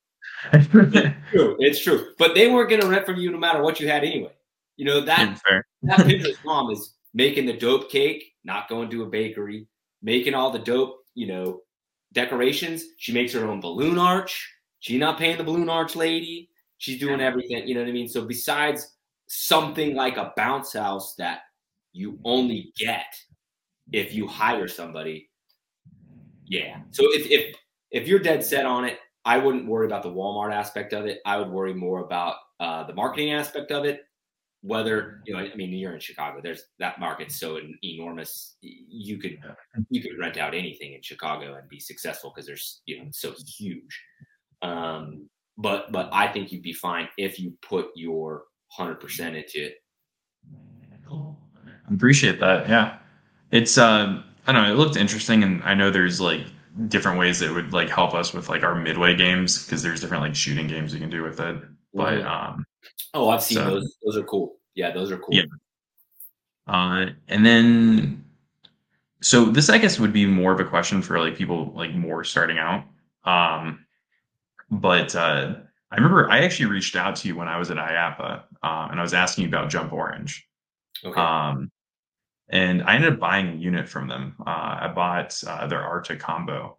It's 0.53 0.66
true. 1.31 1.57
It's 1.59 1.83
true. 1.83 2.09
But 2.18 2.35
they 2.35 2.50
weren't 2.50 2.70
gonna 2.70 2.87
rent 2.87 3.07
from 3.07 3.16
you 3.16 3.31
no 3.31 3.38
matter 3.38 3.62
what 3.62 3.81
you 3.81 3.88
had 3.88 4.05
anyway. 4.05 4.33
You 4.76 4.87
know 4.87 5.00
that 5.03 5.40
hmm, 5.44 5.59
that 5.88 6.00
Pinterest 6.00 6.38
mom 6.44 6.70
is 6.70 6.94
making 7.12 7.46
the 7.46 7.53
dope 7.53 7.90
cake, 7.90 8.33
not 8.44 8.68
going 8.68 8.90
to 8.90 9.03
a 9.03 9.07
bakery, 9.07 9.66
making 10.03 10.35
all 10.35 10.50
the 10.50 10.59
dope, 10.59 11.05
you 11.14 11.26
know, 11.26 11.61
decorations. 12.12 12.85
She 12.96 13.12
makes 13.12 13.33
her 13.33 13.46
own 13.46 13.61
balloon 13.61 13.98
arch. 13.98 14.53
She's 14.79 14.98
not 14.98 15.18
paying 15.18 15.37
the 15.37 15.44
balloon 15.44 15.68
arch 15.68 15.96
lady. 15.96 16.48
She's 16.79 16.98
doing 16.98 17.20
everything. 17.20 17.68
You 17.68 17.74
know 17.74 17.83
what 17.83 17.90
I 17.90 17.92
mean? 17.92 18.09
So 18.09 18.24
besides 18.24 18.96
something 19.26 19.94
like 19.94 20.16
a 20.16 20.33
bounce 20.37 20.72
house 20.72 21.14
that 21.16 21.40
you 21.92 22.18
only 22.24 22.72
get 22.79 23.05
if 23.92 24.14
you 24.14 24.26
hire 24.26 24.68
somebody, 24.68 25.29
yeah. 26.46 26.81
So 26.90 27.05
if 27.12 27.31
if 27.31 27.57
if 27.90 28.09
you're 28.09 28.18
dead 28.18 28.42
set 28.42 28.64
on 28.64 28.85
it, 28.85 28.98
I 29.24 29.38
wouldn't 29.38 29.66
worry 29.66 29.87
about 29.87 30.02
the 30.02 30.11
Walmart 30.11 30.52
aspect 30.52 30.92
of 30.92 31.06
it. 31.06 31.20
I 31.26 31.37
would 31.37 31.48
worry 31.50 31.74
more 31.74 32.00
about 32.00 32.37
uh, 32.59 32.85
the 32.85 32.94
marketing 32.94 33.33
aspect 33.33 33.70
of 33.70 33.85
it. 33.85 34.02
Whether 34.62 35.22
you 35.24 35.33
know 35.33 35.40
i 35.40 35.54
mean 35.56 35.72
you're 35.72 35.94
in 35.94 36.00
chicago 36.00 36.38
there's 36.42 36.64
that 36.78 37.00
market's 37.00 37.40
so 37.40 37.59
enormous 37.83 38.56
you 38.61 39.16
could 39.16 39.38
you 39.88 40.02
could 40.02 40.18
rent 40.18 40.37
out 40.37 40.54
anything 40.54 40.92
in 40.92 41.00
chicago 41.00 41.54
and 41.54 41.66
be 41.70 41.80
successful 41.80 42.30
because 42.30 42.46
there's 42.46 42.83
you 42.85 42.98
know 42.98 43.04
it's 43.06 43.22
so 43.22 43.33
huge. 43.56 44.04
Um 44.61 45.30
but 45.56 45.90
but 45.92 46.11
i 46.12 46.28
think 46.28 46.52
you'd 46.52 46.61
be 46.61 46.74
fine 46.74 47.09
if 47.16 47.40
you 47.40 47.54
put 47.62 47.87
your 47.94 48.44
100% 48.78 49.00
into 49.28 49.64
it. 49.64 49.76
I 51.11 51.94
appreciate 51.94 52.38
that. 52.40 52.68
Yeah. 52.68 52.98
It's 53.52 53.78
uh 53.78 54.22
i 54.46 54.52
don't 54.52 54.62
know 54.62 54.72
it 54.74 54.76
looked 54.76 54.96
interesting 54.96 55.42
and 55.42 55.62
i 55.62 55.72
know 55.72 55.90
there's 55.90 56.20
like 56.20 56.44
different 56.88 57.18
ways 57.18 57.38
that 57.40 57.52
would 57.52 57.72
like 57.72 57.88
help 57.88 58.14
us 58.14 58.33
with 58.33 58.48
like 58.48 58.62
our 58.62 58.74
midway 58.74 59.14
games 59.14 59.64
because 59.64 59.83
there's 59.83 60.00
different 60.00 60.22
like 60.22 60.35
shooting 60.35 60.66
games 60.66 60.94
you 60.94 61.00
can 61.00 61.11
do 61.11 61.22
with 61.22 61.40
it 61.40 61.56
but 61.92 62.14
mm-hmm. 62.14 62.26
um 62.26 62.66
Oh, 63.14 63.28
I've 63.28 63.42
seen 63.42 63.59
so, 63.59 63.64
those. 63.64 63.96
Those 64.04 64.16
are 64.16 64.22
cool. 64.24 64.56
Yeah, 64.74 64.92
those 64.92 65.11
are 65.11 65.18
cool. 65.18 65.35
Yeah. 65.35 65.44
Uh, 66.66 67.06
and 67.28 67.44
then, 67.44 68.24
so 69.20 69.46
this 69.46 69.68
I 69.68 69.78
guess 69.78 69.98
would 69.98 70.12
be 70.12 70.26
more 70.26 70.52
of 70.52 70.61
a 70.61 70.64
question 70.64 71.02
for 71.02 71.18
like 71.18 71.37
people 71.37 71.72
like 71.74 71.94
more 71.94 72.22
starting 72.24 72.59
out. 72.59 72.85
Um, 73.24 73.85
but 74.70 75.14
uh, 75.16 75.54
I 75.90 75.96
remember 75.96 76.30
I 76.30 76.44
actually 76.44 76.66
reached 76.66 76.94
out 76.94 77.16
to 77.16 77.28
you 77.28 77.35
when 77.35 77.48
I 77.48 77.59
was 77.59 77.70
at 77.70 77.76
IAPA, 77.76 78.42
uh, 78.62 78.88
and 78.90 79.00
I 79.00 79.02
was 79.02 79.14
asking 79.14 79.42
you 79.42 79.48
about 79.48 79.70
Jump 79.70 79.92
Orange. 79.92 80.46
Okay. 81.04 81.20
Um, 81.20 81.70
and 82.50 82.82
I 82.82 82.96
ended 82.96 83.14
up 83.14 83.20
buying 83.20 83.48
a 83.48 83.56
unit 83.56 83.88
from 83.88 84.08
them. 84.08 84.34
Uh, 84.40 84.78
I 84.80 84.92
bought 84.94 85.42
uh, 85.46 85.66
their 85.66 85.82
Arctic 85.82 86.18
combo, 86.20 86.76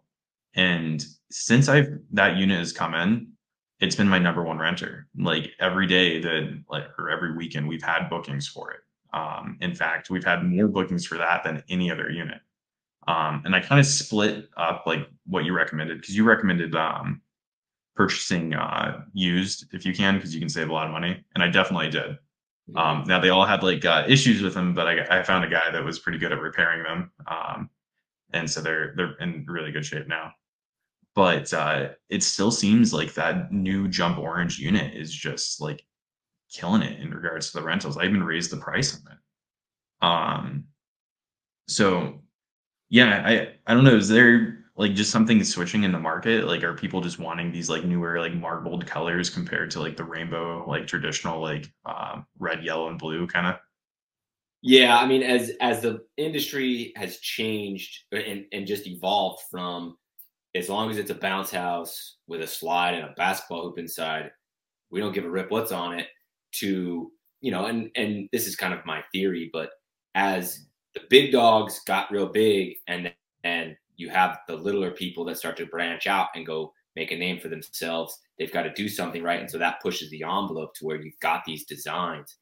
and 0.54 1.04
since 1.30 1.68
I've 1.68 1.98
that 2.12 2.36
unit 2.36 2.58
has 2.58 2.72
come 2.72 2.94
in, 2.94 3.32
it's 3.80 3.96
been 3.96 4.08
my 4.08 4.18
number 4.18 4.42
one 4.42 4.58
renter. 4.58 5.08
Like 5.18 5.50
every 5.58 5.86
day 5.86 6.20
that 6.20 6.62
like 6.70 6.84
or 6.98 7.10
every 7.10 7.34
weekend 7.34 7.66
we've 7.66 7.82
had 7.82 8.08
bookings 8.08 8.46
for 8.46 8.70
it. 8.70 8.80
Um, 9.14 9.58
in 9.60 9.74
fact, 9.74 10.10
we've 10.10 10.24
had 10.24 10.44
more 10.44 10.68
bookings 10.68 11.06
for 11.06 11.18
that 11.18 11.44
than 11.44 11.62
any 11.68 11.90
other 11.90 12.10
unit. 12.10 12.40
Um, 13.08 13.42
and 13.44 13.54
I 13.54 13.60
kind 13.60 13.80
of 13.80 13.86
split 13.86 14.48
up 14.56 14.84
like 14.86 15.08
what 15.26 15.44
you 15.44 15.54
recommended 15.54 16.00
because 16.00 16.16
you 16.16 16.24
recommended 16.24 16.74
um, 16.76 17.20
purchasing 17.96 18.54
uh, 18.54 19.02
used 19.12 19.66
if 19.72 19.84
you 19.84 19.92
can 19.92 20.16
because 20.16 20.34
you 20.34 20.40
can 20.40 20.48
save 20.48 20.70
a 20.70 20.72
lot 20.72 20.86
of 20.86 20.92
money, 20.92 21.24
and 21.34 21.42
I 21.42 21.48
definitely 21.48 21.90
did. 21.90 22.18
Um, 22.76 23.04
now 23.06 23.20
they 23.20 23.30
all 23.30 23.44
had 23.44 23.62
like 23.62 23.84
uh, 23.84 24.04
issues 24.08 24.42
with 24.42 24.54
them, 24.54 24.74
but 24.74 24.86
I, 24.86 25.18
I, 25.18 25.22
found 25.24 25.44
a 25.44 25.48
guy 25.48 25.70
that 25.70 25.84
was 25.84 25.98
pretty 25.98 26.18
good 26.18 26.32
at 26.32 26.40
repairing 26.40 26.84
them, 26.84 27.10
um, 27.26 27.68
and 28.32 28.48
so 28.48 28.60
they're 28.60 28.94
they're 28.96 29.16
in 29.20 29.44
really 29.48 29.72
good 29.72 29.84
shape 29.84 30.06
now 30.06 30.32
but 31.14 31.52
uh, 31.52 31.88
it 32.08 32.22
still 32.22 32.50
seems 32.50 32.92
like 32.92 33.14
that 33.14 33.52
new 33.52 33.88
jump 33.88 34.18
orange 34.18 34.58
unit 34.58 34.94
is 34.94 35.12
just 35.12 35.60
like 35.60 35.84
killing 36.50 36.82
it 36.82 37.00
in 37.00 37.10
regards 37.10 37.50
to 37.50 37.58
the 37.58 37.64
rentals. 37.64 37.98
I 37.98 38.04
even 38.04 38.22
raised 38.22 38.50
the 38.50 38.56
price 38.56 38.94
on 38.94 39.12
it. 39.12 40.06
Um, 40.06 40.64
so 41.68 42.20
yeah, 42.88 43.22
I 43.24 43.54
I 43.66 43.74
don't 43.74 43.84
know. 43.84 43.96
Is 43.96 44.08
there 44.08 44.61
like 44.76 44.94
just 44.94 45.10
something 45.10 45.42
switching 45.44 45.84
in 45.84 45.92
the 45.92 45.98
market? 45.98 46.46
Like, 46.46 46.62
are 46.64 46.74
people 46.74 47.00
just 47.00 47.18
wanting 47.18 47.52
these 47.52 47.68
like 47.68 47.84
newer 47.84 48.20
like 48.20 48.34
marbled 48.34 48.86
colors 48.86 49.28
compared 49.28 49.70
to 49.72 49.80
like 49.80 49.96
the 49.96 50.04
rainbow 50.04 50.64
like 50.68 50.86
traditional 50.86 51.40
like 51.40 51.66
um, 51.84 52.26
red, 52.38 52.64
yellow, 52.64 52.88
and 52.88 52.98
blue 52.98 53.26
kind 53.26 53.46
of? 53.46 53.56
Yeah, 54.62 54.96
I 54.96 55.06
mean, 55.06 55.22
as 55.22 55.52
as 55.60 55.82
the 55.82 56.04
industry 56.16 56.92
has 56.96 57.18
changed 57.18 58.04
and 58.12 58.44
and 58.52 58.66
just 58.66 58.86
evolved 58.86 59.42
from 59.50 59.96
as 60.54 60.68
long 60.68 60.90
as 60.90 60.98
it's 60.98 61.10
a 61.10 61.14
bounce 61.14 61.50
house 61.50 62.18
with 62.26 62.42
a 62.42 62.46
slide 62.46 62.94
and 62.94 63.04
a 63.04 63.14
basketball 63.16 63.62
hoop 63.62 63.78
inside, 63.78 64.30
we 64.90 65.00
don't 65.00 65.14
give 65.14 65.24
a 65.24 65.30
rip 65.30 65.50
what's 65.50 65.72
on 65.72 65.98
it. 65.98 66.06
To 66.56 67.10
you 67.40 67.50
know, 67.50 67.66
and 67.66 67.90
and 67.96 68.28
this 68.32 68.46
is 68.46 68.56
kind 68.56 68.72
of 68.72 68.86
my 68.86 69.02
theory, 69.12 69.50
but 69.52 69.70
as 70.14 70.66
the 70.94 71.00
big 71.10 71.32
dogs 71.32 71.80
got 71.86 72.10
real 72.10 72.26
big, 72.26 72.76
and 72.86 73.12
and 73.44 73.76
you 73.96 74.08
have 74.08 74.38
the 74.48 74.56
littler 74.56 74.90
people 74.90 75.24
that 75.26 75.38
start 75.38 75.56
to 75.58 75.66
branch 75.66 76.06
out 76.06 76.28
and 76.34 76.46
go 76.46 76.72
make 76.96 77.10
a 77.10 77.16
name 77.16 77.40
for 77.40 77.48
themselves, 77.48 78.18
they've 78.38 78.52
got 78.52 78.62
to 78.62 78.72
do 78.74 78.88
something 78.88 79.22
right, 79.22 79.40
and 79.40 79.50
so 79.50 79.58
that 79.58 79.80
pushes 79.82 80.10
the 80.10 80.22
envelope 80.22 80.74
to 80.74 80.84
where 80.84 81.00
you've 81.00 81.18
got 81.20 81.42
these 81.46 81.64
designs. 81.64 82.36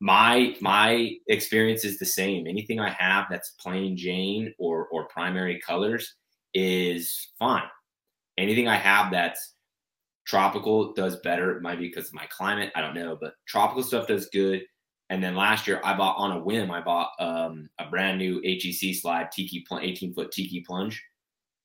My 0.00 0.54
my 0.60 1.16
experience 1.28 1.84
is 1.84 1.98
the 1.98 2.04
same. 2.04 2.46
Anything 2.46 2.80
I 2.80 2.90
have 2.90 3.26
that's 3.30 3.54
plain 3.58 3.96
Jane 3.96 4.52
or 4.58 4.88
or 4.88 5.08
primary 5.08 5.58
colors 5.60 6.16
is 6.52 7.30
fine. 7.38 7.68
Anything 8.36 8.68
I 8.68 8.76
have 8.76 9.10
that's 9.10 9.54
tropical 10.26 10.92
does 10.92 11.16
better. 11.20 11.56
It 11.56 11.62
might 11.62 11.78
be 11.78 11.88
because 11.88 12.08
of 12.08 12.14
my 12.14 12.26
climate. 12.26 12.72
I 12.74 12.82
don't 12.82 12.94
know, 12.94 13.16
but 13.18 13.34
tropical 13.46 13.82
stuff 13.82 14.08
does 14.08 14.28
good. 14.28 14.62
And 15.08 15.22
then 15.22 15.36
last 15.36 15.66
year, 15.66 15.80
I 15.84 15.96
bought 15.96 16.16
on 16.18 16.32
a 16.32 16.38
whim. 16.38 16.70
I 16.70 16.80
bought 16.80 17.10
um, 17.20 17.68
a 17.78 17.88
brand 17.88 18.18
new 18.18 18.40
HEC 18.44 18.94
slide 18.94 19.30
tiki 19.30 19.64
18 19.70 20.14
foot 20.14 20.32
tiki 20.32 20.60
plunge, 20.60 21.02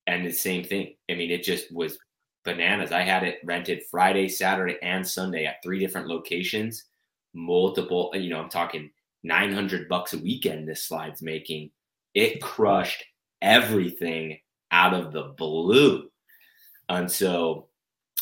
and 0.07 0.25
the 0.25 0.31
same 0.31 0.63
thing. 0.63 0.95
I 1.09 1.15
mean, 1.15 1.31
it 1.31 1.43
just 1.43 1.73
was 1.73 1.97
bananas. 2.43 2.91
I 2.91 3.01
had 3.01 3.23
it 3.23 3.39
rented 3.43 3.83
Friday, 3.89 4.29
Saturday, 4.29 4.77
and 4.81 5.07
Sunday 5.07 5.45
at 5.45 5.61
three 5.63 5.79
different 5.79 6.07
locations. 6.07 6.85
Multiple, 7.33 8.11
you 8.13 8.29
know, 8.29 8.39
I'm 8.39 8.49
talking 8.49 8.91
900 9.23 9.87
bucks 9.87 10.13
a 10.13 10.17
weekend. 10.17 10.67
This 10.67 10.83
slide's 10.83 11.21
making 11.21 11.71
it 12.13 12.41
crushed 12.41 13.03
everything 13.41 14.37
out 14.71 14.93
of 14.93 15.13
the 15.13 15.33
blue. 15.37 16.09
And 16.89 17.09
so 17.09 17.67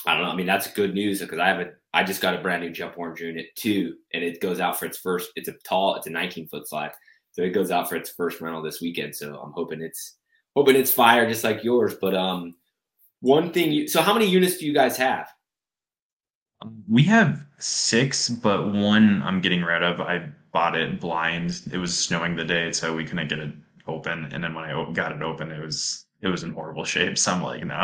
I 0.06 0.14
don't 0.14 0.24
know. 0.24 0.32
I 0.32 0.36
mean, 0.36 0.46
that's 0.46 0.72
good 0.72 0.94
news 0.94 1.20
because 1.20 1.40
I 1.40 1.48
have 1.48 1.60
a 1.60 1.72
I 1.94 2.04
just 2.04 2.22
got 2.22 2.36
a 2.36 2.42
brand 2.42 2.64
new 2.64 2.70
jump 2.70 2.98
orange 2.98 3.22
unit 3.22 3.48
too, 3.56 3.96
and 4.14 4.24
it 4.24 4.42
goes 4.42 4.60
out 4.60 4.78
for 4.78 4.86
its 4.86 4.98
first. 4.98 5.32
It's 5.36 5.48
a 5.48 5.54
tall, 5.64 5.96
it's 5.96 6.08
a 6.08 6.12
19 6.12 6.48
foot 6.48 6.68
slide, 6.68 6.92
so 7.32 7.42
it 7.42 7.50
goes 7.50 7.72
out 7.72 7.90
for 7.90 7.96
its 7.96 8.10
first 8.10 8.42
rental 8.42 8.62
this 8.62 8.82
weekend. 8.82 9.16
So 9.16 9.36
I'm 9.40 9.52
hoping 9.52 9.82
it's 9.82 10.18
hoping 10.56 10.76
it's 10.76 10.92
fire 10.92 11.28
just 11.28 11.44
like 11.44 11.64
yours. 11.64 11.96
But 12.00 12.16
um, 12.16 12.56
one 13.22 13.52
thing 13.52 13.72
you 13.72 13.88
so 13.88 14.02
how 14.02 14.14
many 14.14 14.28
units 14.28 14.58
do 14.58 14.66
you 14.66 14.74
guys 14.74 14.98
have? 14.98 15.30
We 16.90 17.04
have 17.04 17.46
six, 17.58 18.30
but 18.30 18.74
one 18.74 19.24
I'm 19.24 19.42
getting 19.42 19.64
rid 19.64 19.82
of. 19.82 20.02
I 20.02 20.28
bought 20.52 20.76
it 20.76 21.00
blind. 21.00 21.62
It 21.72 21.78
was 21.78 21.98
snowing 21.98 22.36
the 22.36 22.44
day, 22.44 22.72
so 22.72 22.96
we 22.96 23.06
couldn't 23.06 23.30
get 23.30 23.40
it 23.40 23.54
open. 23.88 24.30
And 24.32 24.44
then 24.44 24.54
when 24.54 24.66
I 24.66 24.92
got 24.92 25.12
it 25.12 25.22
open, 25.22 25.52
it 25.52 25.64
was 25.64 26.06
it 26.22 26.28
was 26.28 26.44
in 26.44 26.52
horrible 26.52 26.84
shape. 26.84 27.18
So 27.18 27.32
I'm 27.32 27.42
like, 27.42 27.66
no, 27.66 27.76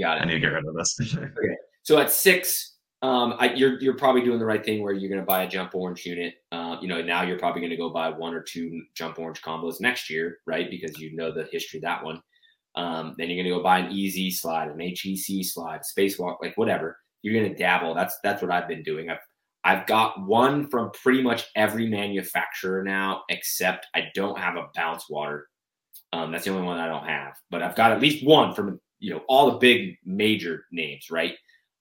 got 0.00 0.18
it. 0.18 0.20
I 0.22 0.24
need 0.24 0.34
to 0.34 0.40
get 0.40 0.52
rid 0.52 0.66
of 0.66 0.74
this. 0.74 0.98
okay. 1.16 1.56
So 1.82 1.98
at 1.98 2.10
six, 2.10 2.75
um, 3.02 3.34
I, 3.38 3.52
you're 3.54 3.78
you're 3.80 3.96
probably 3.96 4.22
doing 4.22 4.38
the 4.38 4.46
right 4.46 4.64
thing 4.64 4.82
where 4.82 4.92
you're 4.92 5.10
going 5.10 5.20
to 5.20 5.26
buy 5.26 5.42
a 5.42 5.48
jump 5.48 5.74
orange 5.74 6.06
unit. 6.06 6.34
Uh, 6.50 6.76
you 6.80 6.88
know, 6.88 7.02
now 7.02 7.22
you're 7.22 7.38
probably 7.38 7.60
going 7.60 7.70
to 7.70 7.76
go 7.76 7.90
buy 7.90 8.08
one 8.08 8.34
or 8.34 8.42
two 8.42 8.82
jump 8.94 9.18
orange 9.18 9.42
combos 9.42 9.80
next 9.80 10.08
year, 10.08 10.38
right? 10.46 10.70
Because 10.70 10.98
you 10.98 11.14
know 11.14 11.30
the 11.30 11.48
history 11.52 11.78
of 11.78 11.82
that 11.82 12.02
one. 12.02 12.22
Um, 12.74 13.14
then 13.16 13.28
you're 13.28 13.42
going 13.42 13.52
to 13.52 13.58
go 13.58 13.62
buy 13.62 13.80
an 13.80 13.92
easy 13.92 14.30
slide, 14.30 14.68
an 14.68 14.80
HEC 14.80 15.44
slide, 15.44 15.80
spacewalk, 15.80 16.36
like 16.42 16.56
whatever. 16.56 16.98
You're 17.22 17.34
going 17.34 17.52
to 17.52 17.58
dabble. 17.58 17.94
That's 17.94 18.18
that's 18.22 18.40
what 18.40 18.50
I've 18.50 18.68
been 18.68 18.82
doing. 18.82 19.10
I've 19.10 19.18
I've 19.64 19.86
got 19.86 20.24
one 20.24 20.68
from 20.68 20.90
pretty 20.92 21.22
much 21.22 21.44
every 21.54 21.88
manufacturer 21.88 22.82
now, 22.82 23.24
except 23.28 23.86
I 23.94 24.04
don't 24.14 24.38
have 24.38 24.56
a 24.56 24.68
bounce 24.74 25.10
water. 25.10 25.48
Um, 26.12 26.30
that's 26.30 26.44
the 26.44 26.52
only 26.52 26.66
one 26.66 26.78
I 26.78 26.86
don't 26.86 27.06
have, 27.06 27.34
but 27.50 27.62
I've 27.62 27.74
got 27.74 27.92
at 27.92 28.00
least 28.00 28.24
one 28.24 28.54
from 28.54 28.80
you 29.00 29.10
know 29.10 29.22
all 29.28 29.50
the 29.50 29.58
big 29.58 29.96
major 30.04 30.64
names, 30.70 31.10
right? 31.10 31.34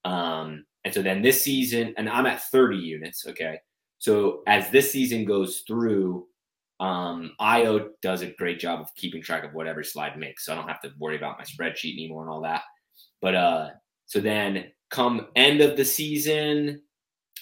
Um, 0.03 0.66
and 0.86 0.93
so 0.93 1.01
then 1.01 1.23
this 1.23 1.41
season, 1.41 1.95
and 1.97 2.07
I'm 2.07 2.27
at 2.27 2.43
30 2.43 2.77
units. 2.77 3.25
Okay, 3.27 3.57
so 3.97 4.43
as 4.47 4.69
this 4.69 4.91
season 4.91 5.25
goes 5.25 5.63
through, 5.67 6.27
um, 6.79 7.31
IO 7.39 7.89
does 8.03 8.21
a 8.21 8.27
great 8.27 8.59
job 8.59 8.79
of 8.79 8.93
keeping 8.95 9.21
track 9.21 9.43
of 9.43 9.53
whatever 9.53 9.83
slide 9.83 10.17
makes, 10.17 10.45
so 10.45 10.53
I 10.53 10.55
don't 10.55 10.67
have 10.67 10.81
to 10.81 10.91
worry 10.99 11.17
about 11.17 11.39
my 11.39 11.43
spreadsheet 11.43 11.93
anymore 11.93 12.21
and 12.21 12.31
all 12.31 12.41
that. 12.41 12.61
But 13.19 13.33
uh, 13.36 13.69
so 14.05 14.19
then 14.19 14.65
come 14.91 15.27
end 15.36 15.61
of 15.61 15.75
the 15.75 15.83
season, 15.83 16.83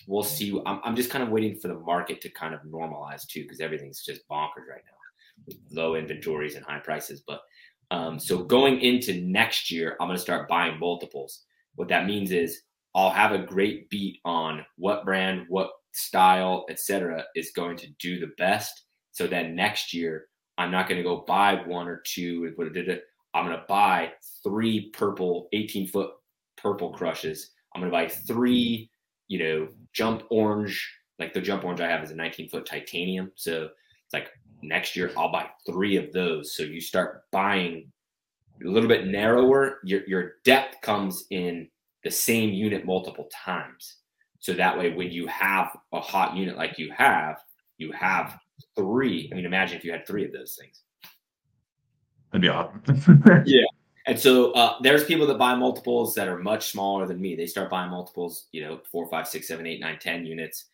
we'll 0.08 0.24
see. 0.24 0.58
I'm, 0.66 0.80
I'm 0.86 0.96
just 0.96 1.10
kind 1.10 1.24
of 1.24 1.30
waiting 1.30 1.60
for 1.60 1.68
the 1.68 1.80
market 1.80 2.22
to 2.22 2.30
kind 2.30 2.54
of 2.54 2.62
normalize 2.62 3.28
too, 3.28 3.44
because 3.44 3.60
everything's 3.60 4.06
just 4.06 4.28
bonkers 4.30 4.70
right 4.70 4.84
now 4.86 4.94
with 5.46 5.58
low 5.70 5.96
inventories 5.96 6.56
and 6.56 6.66
high 6.66 6.80
prices. 6.80 7.24
But 7.28 7.42
um, 7.92 8.20
so 8.20 8.42
going 8.42 8.80
into 8.80 9.20
next 9.22 9.70
year, 9.70 9.98
I'm 10.00 10.08
going 10.08 10.16
to 10.16 10.22
start 10.22 10.48
buying 10.48 10.80
multiples. 10.80 11.44
What 11.76 11.90
that 11.90 12.06
means 12.06 12.32
is 12.32 12.62
I'll 12.96 13.10
have 13.10 13.32
a 13.32 13.40
great 13.40 13.90
beat 13.90 14.20
on 14.26 14.66
what 14.78 15.06
brand, 15.06 15.46
what 15.50 15.72
style, 15.94 16.66
etc., 16.70 17.24
is 17.36 17.52
going 17.52 17.78
to 17.78 17.88
do 18.00 18.20
the 18.20 18.32
best. 18.38 18.86
So 19.12 19.28
then 19.28 19.56
next 19.56 19.94
year, 19.94 20.28
I'm 20.58 20.72
not 20.72 20.88
going 20.88 20.98
to 20.98 21.04
go 21.04 21.24
buy 21.28 21.56
one 21.66 21.88
or 21.88 22.02
two. 22.06 22.54
I'm 23.34 23.46
going 23.46 23.58
to 23.58 23.66
buy 23.68 24.12
three 24.44 24.92
purple, 24.92 25.48
18 25.54 25.88
foot 25.88 26.12
purple 26.58 26.94
crushes. 26.94 27.52
I'm 27.74 27.82
going 27.82 27.92
to 27.92 27.98
buy 27.98 28.08
three 28.08 28.90
you 29.28 29.40
know, 29.40 29.68
jump 29.94 30.24
orange, 30.30 30.96
like 31.20 31.34
the 31.34 31.42
jump 31.42 31.64
orange 31.64 31.82
I 31.82 31.90
have 31.90 32.04
is 32.04 32.12
a 32.12 32.16
19 32.16 32.50
foot 32.50 32.66
titanium. 32.66 33.32
So 33.36 33.64
it's 33.64 34.14
like 34.14 34.30
next 34.62 34.96
year 34.96 35.12
I'll 35.18 35.32
buy 35.32 35.50
three 35.66 35.98
of 35.98 36.12
those. 36.14 36.56
So 36.56 36.64
you 36.64 36.82
start 36.82 37.24
buying 37.32 37.92
a 38.64 38.68
little 38.68 38.90
bit 38.90 39.08
narrower, 39.08 39.80
your, 39.84 40.02
your 40.08 40.34
depth 40.44 40.82
comes 40.82 41.26
in 41.32 41.68
the 42.04 42.12
same 42.12 42.52
unit 42.52 42.86
multiple 42.86 43.30
times. 43.34 43.98
So 44.40 44.54
that 44.54 44.78
way, 44.78 44.94
when 44.94 45.12
you 45.12 45.28
have 45.28 45.78
a 45.94 46.02
hot 46.02 46.36
unit 46.36 46.58
like 46.58 46.78
you 46.78 46.92
have, 46.96 47.38
you 47.78 47.92
have 47.94 48.38
three. 48.76 49.30
I 49.32 49.36
mean, 49.36 49.46
imagine 49.46 49.78
if 49.78 49.86
you 49.86 49.92
had 49.92 50.06
three 50.06 50.26
of 50.26 50.34
those 50.34 50.58
things. 50.60 50.82
That'd 52.32 52.42
be 52.42 52.50
awesome. 52.50 53.24
yeah. 53.46 53.64
And 54.06 54.20
so 54.20 54.52
uh, 54.52 54.76
there's 54.82 55.06
people 55.06 55.26
that 55.28 55.38
buy 55.38 55.56
multiples 55.56 56.14
that 56.16 56.28
are 56.28 56.38
much 56.38 56.72
smaller 56.72 57.08
than 57.08 57.22
me. 57.22 57.36
They 57.36 57.46
start 57.46 57.70
buying 57.70 57.90
multiples, 57.90 58.48
you 58.52 58.62
know, 58.62 58.82
four, 58.92 59.08
five, 59.08 59.28
six, 59.28 59.48
seven, 59.48 59.66
eight, 59.66 59.80
nine, 59.80 59.98
ten 60.00 60.26
units. 60.26 60.66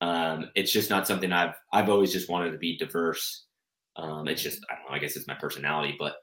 Um, 0.00 0.50
it's 0.56 0.72
just 0.72 0.90
not 0.90 1.06
something 1.06 1.32
I've 1.32 1.54
I've 1.72 1.88
always 1.88 2.12
just 2.12 2.28
wanted 2.28 2.50
to 2.50 2.58
be 2.58 2.76
diverse. 2.76 3.44
Um, 3.94 4.26
it's 4.26 4.42
just 4.42 4.64
I 4.68 4.74
don't 4.74 4.90
know. 4.90 4.96
I 4.96 4.98
guess 4.98 5.16
it's 5.16 5.28
my 5.28 5.34
personality. 5.34 5.94
But 5.96 6.16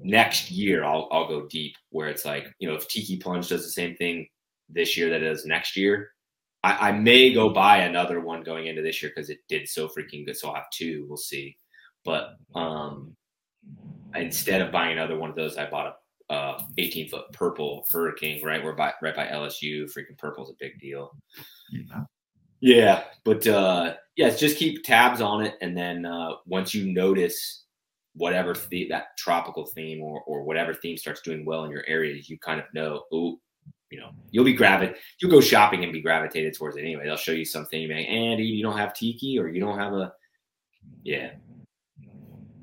next 0.00 0.50
year 0.50 0.84
I'll 0.84 1.08
I'll 1.10 1.28
go 1.28 1.46
deep 1.46 1.74
where 1.90 2.08
it's 2.08 2.24
like 2.24 2.46
you 2.58 2.68
know 2.68 2.74
if 2.74 2.88
Tiki 2.88 3.16
Plunge 3.16 3.48
does 3.48 3.64
the 3.64 3.70
same 3.70 3.96
thing 3.96 4.28
this 4.68 4.96
year 4.96 5.10
that 5.10 5.22
it 5.22 5.28
does 5.28 5.44
next 5.44 5.76
year, 5.76 6.10
I, 6.62 6.88
I 6.88 6.92
may 6.92 7.32
go 7.32 7.50
buy 7.50 7.78
another 7.78 8.20
one 8.20 8.42
going 8.42 8.66
into 8.66 8.82
this 8.82 9.02
year 9.02 9.12
because 9.14 9.30
it 9.30 9.38
did 9.48 9.68
so 9.68 9.88
freaking 9.88 10.26
good. 10.26 10.36
So 10.36 10.48
I'll 10.48 10.56
have 10.56 10.70
two. 10.72 11.06
We'll 11.08 11.16
see. 11.16 11.56
But 12.04 12.30
um, 12.54 13.16
instead 14.14 14.60
of 14.60 14.72
buying 14.72 14.92
another 14.92 15.18
one 15.18 15.30
of 15.30 15.36
those, 15.36 15.56
I 15.56 15.68
bought 15.68 15.86
a 15.86 15.94
uh, 16.28 16.60
18 16.78 17.08
foot 17.08 17.32
purple 17.32 17.86
hurricane 17.88 18.44
right 18.44 18.64
we're 18.64 18.74
by 18.74 18.92
right 19.00 19.14
by 19.14 19.26
lsu 19.26 19.84
freaking 19.84 20.18
purple's 20.18 20.50
a 20.50 20.54
big 20.58 20.72
deal 20.80 21.16
yeah 21.70 22.02
yeah 22.60 23.04
but 23.24 23.46
uh 23.46 23.94
yeah 24.16 24.28
just 24.30 24.56
keep 24.56 24.82
tabs 24.82 25.20
on 25.20 25.46
it 25.46 25.54
and 25.60 25.76
then 25.76 26.04
uh 26.04 26.30
once 26.44 26.74
you 26.74 26.92
notice 26.92 27.65
whatever 28.16 28.54
the, 28.70 28.86
that 28.88 29.16
tropical 29.16 29.66
theme 29.66 30.02
or, 30.02 30.20
or 30.22 30.42
whatever 30.42 30.72
theme 30.74 30.96
starts 30.96 31.20
doing 31.20 31.44
well 31.44 31.64
in 31.64 31.70
your 31.70 31.84
area 31.86 32.20
you 32.24 32.38
kind 32.38 32.58
of 32.58 32.66
know 32.72 33.04
oh 33.12 33.38
you 33.90 34.00
know 34.00 34.10
you'll 34.30 34.44
be 34.44 34.52
gravid 34.52 34.94
you'll 35.20 35.30
go 35.30 35.40
shopping 35.40 35.84
and 35.84 35.92
be 35.92 36.00
gravitated 36.00 36.54
towards 36.54 36.76
it 36.76 36.80
anyway 36.80 37.04
they'll 37.04 37.16
show 37.16 37.32
you 37.32 37.44
something 37.44 37.80
you 37.80 37.88
may 37.88 38.06
andy 38.06 38.44
you 38.44 38.62
don't 38.62 38.78
have 38.78 38.94
tiki 38.94 39.38
or 39.38 39.48
you 39.48 39.60
don't 39.60 39.78
have 39.78 39.92
a 39.92 40.12
yeah 41.04 41.30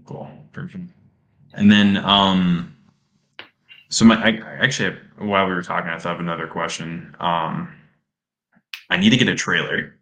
cool 0.06 0.30
perfect 0.52 0.90
and 1.54 1.72
then, 1.72 1.98
um, 1.98 2.76
so 3.90 4.06
my, 4.06 4.16
I, 4.16 4.30
actually, 4.60 4.98
while 5.18 5.48
we 5.48 5.54
were 5.54 5.62
talking, 5.62 5.90
I 5.90 6.00
thought 6.00 6.16
of 6.16 6.20
another 6.20 6.48
question. 6.48 7.16
Um, 7.20 7.74
I 8.90 8.98
need 8.98 9.12
to 9.12 9.18
get 9.18 9.28
a 9.28 9.36
trailer. 9.36 10.00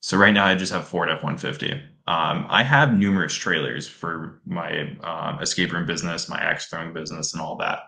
So 0.00 0.16
right 0.16 0.32
now 0.32 0.46
I 0.46 0.54
just 0.54 0.72
have 0.72 0.86
Ford 0.86 1.08
F-150. 1.08 1.80
Um, 2.08 2.46
I 2.48 2.62
have 2.62 2.94
numerous 2.94 3.34
trailers 3.34 3.86
for 3.86 4.40
my 4.46 4.96
um, 5.02 5.42
escape 5.42 5.74
room 5.74 5.84
business, 5.84 6.26
my 6.26 6.38
axe 6.38 6.64
throwing 6.64 6.94
business, 6.94 7.34
and 7.34 7.42
all 7.42 7.56
that. 7.56 7.80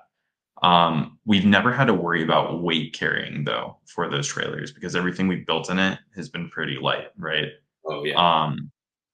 Um, 0.62 1.18
we've 1.24 1.46
never 1.46 1.72
had 1.72 1.86
to 1.86 1.94
worry 1.94 2.22
about 2.22 2.62
weight 2.62 2.92
carrying 2.92 3.44
though 3.44 3.78
for 3.86 4.10
those 4.10 4.28
trailers 4.28 4.72
because 4.72 4.94
everything 4.94 5.26
we've 5.26 5.46
built 5.46 5.70
in 5.70 5.78
it 5.78 5.98
has 6.14 6.28
been 6.28 6.50
pretty 6.50 6.76
light, 6.76 7.06
right? 7.16 7.48
Oh 7.86 8.04
yeah. 8.04 8.16
Um, 8.16 8.70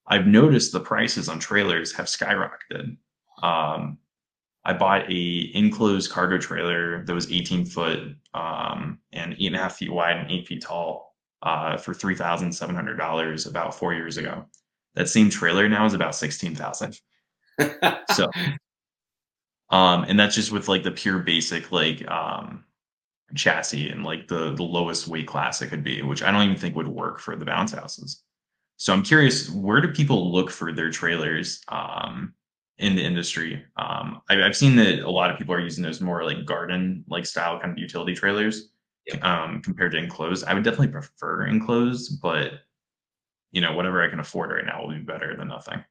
I've 0.08 0.26
noticed 0.26 0.72
the 0.72 0.80
prices 0.80 1.28
on 1.28 1.38
trailers 1.38 1.92
have 1.92 2.06
skyrocketed. 2.06 2.96
Um, 3.44 3.98
I 4.64 4.72
bought 4.72 5.08
a 5.08 5.50
enclosed 5.54 6.10
cargo 6.10 6.36
trailer 6.36 7.04
that 7.04 7.14
was 7.14 7.30
18 7.30 7.64
foot 7.64 8.00
um, 8.34 8.98
and 9.12 9.34
eight 9.34 9.46
and 9.46 9.54
a 9.54 9.60
half 9.60 9.76
feet 9.76 9.92
wide 9.92 10.16
and 10.16 10.32
eight 10.32 10.48
feet 10.48 10.62
tall 10.62 11.14
uh, 11.42 11.76
for 11.76 11.94
three 11.94 12.16
thousand 12.16 12.50
seven 12.50 12.74
hundred 12.74 12.96
dollars 12.96 13.46
about 13.46 13.72
four 13.72 13.94
years 13.94 14.16
ago. 14.16 14.44
That 14.96 15.08
same 15.08 15.30
trailer 15.30 15.68
now 15.68 15.86
is 15.86 15.94
about 15.94 16.14
sixteen 16.14 16.54
thousand. 16.54 16.98
so, 18.14 18.30
um, 19.70 20.04
and 20.08 20.18
that's 20.18 20.34
just 20.34 20.52
with 20.52 20.68
like 20.68 20.82
the 20.82 20.90
pure 20.90 21.20
basic 21.20 21.70
like 21.70 22.08
um, 22.10 22.64
chassis 23.34 23.90
and 23.90 24.04
like 24.04 24.26
the 24.28 24.54
the 24.54 24.62
lowest 24.62 25.06
weight 25.06 25.26
class 25.26 25.62
it 25.62 25.68
could 25.68 25.84
be, 25.84 26.02
which 26.02 26.22
I 26.22 26.32
don't 26.32 26.42
even 26.42 26.56
think 26.56 26.74
would 26.76 26.88
work 26.88 27.20
for 27.20 27.36
the 27.36 27.44
bounce 27.44 27.72
houses. 27.72 28.22
So 28.78 28.92
I'm 28.92 29.02
curious, 29.02 29.48
where 29.50 29.80
do 29.80 29.88
people 29.88 30.32
look 30.32 30.50
for 30.50 30.72
their 30.72 30.90
trailers? 30.90 31.62
Um, 31.68 32.34
in 32.78 32.94
the 32.94 33.02
industry. 33.02 33.64
Um, 33.76 34.20
I, 34.28 34.36
have 34.36 34.56
seen 34.56 34.76
that 34.76 35.00
a 35.00 35.10
lot 35.10 35.30
of 35.30 35.38
people 35.38 35.54
are 35.54 35.60
using 35.60 35.82
those 35.82 36.00
more 36.00 36.24
like 36.24 36.44
garden 36.44 37.04
like 37.08 37.26
style 37.26 37.58
kind 37.58 37.72
of 37.72 37.78
utility 37.78 38.14
trailers 38.14 38.70
yep. 39.06 39.22
um, 39.24 39.62
compared 39.62 39.92
to 39.92 39.98
enclosed. 39.98 40.44
I 40.44 40.54
would 40.54 40.64
definitely 40.64 40.88
prefer 40.88 41.46
enclosed, 41.46 42.20
but 42.20 42.52
you 43.56 43.62
know 43.62 43.72
whatever 43.72 44.02
I 44.02 44.10
can 44.10 44.20
afford 44.20 44.50
right 44.50 44.66
now 44.66 44.82
will 44.82 44.92
be 44.92 44.98
better 44.98 45.34
than 45.34 45.48
nothing. 45.48 45.82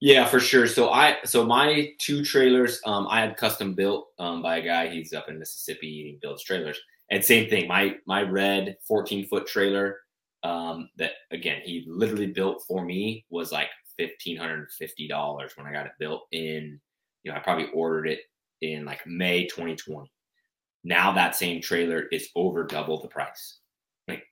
Yeah, 0.00 0.26
for 0.26 0.38
sure. 0.38 0.68
So 0.68 0.90
I 0.90 1.16
so 1.24 1.44
my 1.44 1.90
two 1.98 2.24
trailers 2.24 2.80
um, 2.86 3.08
I 3.10 3.20
had 3.20 3.36
custom 3.36 3.74
built 3.74 4.10
um, 4.20 4.42
by 4.42 4.58
a 4.58 4.62
guy. 4.62 4.88
He's 4.88 5.12
up 5.12 5.28
in 5.28 5.36
Mississippi. 5.36 5.88
He 5.88 6.18
builds 6.22 6.44
trailers. 6.44 6.78
And 7.10 7.24
same 7.24 7.50
thing. 7.50 7.66
My 7.66 7.96
my 8.06 8.22
red 8.22 8.76
14 8.86 9.26
foot 9.26 9.48
trailer 9.48 9.98
um, 10.44 10.88
that 10.98 11.14
again 11.32 11.62
he 11.64 11.84
literally 11.88 12.28
built 12.28 12.62
for 12.68 12.84
me 12.84 13.26
was 13.28 13.50
like 13.50 13.70
fifteen 13.98 14.36
hundred 14.36 14.60
and 14.60 14.70
fifty 14.78 15.08
dollars 15.08 15.54
when 15.56 15.66
I 15.66 15.72
got 15.72 15.86
it 15.86 15.92
built 15.98 16.28
in. 16.30 16.80
You 17.24 17.32
know, 17.32 17.36
I 17.36 17.40
probably 17.40 17.70
ordered 17.74 18.06
it 18.06 18.20
in 18.60 18.84
like 18.84 19.04
May 19.04 19.48
2020. 19.48 20.08
Now 20.84 21.10
that 21.10 21.34
same 21.34 21.60
trailer 21.60 22.02
is 22.12 22.28
over 22.36 22.62
double 22.62 23.02
the 23.02 23.08
price. 23.08 23.58
Like 24.06 24.22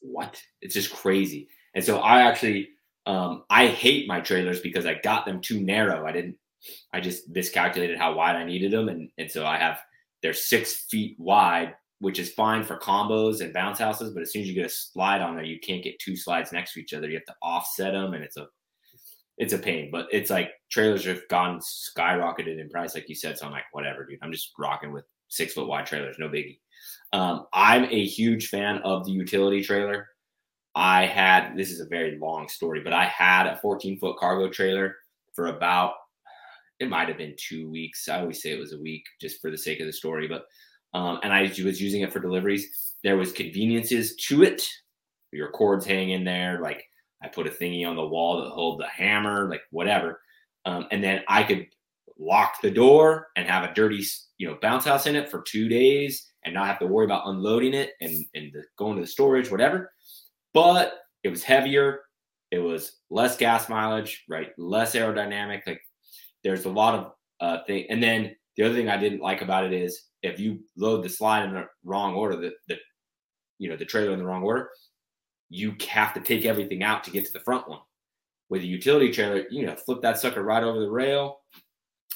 what? 0.00 0.40
It's 0.62 0.74
just 0.74 0.92
crazy. 0.92 1.48
And 1.74 1.84
so 1.84 1.98
I 1.98 2.22
actually 2.22 2.70
um, 3.06 3.44
I 3.50 3.66
hate 3.66 4.08
my 4.08 4.20
trailers 4.20 4.60
because 4.60 4.86
I 4.86 4.94
got 5.02 5.26
them 5.26 5.40
too 5.40 5.60
narrow. 5.60 6.06
I 6.06 6.12
didn't. 6.12 6.36
I 6.92 7.00
just 7.00 7.28
miscalculated 7.28 7.98
how 7.98 8.14
wide 8.14 8.36
I 8.36 8.44
needed 8.44 8.72
them, 8.72 8.88
and 8.88 9.10
and 9.18 9.30
so 9.30 9.44
I 9.46 9.58
have 9.58 9.78
they're 10.22 10.32
six 10.32 10.86
feet 10.90 11.16
wide 11.18 11.74
which 12.04 12.18
is 12.18 12.32
fine 12.34 12.62
for 12.62 12.78
combos 12.78 13.40
and 13.40 13.54
bounce 13.54 13.78
houses. 13.78 14.12
But 14.12 14.22
as 14.22 14.30
soon 14.30 14.42
as 14.42 14.48
you 14.48 14.54
get 14.54 14.66
a 14.66 14.68
slide 14.68 15.22
on 15.22 15.36
there, 15.36 15.44
you 15.44 15.58
can't 15.58 15.82
get 15.82 15.98
two 15.98 16.16
slides 16.16 16.52
next 16.52 16.74
to 16.74 16.80
each 16.80 16.92
other. 16.92 17.08
You 17.08 17.14
have 17.14 17.24
to 17.24 17.34
offset 17.42 17.94
them, 17.94 18.12
and 18.12 18.22
it's 18.22 18.36
a 18.36 18.46
it's 19.38 19.54
a 19.54 19.58
pain. 19.58 19.88
But 19.90 20.08
it's 20.12 20.30
like 20.30 20.50
trailers 20.70 21.06
have 21.06 21.26
gone 21.28 21.60
skyrocketed 21.60 22.60
in 22.60 22.68
price, 22.68 22.94
like 22.94 23.08
you 23.08 23.14
said. 23.14 23.38
So 23.38 23.46
I'm 23.46 23.52
like, 23.52 23.64
whatever, 23.72 24.04
dude. 24.04 24.18
I'm 24.22 24.32
just 24.32 24.52
rocking 24.58 24.92
with 24.92 25.04
six 25.28 25.54
foot 25.54 25.66
wide 25.66 25.86
trailers, 25.86 26.16
no 26.18 26.28
biggie. 26.28 26.58
Um, 27.14 27.46
I'm 27.54 27.84
a 27.84 28.04
huge 28.04 28.48
fan 28.48 28.78
of 28.84 29.06
the 29.06 29.12
utility 29.12 29.62
trailer. 29.62 30.08
I 30.74 31.06
had 31.06 31.56
this 31.56 31.70
is 31.70 31.80
a 31.80 31.86
very 31.86 32.18
long 32.18 32.48
story, 32.48 32.80
but 32.80 32.92
I 32.92 33.04
had 33.04 33.46
a 33.46 33.56
14 33.56 33.98
foot 33.98 34.18
cargo 34.18 34.48
trailer 34.48 34.96
for 35.34 35.46
about 35.46 35.94
it 36.80 36.88
might 36.88 37.08
have 37.08 37.18
been 37.18 37.36
two 37.36 37.70
weeks. 37.70 38.08
I 38.08 38.20
always 38.20 38.42
say 38.42 38.50
it 38.50 38.58
was 38.58 38.72
a 38.72 38.80
week 38.80 39.04
just 39.20 39.40
for 39.40 39.50
the 39.50 39.58
sake 39.58 39.80
of 39.80 39.86
the 39.86 39.92
story, 39.92 40.26
but 40.26 40.44
um, 40.92 41.20
and 41.22 41.32
I 41.32 41.42
was 41.42 41.80
using 41.80 42.02
it 42.02 42.12
for 42.12 42.20
deliveries. 42.20 42.94
There 43.02 43.16
was 43.16 43.32
conveniences 43.32 44.16
to 44.28 44.42
it. 44.42 44.62
Your 45.32 45.50
cords 45.50 45.84
hang 45.84 46.10
in 46.10 46.24
there. 46.24 46.60
Like 46.60 46.84
I 47.22 47.28
put 47.28 47.46
a 47.46 47.50
thingy 47.50 47.86
on 47.86 47.96
the 47.96 48.06
wall 48.06 48.42
that 48.42 48.50
hold 48.50 48.80
the 48.80 48.86
hammer, 48.86 49.48
like 49.48 49.62
whatever. 49.70 50.20
Um, 50.64 50.86
and 50.90 51.02
then 51.02 51.22
I 51.28 51.42
could 51.42 51.66
lock 52.18 52.60
the 52.62 52.70
door 52.70 53.28
and 53.36 53.48
have 53.48 53.68
a 53.68 53.74
dirty, 53.74 54.04
you 54.38 54.48
know, 54.48 54.56
bounce 54.62 54.84
house 54.84 55.06
in 55.06 55.16
it 55.16 55.28
for 55.28 55.42
two 55.42 55.68
days 55.68 56.30
and 56.44 56.54
not 56.54 56.66
have 56.66 56.78
to 56.78 56.86
worry 56.86 57.04
about 57.04 57.26
unloading 57.26 57.74
it 57.74 57.92
and 58.00 58.24
and 58.34 58.52
the, 58.52 58.62
going 58.78 58.96
to 58.96 59.02
the 59.02 59.06
storage, 59.06 59.50
whatever. 59.50 59.92
But 60.54 60.94
it 61.22 61.28
was 61.28 61.42
heavier. 61.42 62.00
It 62.50 62.58
was 62.58 63.00
less 63.10 63.36
gas 63.36 63.68
mileage, 63.68 64.24
right? 64.28 64.50
Less 64.56 64.94
aerodynamic. 64.94 65.66
Like 65.66 65.82
there's 66.42 66.64
a 66.64 66.70
lot 66.70 66.94
of 66.94 67.12
uh 67.40 67.64
thing. 67.66 67.86
And 67.90 68.02
then 68.02 68.34
the 68.56 68.62
other 68.64 68.74
thing 68.74 68.88
I 68.88 68.96
didn't 68.96 69.20
like 69.20 69.42
about 69.42 69.64
it 69.64 69.72
is 69.72 70.04
if 70.22 70.38
you 70.40 70.60
load 70.76 71.02
the 71.02 71.08
slide 71.08 71.44
in 71.44 71.54
the 71.54 71.66
wrong 71.84 72.14
order, 72.14 72.36
the, 72.36 72.52
the 72.68 72.76
you 73.58 73.68
know 73.68 73.76
the 73.76 73.84
trailer 73.84 74.12
in 74.12 74.18
the 74.18 74.24
wrong 74.24 74.42
order, 74.42 74.70
you 75.50 75.74
have 75.88 76.14
to 76.14 76.20
take 76.20 76.44
everything 76.44 76.82
out 76.82 77.04
to 77.04 77.10
get 77.10 77.24
to 77.26 77.32
the 77.32 77.40
front 77.40 77.68
one. 77.68 77.80
With 78.50 78.62
a 78.62 78.66
utility 78.66 79.10
trailer, 79.10 79.44
you 79.50 79.66
know, 79.66 79.74
flip 79.74 80.02
that 80.02 80.18
sucker 80.18 80.42
right 80.42 80.62
over 80.62 80.78
the 80.80 80.90
rail. 80.90 81.40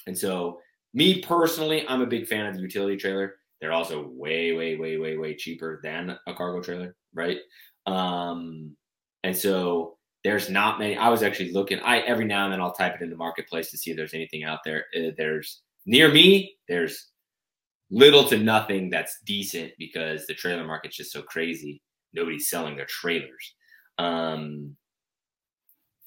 And 0.06 0.16
so, 0.16 0.60
me 0.94 1.20
personally, 1.22 1.86
I'm 1.88 2.02
a 2.02 2.06
big 2.06 2.26
fan 2.26 2.46
of 2.46 2.54
the 2.54 2.60
utility 2.60 2.96
trailer. 2.96 3.36
They're 3.60 3.72
also 3.72 4.08
way, 4.08 4.52
way, 4.52 4.76
way, 4.76 4.98
way, 4.98 5.16
way 5.16 5.34
cheaper 5.34 5.80
than 5.82 6.16
a 6.26 6.34
cargo 6.34 6.62
trailer, 6.62 6.94
right? 7.12 7.38
Um, 7.86 8.76
and 9.24 9.36
so 9.36 9.98
there's 10.24 10.50
not 10.50 10.78
many. 10.78 10.96
I 10.96 11.08
was 11.08 11.22
actually 11.22 11.52
looking. 11.52 11.78
I 11.80 12.00
every 12.00 12.24
now 12.24 12.44
and 12.44 12.52
then 12.52 12.60
I'll 12.60 12.72
type 12.72 12.96
it 12.96 13.02
in 13.02 13.10
the 13.10 13.16
marketplace 13.16 13.70
to 13.70 13.78
see 13.78 13.90
if 13.90 13.96
there's 13.96 14.14
anything 14.14 14.44
out 14.44 14.60
there. 14.64 14.86
Uh, 14.96 15.10
there's 15.16 15.62
near 15.86 16.10
me. 16.12 16.56
There's 16.68 17.08
little 17.90 18.24
to 18.28 18.38
nothing 18.38 18.90
that's 18.90 19.20
decent 19.24 19.72
because 19.78 20.26
the 20.26 20.34
trailer 20.34 20.64
market's 20.64 20.96
just 20.96 21.12
so 21.12 21.22
crazy. 21.22 21.82
Nobody's 22.12 22.50
selling 22.50 22.76
their 22.76 22.86
trailers. 22.86 23.54
Um, 23.98 24.76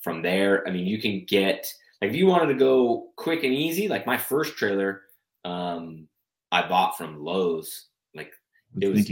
from 0.01 0.21
there, 0.21 0.67
I 0.67 0.71
mean, 0.71 0.85
you 0.85 1.01
can 1.01 1.25
get 1.25 1.71
like 2.01 2.11
if 2.11 2.15
you 2.15 2.25
wanted 2.25 2.47
to 2.47 2.59
go 2.59 3.09
quick 3.15 3.43
and 3.43 3.53
easy. 3.53 3.87
Like 3.87 4.05
my 4.05 4.17
first 4.17 4.55
trailer, 4.55 5.01
um, 5.45 6.07
I 6.51 6.67
bought 6.67 6.97
from 6.97 7.23
Lowe's. 7.23 7.87
Like 8.13 8.33
it 8.79 8.87
was 8.87 9.07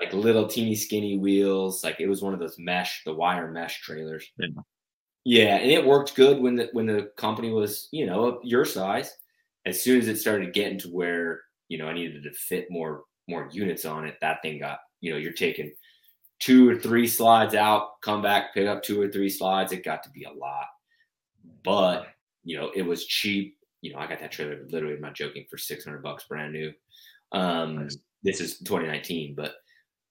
like 0.00 0.12
little 0.12 0.46
teeny 0.46 0.74
skinny 0.74 1.18
wheels. 1.18 1.84
Like 1.84 2.00
it 2.00 2.08
was 2.08 2.22
one 2.22 2.34
of 2.34 2.40
those 2.40 2.58
mesh, 2.58 3.02
the 3.04 3.14
wire 3.14 3.50
mesh 3.50 3.80
trailers. 3.80 4.26
Yeah. 4.38 4.48
yeah, 5.24 5.56
and 5.56 5.70
it 5.70 5.84
worked 5.84 6.14
good 6.14 6.40
when 6.40 6.56
the 6.56 6.68
when 6.72 6.86
the 6.86 7.10
company 7.16 7.50
was 7.50 7.88
you 7.92 8.06
know 8.06 8.40
your 8.42 8.64
size. 8.64 9.14
As 9.66 9.82
soon 9.82 9.98
as 9.98 10.08
it 10.08 10.18
started 10.18 10.52
getting 10.52 10.78
to 10.80 10.88
where 10.88 11.42
you 11.68 11.78
know 11.78 11.86
I 11.86 11.94
needed 11.94 12.24
to 12.24 12.32
fit 12.32 12.70
more 12.70 13.04
more 13.28 13.48
units 13.52 13.84
on 13.84 14.04
it, 14.04 14.16
that 14.20 14.42
thing 14.42 14.58
got 14.58 14.78
you 15.00 15.12
know 15.12 15.18
you're 15.18 15.32
taking 15.32 15.72
two 16.40 16.68
or 16.68 16.76
three 16.76 17.06
slides 17.06 17.54
out, 17.54 18.00
come 18.02 18.20
back, 18.20 18.52
pick 18.52 18.66
up 18.66 18.82
two 18.82 19.00
or 19.00 19.08
three 19.08 19.30
slides. 19.30 19.72
It 19.72 19.84
got 19.84 20.02
to 20.02 20.10
be 20.10 20.24
a 20.24 20.32
lot, 20.32 20.66
but 21.64 22.08
you 22.42 22.58
know 22.58 22.70
it 22.74 22.82
was 22.82 23.06
cheap. 23.06 23.56
You 23.80 23.92
know 23.92 23.98
I 23.98 24.06
got 24.06 24.20
that 24.20 24.32
trailer 24.32 24.64
literally, 24.68 24.96
I'm 24.96 25.02
not 25.02 25.14
joking, 25.14 25.46
for 25.48 25.56
600 25.56 26.02
bucks 26.02 26.24
brand 26.24 26.52
new. 26.52 26.72
Um, 27.32 27.82
nice. 27.82 27.96
This 28.22 28.40
is 28.40 28.58
2019, 28.60 29.34
but 29.34 29.54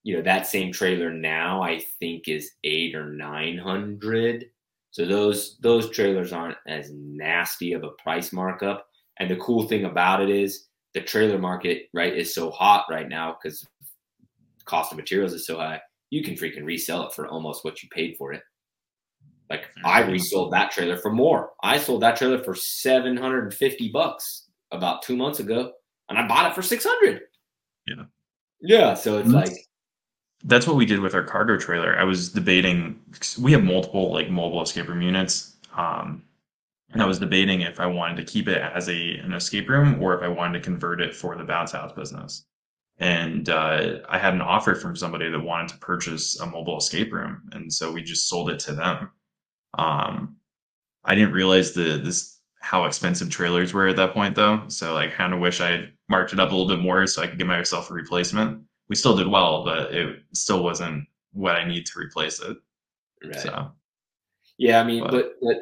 you 0.03 0.15
know 0.15 0.21
that 0.21 0.47
same 0.47 0.71
trailer 0.71 1.11
now 1.11 1.61
I 1.61 1.79
think 1.99 2.27
is 2.27 2.51
eight 2.63 2.95
or 2.95 3.09
nine 3.09 3.57
hundred. 3.57 4.45
So 4.91 5.05
those 5.05 5.57
those 5.59 5.89
trailers 5.89 6.33
aren't 6.33 6.57
as 6.67 6.91
nasty 6.91 7.73
of 7.73 7.83
a 7.83 7.91
price 7.91 8.31
markup. 8.31 8.87
And 9.19 9.29
the 9.29 9.37
cool 9.37 9.67
thing 9.67 9.85
about 9.85 10.21
it 10.21 10.29
is 10.29 10.67
the 10.93 11.01
trailer 11.01 11.37
market 11.37 11.89
right 11.93 12.15
is 12.15 12.33
so 12.33 12.51
hot 12.51 12.85
right 12.89 13.07
now 13.07 13.37
because 13.41 13.65
cost 14.65 14.91
of 14.91 14.97
materials 14.97 15.33
is 15.33 15.47
so 15.47 15.57
high. 15.57 15.81
You 16.09 16.23
can 16.23 16.35
freaking 16.35 16.65
resell 16.65 17.07
it 17.07 17.13
for 17.13 17.27
almost 17.27 17.63
what 17.63 17.81
you 17.81 17.89
paid 17.89 18.15
for 18.17 18.33
it. 18.33 18.43
Like 19.49 19.69
I 19.85 20.01
resold 20.01 20.51
that 20.53 20.71
trailer 20.71 20.97
for 20.97 21.11
more. 21.11 21.51
I 21.63 21.77
sold 21.77 22.01
that 22.01 22.17
trailer 22.17 22.43
for 22.43 22.55
750 22.55 23.89
bucks 23.89 24.47
about 24.71 25.01
two 25.01 25.15
months 25.15 25.39
ago, 25.39 25.71
and 26.09 26.17
I 26.17 26.27
bought 26.27 26.49
it 26.49 26.55
for 26.55 26.61
600. 26.61 27.21
Yeah. 27.87 28.03
Yeah. 28.61 28.93
So 28.95 29.19
it's 29.19 29.29
like 29.29 29.51
that's 30.45 30.67
what 30.67 30.75
we 30.75 30.85
did 30.85 30.99
with 30.99 31.15
our 31.15 31.23
cargo 31.23 31.57
trailer. 31.57 31.97
I 31.97 32.03
was 32.03 32.29
debating. 32.29 32.99
We 33.39 33.51
have 33.53 33.63
multiple 33.63 34.11
like 34.11 34.29
mobile 34.29 34.61
escape 34.61 34.87
room 34.87 35.01
units, 35.01 35.55
um, 35.75 36.23
and 36.91 37.01
I 37.01 37.05
was 37.05 37.19
debating 37.19 37.61
if 37.61 37.79
I 37.79 37.85
wanted 37.85 38.17
to 38.17 38.23
keep 38.23 38.47
it 38.47 38.61
as 38.61 38.89
a 38.89 39.17
an 39.17 39.33
escape 39.33 39.69
room 39.69 40.01
or 40.01 40.15
if 40.15 40.21
I 40.21 40.27
wanted 40.27 40.59
to 40.59 40.63
convert 40.63 41.01
it 41.01 41.15
for 41.15 41.35
the 41.35 41.43
bounce 41.43 41.71
house 41.71 41.93
business. 41.93 42.45
And 42.99 43.49
uh, 43.49 43.99
I 44.07 44.19
had 44.19 44.33
an 44.33 44.41
offer 44.41 44.75
from 44.75 44.95
somebody 44.95 45.29
that 45.29 45.39
wanted 45.39 45.69
to 45.69 45.77
purchase 45.77 46.39
a 46.39 46.45
mobile 46.45 46.77
escape 46.77 47.11
room, 47.13 47.49
and 47.53 47.71
so 47.73 47.91
we 47.91 48.03
just 48.03 48.27
sold 48.29 48.49
it 48.49 48.59
to 48.61 48.73
them. 48.73 49.11
Um, 49.77 50.37
I 51.05 51.15
didn't 51.15 51.33
realize 51.33 51.73
the 51.73 51.99
this 52.03 52.39
how 52.59 52.85
expensive 52.85 53.29
trailers 53.29 53.73
were 53.73 53.87
at 53.87 53.97
that 53.97 54.13
point, 54.13 54.35
though. 54.35 54.63
So 54.67 54.93
like, 54.93 55.13
kind 55.13 55.33
of 55.33 55.39
wish 55.39 55.61
I 55.61 55.71
had 55.71 55.93
marked 56.09 56.33
it 56.33 56.39
up 56.39 56.51
a 56.51 56.55
little 56.55 56.73
bit 56.73 56.81
more 56.81 57.07
so 57.07 57.21
I 57.21 57.27
could 57.27 57.37
get 57.37 57.47
myself 57.47 57.89
a 57.89 57.93
replacement 57.93 58.61
we 58.93 58.97
still 58.97 59.17
did 59.17 59.27
well, 59.27 59.65
but 59.65 59.91
it 59.91 60.19
still 60.33 60.63
wasn't 60.63 61.07
what 61.31 61.55
I 61.55 61.67
need 61.67 61.87
to 61.87 61.99
replace 61.99 62.39
it. 62.39 62.55
Right. 63.25 63.39
So, 63.39 63.71
yeah, 64.59 64.79
I 64.79 64.83
mean, 64.83 65.01
but, 65.01 65.11
but, 65.11 65.33
but 65.41 65.57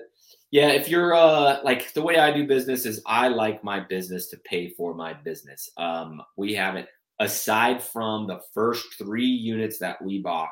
yeah, 0.52 0.68
if 0.68 0.90
you're 0.90 1.14
uh 1.14 1.64
like 1.64 1.94
the 1.94 2.02
way 2.02 2.18
I 2.18 2.30
do 2.34 2.46
business 2.46 2.86
is 2.86 3.02
I 3.06 3.30
like 3.30 3.64
my 3.64 3.80
business 3.80 4.28
to 4.32 4.38
pay 4.40 4.72
for 4.72 4.94
my 4.94 5.14
business. 5.14 5.70
Um, 5.78 6.22
we 6.36 6.54
haven't 6.54 6.90
aside 7.20 7.82
from 7.82 8.28
the 8.28 8.42
first 8.54 8.96
three 8.98 9.26
units 9.54 9.80
that 9.80 10.02
we 10.04 10.20
bought. 10.20 10.50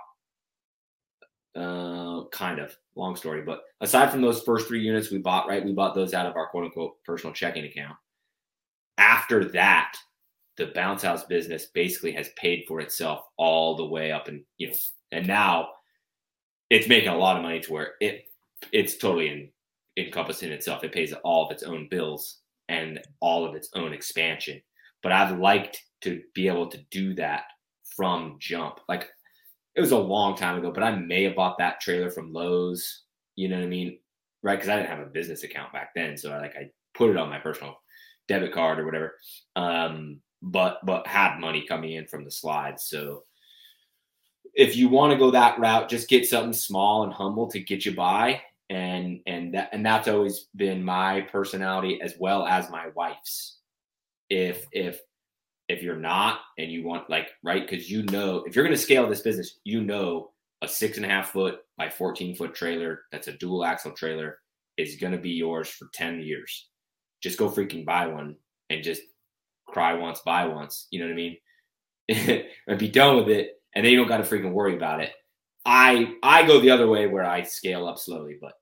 Uh, 1.54 2.24
kind 2.32 2.60
of 2.60 2.74
long 2.96 3.18
story, 3.18 3.42
but 3.42 3.64
aside 3.82 4.10
from 4.10 4.22
those 4.22 4.42
first 4.44 4.70
three 4.70 4.80
units 4.80 5.12
we 5.12 5.18
bought, 5.18 5.50
right? 5.50 5.66
We 5.66 5.74
bought 5.74 5.96
those 5.96 6.14
out 6.14 6.28
of 6.28 6.38
our 6.38 6.48
quote 6.48 6.64
unquote 6.64 7.04
personal 7.04 7.34
checking 7.34 7.66
account. 7.66 7.98
After 8.98 9.44
that, 9.52 9.98
the 10.60 10.72
bounce 10.76 11.02
house 11.02 11.24
business 11.24 11.68
basically 11.74 12.12
has 12.12 12.30
paid 12.36 12.66
for 12.68 12.82
itself 12.82 13.22
all 13.38 13.76
the 13.76 13.86
way 13.86 14.12
up 14.12 14.28
and 14.28 14.44
you 14.58 14.68
know 14.68 14.74
and 15.12 15.26
now 15.26 15.70
it's 16.70 16.88
making 16.88 17.10
a 17.10 17.18
lot 17.18 17.38
of 17.38 17.42
money 17.42 17.62
to 17.62 17.74
where 17.74 17.94
it 18.02 18.26
it's 18.74 18.98
totally 18.98 19.30
in, 19.30 19.50
encompassed 19.98 20.44
in 20.44 20.52
itself. 20.52 20.84
It 20.84 20.92
pays 20.92 21.14
all 21.24 21.46
of 21.46 21.52
its 21.52 21.64
own 21.64 21.88
bills 21.90 22.40
and 22.68 23.00
all 23.22 23.46
of 23.46 23.56
its 23.56 23.70
own 23.74 23.94
expansion. 23.94 24.62
But 25.02 25.14
i've 25.14 25.40
liked 25.40 25.82
to 26.02 26.22
be 26.36 26.48
able 26.48 26.68
to 26.68 26.80
do 26.92 27.16
that 27.16 27.44
from 27.96 28.36
jump. 28.40 28.80
Like 28.90 29.10
it 29.76 29.82
was 29.82 29.92
a 29.92 29.98
long 29.98 30.36
time 30.36 30.58
ago 30.58 30.72
but 30.72 30.84
i 30.84 30.92
may 30.92 31.24
have 31.24 31.36
bought 31.36 31.58
that 31.60 31.80
trailer 31.80 32.10
from 32.10 32.34
lowes 32.34 33.04
you 33.36 33.48
know 33.48 33.56
what 33.58 33.64
i 33.64 33.68
mean? 33.68 33.98
Right? 34.44 34.56
Because 34.56 34.70
i 34.70 34.76
didn't 34.76 34.90
have 34.90 35.00
a 35.00 35.10
business 35.10 35.44
account 35.44 35.72
back 35.72 35.92
then 35.96 36.18
so 36.18 36.32
I, 36.32 36.40
like 36.40 36.56
i 36.58 36.70
put 36.94 37.12
it 37.12 37.18
on 37.18 37.30
my 37.30 37.40
personal 37.40 37.80
debit 38.28 38.52
card 38.52 38.80
or 38.80 38.86
whatever. 38.86 39.16
Um 39.56 40.20
but 40.42 40.80
but 40.86 41.08
had 41.08 41.40
money 41.40 41.66
coming 41.68 41.94
in 41.94 42.06
from 42.08 42.24
the 42.24 42.32
slides. 42.32 42.84
So 42.84 43.24
if 44.54 44.76
you 44.76 44.90
want 44.90 45.14
to 45.14 45.20
go 45.20 45.32
that 45.32 45.60
route, 45.60 45.90
just 45.90 46.10
get 46.10 46.28
something 46.28 46.54
small 46.54 47.04
and 47.04 47.14
humble 47.14 47.48
to 47.52 47.60
get 47.60 47.86
you 47.86 47.96
by. 47.96 48.42
And 48.70 49.22
and 49.26 49.54
that 49.56 49.70
and 49.74 49.86
that's 49.86 50.08
always 50.08 50.48
been 50.56 50.84
my 50.84 51.22
personality 51.22 52.00
as 52.02 52.16
well 52.20 52.46
as 52.46 52.70
my 52.70 52.88
wife's. 52.96 53.58
If 54.30 54.68
if 54.72 55.00
if 55.70 55.84
you're 55.84 55.96
not 55.96 56.40
and 56.58 56.72
you 56.72 56.84
want 56.84 57.10
like 57.10 57.30
right 57.44 57.68
because 57.68 57.90
you 57.90 58.04
know 58.04 58.44
if 58.46 58.56
you're 58.56 58.66
going 58.66 58.76
to 58.76 58.82
scale 58.82 59.08
this 59.08 59.22
business 59.22 59.60
you 59.64 59.82
know 59.82 60.32
a 60.64 60.68
six 60.68 60.98
and 60.98 61.06
a 61.06 61.10
half 61.10 61.30
foot 61.32 61.60
by 61.78 61.88
14 61.88 62.36
foot 62.36 62.56
trailer 62.56 63.04
that's 63.12 63.28
a 63.28 63.34
dual 63.34 63.64
axle 63.64 63.92
trailer 63.92 64.40
is 64.78 64.96
going 64.96 65.14
to 65.14 65.20
be 65.20 65.30
yours 65.30 65.70
for 65.70 65.88
10 65.94 66.22
years 66.22 66.70
just 67.22 67.38
go 67.38 67.50
freaking 67.50 67.86
buy 67.86 68.08
one 68.08 68.36
and 68.72 68.84
just 68.84 69.04
cry 69.72 69.94
once, 69.94 70.22
buy 70.22 70.46
once. 70.46 70.88
You 70.92 71.00
know 71.00 71.06
what 71.06 71.14
I 71.14 71.16
mean? 71.16 71.38
and 72.68 72.80
be 72.80 72.90
done 72.90 73.18
with 73.18 73.30
it, 73.30 73.62
and 73.74 73.86
then 73.86 73.92
you 73.92 73.98
don't 73.98 74.08
got 74.08 74.18
to 74.18 74.24
freaking 74.24 74.52
worry 74.52 74.76
about 74.76 75.02
it. 75.02 75.12
I 75.66 76.16
I 76.24 76.46
go 76.48 76.60
the 76.60 76.72
other 76.72 76.88
way 76.88 77.08
where 77.08 77.26
I 77.26 77.44
scale 77.44 77.88
up 77.88 78.00
slowly, 78.00 78.38
but 78.42 78.54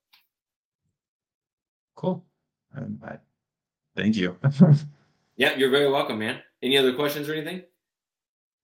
cool. 1.95 2.25
Um, 2.75 2.99
I, 3.03 3.17
thank 3.95 4.15
you. 4.15 4.37
yeah, 5.37 5.55
you're 5.55 5.69
very 5.69 5.89
welcome, 5.89 6.19
man. 6.19 6.39
Any 6.61 6.77
other 6.77 6.93
questions 6.93 7.29
or 7.29 7.33
anything? 7.33 7.63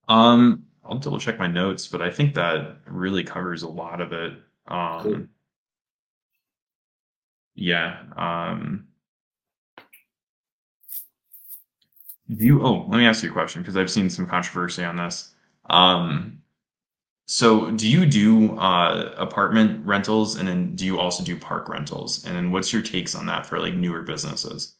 Um, 0.08 0.64
I'll 0.84 0.98
double 0.98 1.18
check 1.18 1.38
my 1.38 1.46
notes, 1.46 1.86
but 1.86 2.02
I 2.02 2.10
think 2.10 2.34
that 2.34 2.76
really 2.86 3.24
covers 3.24 3.62
a 3.62 3.68
lot 3.68 4.00
of 4.00 4.12
it. 4.12 4.32
Um, 4.68 5.00
Cool. 5.02 5.22
yeah. 7.54 8.02
Um, 8.16 8.88
do 12.36 12.44
you, 12.44 12.62
oh, 12.64 12.86
let 12.88 12.98
me 12.98 13.06
ask 13.06 13.22
you 13.22 13.30
a 13.30 13.32
question 13.32 13.62
because 13.62 13.76
I've 13.76 13.90
seen 13.90 14.10
some 14.10 14.26
controversy 14.26 14.84
on 14.84 14.96
this. 14.96 15.34
Um, 15.70 16.42
so 17.26 17.70
do 17.70 17.88
you 17.88 18.04
do 18.04 18.56
uh, 18.58 19.14
apartment 19.16 19.84
rentals 19.86 20.36
and 20.36 20.46
then 20.46 20.74
do 20.74 20.84
you 20.84 20.98
also 20.98 21.24
do 21.24 21.38
park 21.38 21.68
rentals? 21.68 22.24
And 22.24 22.36
then 22.36 22.50
what's 22.50 22.72
your 22.72 22.82
takes 22.82 23.14
on 23.14 23.26
that 23.26 23.46
for 23.46 23.58
like 23.58 23.74
newer 23.74 24.02
businesses? 24.02 24.76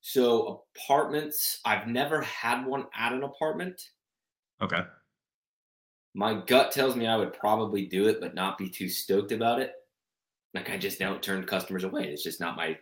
So 0.00 0.64
apartments, 0.76 1.60
I've 1.64 1.88
never 1.88 2.22
had 2.22 2.66
one 2.66 2.86
at 2.94 3.12
an 3.12 3.22
apartment. 3.24 3.80
Okay. 4.60 4.80
My 6.14 6.34
gut 6.46 6.70
tells 6.72 6.94
me 6.94 7.06
I 7.06 7.16
would 7.16 7.32
probably 7.32 7.86
do 7.86 8.08
it, 8.08 8.20
but 8.20 8.34
not 8.34 8.58
be 8.58 8.68
too 8.68 8.88
stoked 8.88 9.32
about 9.32 9.60
it. 9.60 9.72
Like 10.54 10.70
I 10.70 10.76
just 10.76 10.98
don't 10.98 11.22
turn 11.22 11.44
customers 11.44 11.84
away. 11.84 12.04
It's 12.04 12.22
just 12.22 12.40
not 12.40 12.56
my. 12.56 12.78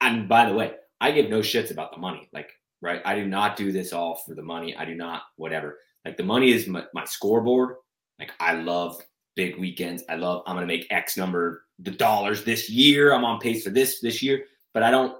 And 0.00 0.28
by 0.28 0.48
the 0.48 0.54
way, 0.54 0.74
I 1.00 1.10
give 1.12 1.30
no 1.30 1.40
shits 1.40 1.70
about 1.70 1.92
the 1.92 1.98
money. 1.98 2.28
Like, 2.32 2.50
right? 2.80 3.02
I 3.04 3.14
do 3.14 3.26
not 3.26 3.56
do 3.56 3.72
this 3.72 3.92
all 3.92 4.16
for 4.16 4.34
the 4.34 4.42
money. 4.42 4.76
I 4.76 4.84
do 4.84 4.94
not 4.94 5.22
whatever. 5.36 5.78
Like 6.04 6.16
the 6.16 6.22
money 6.24 6.52
is 6.52 6.66
my, 6.66 6.84
my 6.94 7.04
scoreboard. 7.04 7.76
Like 8.18 8.32
I 8.40 8.54
love 8.54 9.00
big 9.36 9.58
weekends. 9.58 10.02
I 10.08 10.16
love. 10.16 10.42
I'm 10.46 10.56
gonna 10.56 10.66
make 10.66 10.86
X 10.90 11.16
number 11.16 11.64
the 11.78 11.90
dollars 11.90 12.44
this 12.44 12.68
year. 12.68 13.12
I'm 13.12 13.24
on 13.24 13.40
pace 13.40 13.64
for 13.64 13.70
this 13.70 14.00
this 14.00 14.22
year. 14.22 14.44
But 14.74 14.82
I 14.82 14.90
don't, 14.90 15.16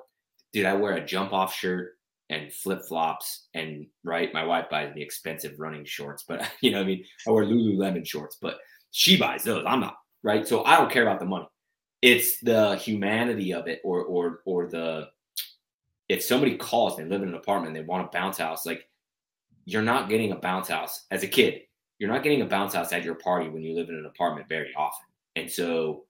dude. 0.52 0.66
I 0.66 0.74
wear 0.74 0.94
a 0.94 1.04
jump 1.04 1.32
off 1.32 1.54
shirt 1.54 1.94
and 2.30 2.52
flip 2.52 2.82
flops 2.86 3.46
and 3.54 3.86
right. 4.04 4.32
My 4.34 4.44
wife 4.44 4.66
buys 4.70 4.94
me 4.94 5.02
expensive 5.02 5.58
running 5.58 5.84
shorts, 5.84 6.24
but 6.26 6.50
you 6.60 6.70
know 6.70 6.80
I 6.80 6.84
mean. 6.84 7.04
I 7.26 7.30
wear 7.30 7.44
Lululemon 7.44 8.06
shorts, 8.06 8.38
but 8.40 8.58
she 8.90 9.16
buys 9.16 9.44
those. 9.44 9.64
I'm 9.66 9.80
not 9.80 9.96
right. 10.22 10.46
So 10.46 10.64
I 10.64 10.76
don't 10.76 10.90
care 10.90 11.02
about 11.02 11.20
the 11.20 11.26
money 11.26 11.46
it's 12.02 12.38
the 12.40 12.76
humanity 12.76 13.52
of 13.52 13.66
it 13.66 13.80
or 13.84 14.04
or 14.04 14.40
or 14.44 14.68
the 14.68 15.08
if 16.08 16.22
somebody 16.22 16.56
calls 16.56 16.96
they 16.96 17.04
live 17.04 17.22
in 17.22 17.28
an 17.28 17.34
apartment 17.34 17.74
they 17.74 17.82
want 17.82 18.06
a 18.06 18.10
bounce 18.10 18.38
house 18.38 18.66
like 18.66 18.88
you're 19.64 19.82
not 19.82 20.08
getting 20.08 20.32
a 20.32 20.36
bounce 20.36 20.68
house. 20.68 21.04
As 21.10 21.22
a 21.22 21.28
kid 21.28 21.62
you're 21.98 22.10
not 22.10 22.22
getting 22.22 22.42
a 22.42 22.46
bounce 22.46 22.74
house 22.74 22.92
at 22.92 23.04
your 23.04 23.16
party 23.16 23.48
when 23.48 23.62
you 23.62 23.74
live 23.74 23.88
in 23.88 23.96
an 23.96 24.06
apartment 24.06 24.48
very 24.48 24.72
often. 24.76 25.06
And 25.36 25.50
so 25.50 26.04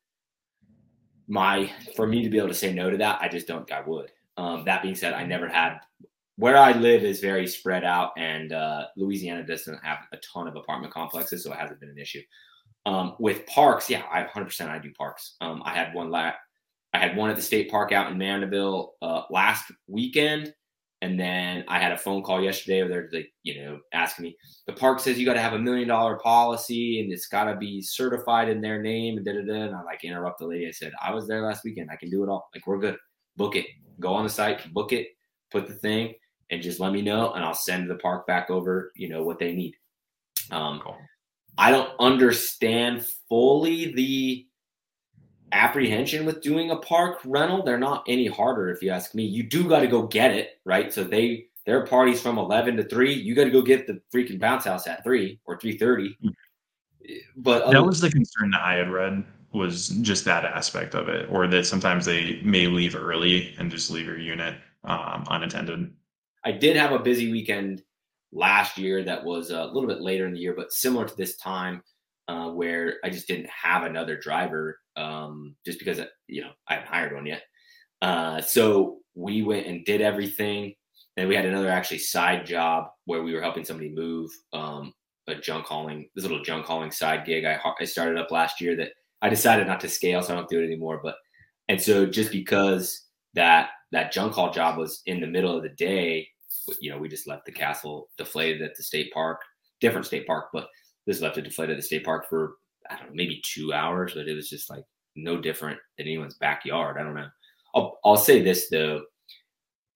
my 1.26 1.70
for 1.96 2.06
me 2.06 2.22
to 2.22 2.30
be 2.30 2.38
able 2.38 2.48
to 2.48 2.54
say 2.54 2.72
no 2.72 2.90
to 2.90 2.96
that 2.96 3.18
i 3.20 3.28
just 3.28 3.46
don't 3.46 3.68
think 3.68 3.78
i 3.78 3.86
would. 3.86 4.10
Um, 4.36 4.64
that 4.64 4.82
being 4.82 4.94
said 4.94 5.14
i 5.14 5.24
never 5.24 5.48
had 5.48 5.78
where 6.36 6.56
i 6.56 6.72
live 6.72 7.02
is 7.02 7.20
very 7.20 7.46
spread 7.46 7.84
out 7.84 8.12
and 8.16 8.52
uh, 8.52 8.86
louisiana 8.96 9.44
doesn't 9.44 9.84
have 9.84 9.98
a 10.12 10.16
ton 10.18 10.46
of 10.46 10.56
apartment 10.56 10.92
complexes 10.94 11.42
so 11.42 11.52
it 11.52 11.58
hasn't 11.58 11.80
been 11.80 11.90
an 11.90 11.98
issue. 11.98 12.22
Um, 12.86 13.16
with 13.18 13.44
parks, 13.46 13.90
yeah, 13.90 14.04
I 14.10 14.22
100% 14.22 14.68
I 14.68 14.78
do 14.78 14.90
parks. 14.92 15.36
Um, 15.42 15.62
I 15.64 15.74
had 15.74 15.92
one 15.92 16.10
la- 16.10 16.32
I 16.98 17.06
had 17.06 17.16
one 17.16 17.30
at 17.30 17.36
the 17.36 17.42
state 17.42 17.70
park 17.70 17.92
out 17.92 18.10
in 18.10 18.18
Mandeville 18.18 18.94
uh, 19.00 19.22
last 19.30 19.70
weekend, 19.86 20.52
and 21.00 21.18
then 21.18 21.64
I 21.68 21.78
had 21.78 21.92
a 21.92 21.98
phone 21.98 22.24
call 22.24 22.42
yesterday 22.42 22.82
where 22.82 22.88
they're 22.88 23.20
like, 23.20 23.32
you 23.44 23.62
know, 23.62 23.78
asking 23.92 24.24
me. 24.24 24.36
The 24.66 24.72
park 24.72 24.98
says 24.98 25.16
you 25.16 25.24
got 25.24 25.34
to 25.34 25.40
have 25.40 25.52
a 25.52 25.58
million 25.60 25.86
dollar 25.86 26.16
policy 26.16 27.00
and 27.00 27.12
it's 27.12 27.28
got 27.28 27.44
to 27.44 27.54
be 27.54 27.80
certified 27.80 28.48
in 28.48 28.60
their 28.60 28.82
name 28.82 29.16
and 29.16 29.24
da 29.24 29.32
da 29.32 29.42
da. 29.42 29.66
And 29.66 29.76
I 29.76 29.82
like 29.84 30.02
interrupt 30.02 30.40
the 30.40 30.46
lady. 30.46 30.66
I 30.66 30.72
said, 30.72 30.92
I 31.00 31.14
was 31.14 31.28
there 31.28 31.40
last 31.42 31.62
weekend. 31.62 31.88
I 31.88 31.94
can 31.94 32.10
do 32.10 32.24
it 32.24 32.28
all. 32.28 32.48
Like 32.52 32.66
we're 32.66 32.78
good. 32.78 32.96
Book 33.36 33.54
it. 33.54 33.66
Go 34.00 34.12
on 34.12 34.24
the 34.24 34.30
site, 34.30 34.74
book 34.74 34.92
it, 34.92 35.06
put 35.52 35.68
the 35.68 35.74
thing, 35.74 36.14
and 36.50 36.60
just 36.60 36.80
let 36.80 36.92
me 36.92 37.00
know, 37.00 37.32
and 37.32 37.44
I'll 37.44 37.54
send 37.54 37.88
the 37.88 37.96
park 37.96 38.26
back 38.26 38.50
over. 38.50 38.90
You 38.96 39.08
know 39.08 39.22
what 39.22 39.38
they 39.38 39.54
need. 39.54 39.76
Um, 40.50 40.80
Cool. 40.82 40.96
I 41.56 41.70
don't 41.70 41.90
understand 42.00 43.04
fully 43.28 43.92
the 43.92 44.47
apprehension 45.52 46.26
with 46.26 46.42
doing 46.42 46.70
a 46.70 46.76
park 46.76 47.18
rental. 47.24 47.62
They're 47.62 47.78
not 47.78 48.04
any 48.06 48.26
harder 48.26 48.70
if 48.70 48.82
you 48.82 48.90
ask 48.90 49.14
me. 49.14 49.24
You 49.24 49.42
do 49.42 49.68
got 49.68 49.80
to 49.80 49.86
go 49.86 50.02
get 50.02 50.32
it, 50.32 50.60
right? 50.64 50.92
So 50.92 51.04
they 51.04 51.46
their 51.66 51.84
parties 51.84 52.20
from 52.20 52.38
11 52.38 52.76
to 52.78 52.84
3. 52.84 53.12
You 53.12 53.34
got 53.34 53.44
to 53.44 53.50
go 53.50 53.60
get 53.60 53.86
the 53.86 54.00
freaking 54.14 54.40
bounce 54.40 54.64
house 54.64 54.86
at 54.86 55.04
3 55.04 55.38
or 55.44 55.58
3:30. 55.58 56.14
But 57.36 57.60
That 57.60 57.76
other, 57.76 57.84
was 57.84 58.00
the 58.00 58.10
concern 58.10 58.50
that 58.50 58.62
I 58.62 58.74
had 58.74 58.90
read 58.90 59.24
was 59.52 59.88
just 59.88 60.24
that 60.26 60.44
aspect 60.44 60.94
of 60.94 61.08
it, 61.08 61.28
or 61.30 61.46
that 61.46 61.66
sometimes 61.66 62.04
they 62.04 62.40
may 62.42 62.66
leave 62.66 62.94
early 62.94 63.54
and 63.58 63.70
just 63.70 63.90
leave 63.90 64.06
your 64.06 64.18
unit 64.18 64.56
um, 64.84 65.24
unattended. 65.30 65.92
I 66.44 66.52
did 66.52 66.76
have 66.76 66.92
a 66.92 66.98
busy 66.98 67.30
weekend 67.30 67.82
last 68.32 68.78
year 68.78 69.02
that 69.04 69.24
was 69.24 69.50
a 69.50 69.64
little 69.64 69.86
bit 69.86 70.00
later 70.00 70.26
in 70.26 70.34
the 70.34 70.38
year, 70.38 70.54
but 70.54 70.72
similar 70.72 71.06
to 71.06 71.16
this 71.16 71.36
time 71.36 71.82
uh, 72.28 72.50
where 72.50 72.96
I 73.04 73.10
just 73.10 73.26
didn't 73.26 73.48
have 73.48 73.84
another 73.84 74.16
driver 74.16 74.78
um, 74.98 75.54
just 75.64 75.78
because, 75.78 76.00
you 76.26 76.42
know, 76.42 76.50
I 76.68 76.74
haven't 76.74 76.88
hired 76.88 77.14
one 77.14 77.26
yet. 77.26 77.42
Uh, 78.02 78.40
so 78.40 78.98
we 79.14 79.42
went 79.42 79.66
and 79.66 79.84
did 79.84 80.00
everything. 80.00 80.74
And 81.16 81.28
we 81.28 81.34
had 81.34 81.46
another 81.46 81.68
actually 81.68 81.98
side 81.98 82.46
job 82.46 82.86
where 83.06 83.22
we 83.22 83.34
were 83.34 83.42
helping 83.42 83.64
somebody 83.64 83.90
move 83.90 84.30
um, 84.52 84.92
a 85.26 85.34
junk 85.34 85.66
hauling, 85.66 86.08
this 86.14 86.24
little 86.24 86.42
junk 86.42 86.64
hauling 86.64 86.90
side 86.90 87.24
gig 87.26 87.44
I, 87.44 87.58
I 87.80 87.84
started 87.84 88.18
up 88.18 88.30
last 88.30 88.60
year 88.60 88.76
that 88.76 88.92
I 89.20 89.28
decided 89.28 89.66
not 89.66 89.80
to 89.80 89.88
scale, 89.88 90.22
so 90.22 90.32
I 90.32 90.36
don't 90.36 90.48
do 90.48 90.60
it 90.60 90.66
anymore. 90.66 91.00
But 91.02 91.16
and 91.68 91.80
so 91.80 92.06
just 92.06 92.30
because 92.30 93.06
that 93.34 93.70
that 93.92 94.12
junk 94.12 94.34
haul 94.34 94.52
job 94.52 94.78
was 94.78 95.02
in 95.06 95.20
the 95.20 95.26
middle 95.26 95.56
of 95.56 95.62
the 95.62 95.70
day, 95.70 96.28
you 96.80 96.90
know, 96.90 96.98
we 96.98 97.08
just 97.08 97.26
left 97.26 97.46
the 97.46 97.52
castle 97.52 98.08
deflated 98.16 98.62
at 98.62 98.76
the 98.76 98.82
state 98.82 99.12
park, 99.12 99.40
different 99.80 100.06
state 100.06 100.26
park, 100.26 100.46
but 100.52 100.68
this 101.06 101.20
left 101.20 101.38
it 101.38 101.42
deflated 101.42 101.74
at 101.74 101.80
the 101.80 101.86
state 101.86 102.04
park 102.04 102.28
for 102.28 102.54
I 102.90 102.96
don't 102.96 103.08
know, 103.08 103.14
maybe 103.14 103.42
two 103.44 103.72
hours, 103.72 104.14
but 104.14 104.28
it 104.28 104.34
was 104.34 104.48
just 104.48 104.70
like 104.70 104.84
no 105.16 105.40
different 105.40 105.78
than 105.96 106.06
anyone's 106.06 106.34
backyard. 106.34 106.96
I 106.98 107.02
don't 107.02 107.14
know. 107.14 107.28
I'll 107.74 107.98
I'll 108.04 108.16
say 108.16 108.42
this 108.42 108.68
though, 108.68 109.02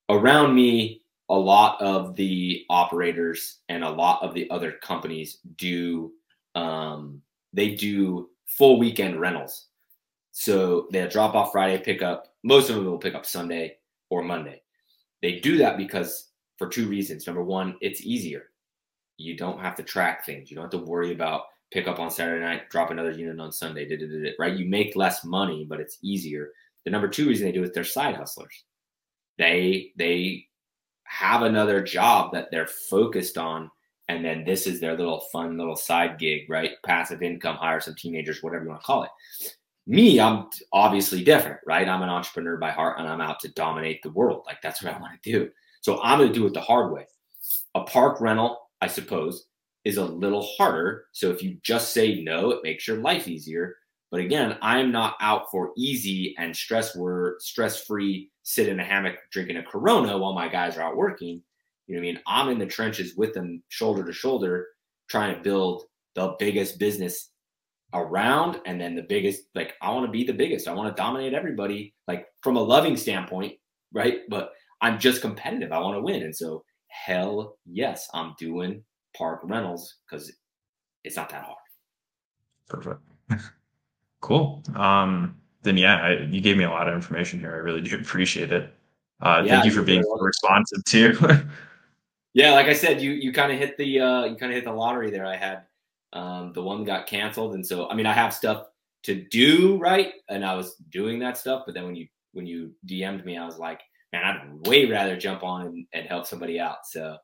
around 0.08 0.54
me, 0.54 1.02
a 1.28 1.34
lot 1.34 1.80
of 1.80 2.14
the 2.16 2.64
operators 2.68 3.60
and 3.68 3.84
a 3.84 3.90
lot 3.90 4.22
of 4.22 4.34
the 4.34 4.50
other 4.50 4.72
companies 4.72 5.38
do 5.56 6.12
um, 6.54 7.22
they 7.52 7.74
do 7.74 8.30
full 8.46 8.78
weekend 8.78 9.20
rentals. 9.20 9.66
So 10.32 10.88
they'll 10.90 11.08
drop 11.08 11.34
off 11.34 11.52
Friday, 11.52 11.82
pick 11.82 12.02
up. 12.02 12.34
Most 12.42 12.70
of 12.70 12.76
them 12.76 12.86
will 12.86 12.98
pick 12.98 13.14
up 13.14 13.26
Sunday 13.26 13.76
or 14.10 14.22
Monday. 14.22 14.62
They 15.20 15.40
do 15.40 15.58
that 15.58 15.76
because 15.76 16.30
for 16.58 16.68
two 16.68 16.88
reasons. 16.88 17.26
Number 17.26 17.42
one, 17.42 17.76
it's 17.80 18.02
easier. 18.02 18.50
You 19.16 19.36
don't 19.36 19.60
have 19.60 19.76
to 19.76 19.82
track 19.82 20.24
things. 20.24 20.50
You 20.50 20.56
don't 20.56 20.64
have 20.64 20.80
to 20.80 20.86
worry 20.86 21.12
about 21.12 21.42
pick 21.72 21.88
up 21.88 21.98
on 21.98 22.10
Saturday 22.10 22.44
night, 22.44 22.68
drop 22.70 22.90
another 22.90 23.10
unit 23.10 23.40
on 23.40 23.50
Sunday, 23.50 23.88
da, 23.88 23.96
da, 23.96 24.06
da, 24.06 24.32
right? 24.38 24.56
You 24.56 24.66
make 24.66 24.94
less 24.94 25.24
money, 25.24 25.66
but 25.68 25.80
it's 25.80 25.98
easier. 26.02 26.50
The 26.84 26.90
number 26.90 27.08
two 27.08 27.26
reason 27.26 27.46
they 27.46 27.52
do 27.52 27.64
it, 27.64 27.72
they're 27.74 27.84
side 27.84 28.16
hustlers. 28.16 28.64
They 29.38 29.92
they 29.96 30.46
have 31.04 31.42
another 31.42 31.82
job 31.82 32.32
that 32.32 32.50
they're 32.50 32.66
focused 32.66 33.38
on, 33.38 33.70
and 34.08 34.24
then 34.24 34.44
this 34.44 34.66
is 34.66 34.80
their 34.80 34.96
little 34.96 35.20
fun 35.32 35.56
little 35.56 35.76
side 35.76 36.18
gig, 36.18 36.48
right? 36.48 36.72
Passive 36.84 37.22
income, 37.22 37.56
hire 37.56 37.80
some 37.80 37.94
teenagers, 37.94 38.42
whatever 38.42 38.64
you 38.64 38.70
want 38.70 38.82
to 38.82 38.86
call 38.86 39.04
it. 39.04 39.10
Me, 39.86 40.20
I'm 40.20 40.46
obviously 40.72 41.24
different, 41.24 41.58
right? 41.66 41.88
I'm 41.88 42.02
an 42.02 42.08
entrepreneur 42.08 42.56
by 42.56 42.70
heart, 42.70 42.98
and 42.98 43.08
I'm 43.08 43.20
out 43.20 43.40
to 43.40 43.48
dominate 43.48 44.02
the 44.02 44.10
world. 44.10 44.42
Like 44.46 44.60
that's 44.62 44.82
what 44.82 44.94
I 44.94 44.98
want 44.98 45.20
to 45.22 45.32
do. 45.32 45.50
So 45.80 46.00
I'm 46.02 46.18
going 46.18 46.32
to 46.32 46.38
do 46.38 46.46
it 46.46 46.54
the 46.54 46.60
hard 46.60 46.92
way. 46.92 47.06
A 47.74 47.82
park 47.82 48.20
rental, 48.20 48.70
I 48.80 48.86
suppose, 48.86 49.46
is 49.84 49.96
a 49.96 50.04
little 50.04 50.46
harder. 50.56 51.06
So 51.12 51.30
if 51.30 51.42
you 51.42 51.58
just 51.62 51.92
say 51.92 52.22
no, 52.22 52.50
it 52.50 52.60
makes 52.62 52.86
your 52.86 52.98
life 52.98 53.28
easier. 53.28 53.76
But 54.10 54.20
again, 54.20 54.58
I'm 54.60 54.92
not 54.92 55.16
out 55.20 55.50
for 55.50 55.72
easy 55.76 56.34
and 56.38 56.54
stress 56.54 56.94
we're 56.94 57.38
stress 57.40 57.84
free, 57.84 58.30
sit 58.42 58.68
in 58.68 58.78
a 58.78 58.84
hammock 58.84 59.16
drinking 59.32 59.56
a 59.56 59.62
Corona 59.62 60.18
while 60.18 60.34
my 60.34 60.48
guys 60.48 60.76
are 60.76 60.82
out 60.82 60.96
working. 60.96 61.42
You 61.86 61.94
know 61.94 62.00
what 62.00 62.08
I 62.08 62.12
mean? 62.12 62.20
I'm 62.26 62.48
in 62.50 62.58
the 62.58 62.66
trenches 62.66 63.16
with 63.16 63.32
them, 63.32 63.62
shoulder 63.70 64.04
to 64.04 64.12
shoulder, 64.12 64.66
trying 65.08 65.34
to 65.34 65.42
build 65.42 65.84
the 66.14 66.34
biggest 66.38 66.78
business 66.78 67.30
around, 67.94 68.60
and 68.66 68.80
then 68.80 68.94
the 68.94 69.02
biggest. 69.02 69.44
Like 69.54 69.74
I 69.80 69.90
want 69.90 70.06
to 70.06 70.12
be 70.12 70.24
the 70.24 70.32
biggest. 70.32 70.68
I 70.68 70.74
want 70.74 70.94
to 70.94 71.02
dominate 71.02 71.34
everybody, 71.34 71.94
like 72.06 72.26
from 72.42 72.56
a 72.56 72.62
loving 72.62 72.98
standpoint, 72.98 73.54
right? 73.92 74.20
But 74.28 74.52
I'm 74.82 74.98
just 74.98 75.22
competitive. 75.22 75.72
I 75.72 75.78
want 75.78 75.96
to 75.96 76.02
win, 76.02 76.22
and 76.22 76.36
so 76.36 76.64
hell 76.88 77.56
yes, 77.64 78.08
I'm 78.12 78.34
doing 78.38 78.84
park 79.16 79.40
rentals 79.44 79.96
because 80.08 80.32
it's 81.04 81.16
not 81.16 81.28
that 81.30 81.44
hard. 81.44 81.58
Perfect. 82.68 83.00
Cool. 84.22 84.62
Um, 84.76 85.36
then 85.62 85.76
yeah, 85.76 85.96
I, 85.96 86.18
you 86.30 86.40
gave 86.40 86.56
me 86.56 86.62
a 86.62 86.70
lot 86.70 86.88
of 86.88 86.94
information 86.94 87.40
here. 87.40 87.50
I 87.50 87.56
really 87.56 87.80
do 87.80 87.96
appreciate 88.00 88.52
it. 88.52 88.72
Uh, 89.20 89.42
Yeah, 89.44 89.54
thank 89.54 89.64
you 89.64 89.72
for 89.72 89.82
being 89.82 90.02
so 90.02 90.16
responsive 90.20 90.84
too. 90.84 91.18
Yeah, 92.34 92.52
like 92.52 92.66
I 92.66 92.72
said, 92.72 93.02
you 93.02 93.10
you 93.10 93.30
kind 93.30 93.52
of 93.52 93.58
hit 93.58 93.76
the 93.76 94.00
uh, 94.00 94.24
you 94.24 94.36
kind 94.36 94.50
of 94.52 94.56
hit 94.56 94.64
the 94.64 94.72
lottery 94.72 95.10
there. 95.10 95.26
I 95.26 95.36
had 95.36 95.64
um, 96.14 96.52
the 96.54 96.62
one 96.62 96.82
got 96.82 97.06
canceled, 97.06 97.54
and 97.54 97.66
so 97.66 97.90
I 97.90 97.94
mean 97.94 98.06
I 98.06 98.14
have 98.14 98.32
stuff 98.32 98.68
to 99.02 99.14
do 99.14 99.76
right, 99.76 100.14
and 100.30 100.42
I 100.42 100.54
was 100.54 100.76
doing 100.90 101.18
that 101.18 101.36
stuff. 101.36 101.64
But 101.66 101.74
then 101.74 101.84
when 101.84 101.94
you 101.94 102.06
when 102.32 102.46
you 102.46 102.72
DM'd 102.86 103.26
me, 103.26 103.36
I 103.36 103.44
was 103.44 103.58
like, 103.58 103.82
man, 104.14 104.24
I'd 104.24 104.66
way 104.66 104.86
rather 104.86 105.14
jump 105.14 105.42
on 105.42 105.66
and, 105.66 105.86
and 105.92 106.06
help 106.06 106.26
somebody 106.26 106.58
out. 106.58 106.86
So. 106.86 107.18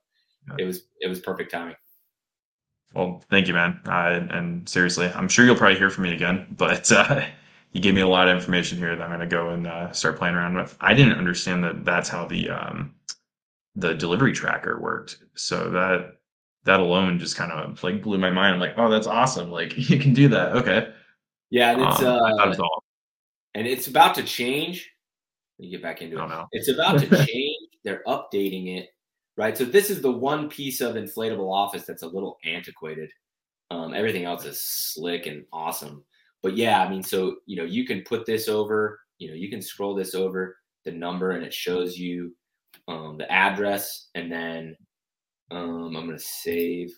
It 0.59 0.64
was 0.64 0.82
it 1.01 1.09
was 1.09 1.20
perfect 1.20 1.51
timing. 1.51 1.76
Well, 2.94 3.22
thank 3.30 3.49
you, 3.49 3.55
man. 3.55 3.80
Uh, 3.86 4.26
and 4.30 4.68
seriously, 4.68 5.09
I'm 5.14 5.28
sure 5.28 5.44
you'll 5.44 5.57
probably 5.57 5.78
hear 5.78 5.90
from 5.90 6.05
me 6.05 6.14
again, 6.14 6.46
but 6.57 6.90
uh, 6.90 7.24
you 7.72 7.80
gave 7.80 7.94
me 7.94 8.01
a 8.01 8.09
lot 8.09 8.28
of 8.28 8.36
information 8.36 8.78
here 8.78 8.96
that 8.96 9.03
I'm 9.03 9.11
going 9.11 9.20
to 9.20 9.26
go 9.26 9.51
and 9.51 9.66
uh, 9.66 9.92
start 9.92 10.16
playing 10.18 10.34
around 10.34 10.55
with. 10.57 10.76
I 10.80 10.94
didn't 10.94 11.18
understand 11.18 11.62
that 11.64 11.84
that's 11.84 12.09
how 12.09 12.26
the 12.26 12.51
um, 12.51 12.94
the 13.76 13.94
delivery 13.94 14.32
tracker 14.32 14.80
worked. 14.80 15.18
So 15.34 15.70
that 15.70 16.14
that 16.64 16.80
alone 16.80 17.18
just 17.18 17.36
kind 17.36 17.53
of 17.53 17.82
like 17.82 18.03
blew 18.03 18.18
my 18.18 18.30
mind. 18.30 18.55
I'm 18.55 18.61
like, 18.61 18.74
oh, 18.76 18.90
that's 18.90 19.07
awesome! 19.07 19.51
Like 19.51 19.76
you 19.90 19.99
can 19.99 20.14
do 20.14 20.28
that. 20.28 20.53
Okay. 20.57 20.92
Yeah, 21.51 21.72
and 21.72 21.82
it's 21.82 22.01
Um, 22.03 22.07
I 22.07 22.30
thought 22.30 22.40
it 22.40 22.46
uh, 22.46 22.49
was 22.49 22.61
all. 22.61 22.84
and 23.55 23.66
it's 23.66 23.86
about 23.86 24.14
to 24.16 24.22
change. 24.22 24.90
Let 25.59 25.64
me 25.64 25.70
get 25.70 25.82
back 25.82 26.03
into 26.03 26.22
it. 26.22 26.28
know. 26.28 26.46
It's 26.53 26.68
about 26.68 26.99
to 27.01 27.26
change. 27.26 27.57
They're 27.84 28.03
updating 28.07 28.76
it, 28.78 28.90
right? 29.39 29.57
So 29.57 29.64
this 29.64 29.89
is 29.89 30.03
the 30.03 30.11
one 30.11 30.49
piece 30.51 30.80
of 30.80 30.97
inflatable 30.97 31.51
office 31.51 31.84
that's 31.84 32.03
a 32.03 32.09
little 32.09 32.39
antiquated. 32.45 33.11
Um, 33.70 33.95
everything 33.95 34.24
else 34.24 34.45
is 34.45 34.61
slick 34.61 35.26
and 35.26 35.45
awesome. 35.53 36.05
But 36.43 36.57
yeah, 36.57 36.82
I 36.82 36.91
mean, 36.91 37.03
so 37.03 37.36
you 37.47 37.57
know, 37.57 37.64
you 37.64 37.86
can 37.86 38.03
put 38.03 38.26
this 38.26 38.49
over. 38.49 39.01
You 39.18 39.28
know, 39.28 39.34
you 39.34 39.49
can 39.49 39.62
scroll 39.62 39.95
this 39.95 40.14
over 40.14 40.57
the 40.84 40.91
number, 40.91 41.30
and 41.30 41.45
it 41.45 41.55
shows 41.55 41.97
you 41.97 42.34
um, 42.89 43.16
the 43.16 43.30
address, 43.30 44.09
and 44.14 44.30
then 44.30 44.76
um, 45.51 45.97
I'm 45.97 46.07
gonna 46.07 46.18
save, 46.18 46.93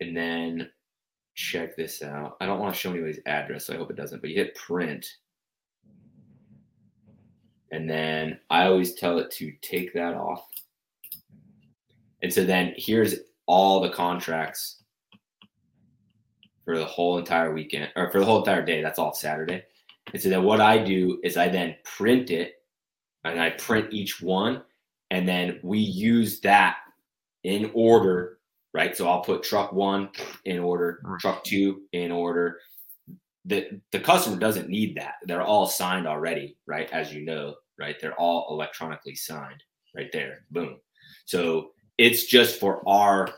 and 0.00 0.16
then 0.16 0.70
check 1.34 1.76
this 1.76 2.02
out. 2.02 2.36
I 2.40 2.46
don't 2.46 2.60
want 2.60 2.72
to 2.72 2.80
show 2.80 2.90
anybody's 2.90 3.20
address, 3.26 3.66
so 3.66 3.74
I 3.74 3.78
hope 3.78 3.90
it 3.90 3.96
doesn't. 3.96 4.20
But 4.20 4.30
you 4.30 4.36
hit 4.36 4.54
print, 4.54 5.06
and 7.72 7.90
then 7.90 8.38
I 8.50 8.66
always 8.66 8.94
tell 8.94 9.18
it 9.18 9.30
to 9.32 9.52
take 9.60 9.92
that 9.94 10.14
off. 10.14 10.46
And 12.24 12.32
so 12.32 12.42
then 12.42 12.72
here's 12.78 13.16
all 13.44 13.80
the 13.80 13.90
contracts 13.90 14.82
for 16.64 16.78
the 16.78 16.84
whole 16.86 17.18
entire 17.18 17.52
weekend 17.52 17.90
or 17.96 18.10
for 18.10 18.18
the 18.18 18.24
whole 18.24 18.38
entire 18.38 18.64
day. 18.64 18.80
That's 18.80 18.98
all 18.98 19.12
Saturday. 19.12 19.62
And 20.10 20.22
so 20.22 20.30
then 20.30 20.42
what 20.42 20.58
I 20.58 20.82
do 20.82 21.20
is 21.22 21.36
I 21.36 21.50
then 21.50 21.76
print 21.84 22.30
it 22.30 22.54
and 23.24 23.38
I 23.38 23.50
print 23.50 23.92
each 23.92 24.22
one 24.22 24.62
and 25.10 25.28
then 25.28 25.60
we 25.62 25.78
use 25.78 26.40
that 26.40 26.78
in 27.42 27.70
order, 27.74 28.38
right? 28.72 28.96
So 28.96 29.06
I'll 29.06 29.20
put 29.20 29.42
truck 29.42 29.74
one 29.74 30.08
in 30.46 30.60
order, 30.60 31.02
truck 31.20 31.44
two 31.44 31.82
in 31.92 32.10
order. 32.10 32.58
The 33.44 33.82
the 33.92 34.00
customer 34.00 34.38
doesn't 34.38 34.70
need 34.70 34.96
that. 34.96 35.16
They're 35.24 35.42
all 35.42 35.66
signed 35.66 36.06
already, 36.06 36.56
right? 36.66 36.88
As 36.90 37.12
you 37.12 37.22
know, 37.22 37.56
right? 37.78 37.96
They're 38.00 38.18
all 38.18 38.46
electronically 38.48 39.14
signed 39.14 39.62
right 39.94 40.08
there. 40.10 40.46
Boom. 40.50 40.78
So 41.26 41.73
it's 41.98 42.24
just 42.24 42.60
for 42.60 42.86
our 42.88 43.28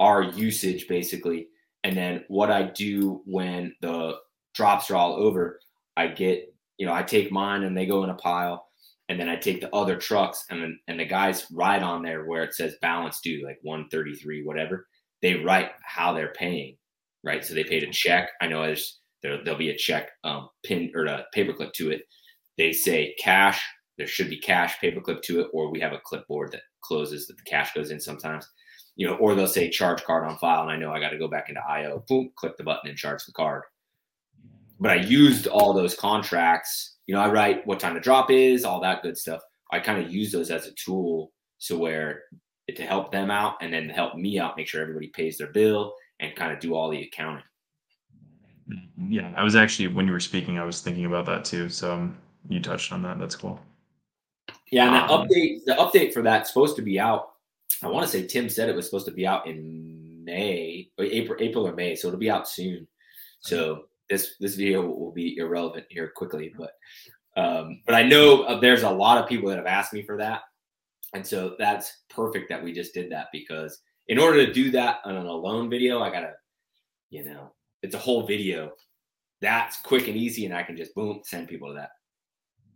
our 0.00 0.22
usage 0.22 0.86
basically. 0.88 1.48
And 1.84 1.96
then 1.96 2.24
what 2.28 2.50
I 2.50 2.64
do 2.64 3.22
when 3.24 3.74
the 3.80 4.16
drops 4.54 4.90
are 4.90 4.96
all 4.96 5.14
over, 5.14 5.60
I 5.96 6.08
get, 6.08 6.52
you 6.76 6.86
know, 6.86 6.92
I 6.92 7.02
take 7.02 7.32
mine 7.32 7.62
and 7.62 7.76
they 7.76 7.86
go 7.86 8.04
in 8.04 8.10
a 8.10 8.14
pile 8.14 8.66
and 9.08 9.18
then 9.18 9.28
I 9.28 9.36
take 9.36 9.60
the 9.60 9.74
other 9.74 9.96
trucks 9.96 10.44
and 10.50 10.76
and 10.86 11.00
the 11.00 11.04
guys 11.04 11.46
write 11.52 11.82
on 11.82 12.02
there 12.02 12.26
where 12.26 12.42
it 12.44 12.54
says 12.54 12.76
balance 12.82 13.20
due, 13.20 13.44
like 13.44 13.58
133, 13.62 14.44
whatever. 14.44 14.86
They 15.22 15.34
write 15.34 15.70
how 15.82 16.12
they're 16.12 16.32
paying, 16.34 16.76
right? 17.24 17.44
So 17.44 17.54
they 17.54 17.64
paid 17.64 17.82
a 17.82 17.90
check. 17.90 18.30
I 18.40 18.46
know 18.46 18.62
there's 18.62 19.00
there, 19.22 19.42
there'll 19.42 19.58
be 19.58 19.70
a 19.70 19.76
check 19.76 20.10
um, 20.24 20.48
pin 20.64 20.92
or 20.94 21.06
a 21.06 21.24
paperclip 21.34 21.72
to 21.74 21.90
it. 21.90 22.02
They 22.56 22.72
say 22.72 23.14
cash. 23.18 23.64
There 23.98 24.06
should 24.06 24.30
be 24.30 24.38
cash 24.38 24.76
paperclip 24.82 25.22
to 25.22 25.40
it, 25.40 25.48
or 25.52 25.70
we 25.70 25.80
have 25.80 25.92
a 25.92 26.00
clipboard 26.04 26.52
that 26.52 26.62
closes 26.80 27.26
that 27.26 27.36
the 27.36 27.42
cash 27.42 27.74
goes 27.74 27.90
in 27.90 28.00
sometimes. 28.00 28.48
You 28.96 29.06
know, 29.06 29.16
or 29.16 29.34
they'll 29.34 29.46
say 29.46 29.68
charge 29.68 30.02
card 30.04 30.28
on 30.28 30.38
file, 30.38 30.62
and 30.62 30.70
I 30.70 30.76
know 30.76 30.92
I 30.92 31.00
got 31.00 31.10
to 31.10 31.18
go 31.18 31.28
back 31.28 31.48
into 31.48 31.60
IO. 31.68 32.04
Boom, 32.08 32.30
click 32.36 32.56
the 32.56 32.64
button 32.64 32.88
and 32.88 32.98
charge 32.98 33.24
the 33.26 33.32
card. 33.32 33.62
But 34.80 34.92
I 34.92 34.96
used 34.96 35.46
all 35.46 35.72
those 35.72 35.94
contracts. 35.94 36.96
You 37.06 37.14
know, 37.14 37.20
I 37.20 37.28
write 37.30 37.66
what 37.66 37.80
time 37.80 37.94
the 37.94 38.00
drop 38.00 38.30
is, 38.30 38.64
all 38.64 38.80
that 38.80 39.02
good 39.02 39.16
stuff. 39.16 39.40
I 39.72 39.80
kind 39.80 40.04
of 40.04 40.12
use 40.12 40.32
those 40.32 40.50
as 40.50 40.66
a 40.66 40.72
tool 40.72 41.32
so 41.58 41.76
where 41.76 42.22
to 42.74 42.82
help 42.82 43.10
them 43.10 43.30
out 43.30 43.56
and 43.60 43.72
then 43.72 43.88
help 43.88 44.14
me 44.14 44.38
out, 44.38 44.56
make 44.56 44.68
sure 44.68 44.80
everybody 44.80 45.08
pays 45.08 45.38
their 45.38 45.52
bill 45.52 45.94
and 46.20 46.36
kind 46.36 46.52
of 46.52 46.60
do 46.60 46.74
all 46.74 46.90
the 46.90 47.02
accounting. 47.02 47.44
Yeah, 49.08 49.32
I 49.36 49.42
was 49.42 49.56
actually 49.56 49.88
when 49.88 50.06
you 50.06 50.12
were 50.12 50.20
speaking, 50.20 50.58
I 50.58 50.64
was 50.64 50.80
thinking 50.80 51.06
about 51.06 51.26
that 51.26 51.44
too. 51.44 51.68
So 51.68 51.94
um, 51.94 52.18
you 52.48 52.60
touched 52.60 52.92
on 52.92 53.02
that. 53.02 53.18
That's 53.18 53.34
cool. 53.34 53.58
Yeah, 54.70 54.86
and 54.86 55.08
the 55.08 55.12
Um, 55.12 55.28
update 55.28 55.64
the 55.64 55.74
update 55.74 56.12
for 56.12 56.22
that's 56.22 56.50
supposed 56.50 56.76
to 56.76 56.82
be 56.82 56.98
out. 57.00 57.32
I 57.82 57.88
want 57.88 58.04
to 58.06 58.10
say 58.10 58.26
Tim 58.26 58.48
said 58.48 58.68
it 58.68 58.76
was 58.76 58.86
supposed 58.86 59.06
to 59.06 59.12
be 59.12 59.26
out 59.26 59.46
in 59.46 60.24
May, 60.24 60.90
or 60.98 61.04
April, 61.04 61.38
April 61.40 61.66
or 61.66 61.74
May, 61.74 61.94
so 61.94 62.08
it'll 62.08 62.20
be 62.20 62.30
out 62.30 62.48
soon. 62.48 62.86
So 63.40 63.84
this 64.10 64.36
this 64.40 64.56
video 64.56 64.82
will 64.82 65.12
be 65.12 65.36
irrelevant 65.38 65.86
here 65.88 66.12
quickly, 66.14 66.52
but 66.56 66.72
um, 67.36 67.82
but 67.86 67.94
I 67.94 68.02
know 68.02 68.42
uh, 68.42 68.58
there's 68.60 68.82
a 68.82 68.90
lot 68.90 69.18
of 69.18 69.28
people 69.28 69.48
that 69.48 69.58
have 69.58 69.66
asked 69.66 69.92
me 69.92 70.02
for 70.02 70.16
that, 70.18 70.42
and 71.14 71.26
so 71.26 71.54
that's 71.58 72.02
perfect 72.08 72.48
that 72.48 72.62
we 72.62 72.72
just 72.72 72.94
did 72.94 73.10
that 73.12 73.28
because 73.32 73.80
in 74.08 74.18
order 74.18 74.44
to 74.44 74.52
do 74.52 74.70
that 74.72 75.00
on 75.04 75.16
an 75.16 75.26
alone 75.26 75.70
video, 75.70 76.02
I 76.02 76.10
gotta, 76.10 76.34
you 77.10 77.24
know, 77.24 77.52
it's 77.82 77.94
a 77.94 77.98
whole 77.98 78.26
video. 78.26 78.72
That's 79.40 79.80
quick 79.82 80.08
and 80.08 80.16
easy, 80.16 80.46
and 80.46 80.54
I 80.54 80.62
can 80.62 80.76
just 80.76 80.94
boom 80.94 81.20
send 81.22 81.46
people 81.46 81.68
to 81.68 81.74
that. 81.74 81.90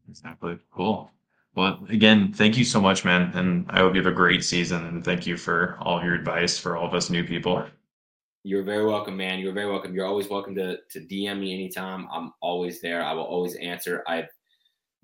Exactly. 0.09 0.59
Cool. 0.71 1.11
Well, 1.55 1.85
again, 1.91 2.33
thank 2.33 2.57
you 2.57 2.65
so 2.65 2.81
much, 2.81 3.05
man. 3.05 3.31
And 3.35 3.71
I 3.71 3.81
hope 3.81 3.95
you 3.95 4.01
have 4.03 4.11
a 4.11 4.15
great 4.17 4.43
season. 4.43 4.87
And 4.87 5.05
thank 5.05 5.27
you 5.27 5.37
for 5.37 5.77
all 5.81 5.99
of 5.99 6.05
your 6.05 6.15
advice 6.15 6.59
for 6.59 6.77
all 6.77 6.87
of 6.87 6.95
us 6.95 7.11
new 7.11 7.25
people. 7.25 7.67
You're 8.45 8.63
very 8.63 8.87
welcome, 8.87 9.17
man. 9.17 9.39
You're 9.39 9.53
very 9.53 9.71
welcome. 9.71 9.95
You're 9.95 10.07
always 10.07 10.29
welcome 10.29 10.55
to 10.57 10.79
to 10.91 11.01
DM 11.01 11.39
me 11.41 11.53
anytime. 11.55 12.09
I'm 12.13 12.33
always 12.41 12.81
there. 12.81 13.03
I 13.03 13.13
will 13.13 13.23
always 13.25 13.55
answer. 13.57 14.03
I 14.07 14.27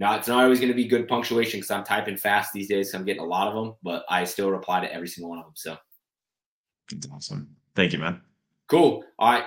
now 0.00 0.16
it's 0.16 0.26
not 0.28 0.42
always 0.42 0.58
going 0.58 0.70
to 0.70 0.76
be 0.76 0.86
good 0.88 1.06
punctuation 1.06 1.58
because 1.58 1.70
I'm 1.70 1.84
typing 1.84 2.16
fast 2.16 2.52
these 2.52 2.68
days. 2.68 2.90
So 2.92 2.98
I'm 2.98 3.04
getting 3.04 3.22
a 3.22 3.26
lot 3.26 3.48
of 3.48 3.54
them, 3.54 3.74
but 3.82 4.04
I 4.08 4.24
still 4.24 4.50
reply 4.50 4.80
to 4.80 4.92
every 4.92 5.08
single 5.08 5.30
one 5.30 5.38
of 5.38 5.44
them. 5.44 5.54
So 5.54 5.76
It's 6.92 7.06
awesome. 7.12 7.48
Thank 7.76 7.92
you, 7.92 7.98
man. 7.98 8.22
cool. 8.68 9.04
All 9.18 9.32
right. 9.32 9.44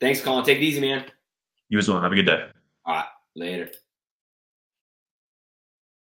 Thanks, 0.00 0.20
Colin. 0.20 0.44
Take 0.44 0.58
it 0.58 0.62
easy, 0.62 0.80
man. 0.80 1.06
You 1.68 1.78
as 1.78 1.88
well. 1.88 2.00
Have 2.00 2.12
a 2.12 2.14
good 2.14 2.26
day. 2.26 2.46
All 2.84 2.94
right. 2.94 3.06
Later. 3.34 3.70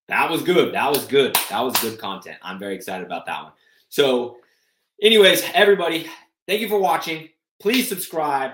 That 0.09 0.31
was 0.31 0.43
good. 0.43 0.75
That 0.75 0.91
was 0.91 1.07
good. 1.07 1.37
That 1.51 1.61
was 1.61 1.75
good 1.81 1.99
content. 1.99 2.39
I'm 2.43 2.59
very 2.59 2.75
excited 2.75 3.07
about 3.07 3.27
that 3.27 3.43
one. 3.43 3.53
So, 3.89 4.37
anyways, 5.03 5.43
everybody, 5.55 6.07
thank 6.47 6.61
you 6.61 6.69
for 6.69 6.79
watching. 6.79 7.29
Please 7.61 7.89
subscribe. 7.89 8.53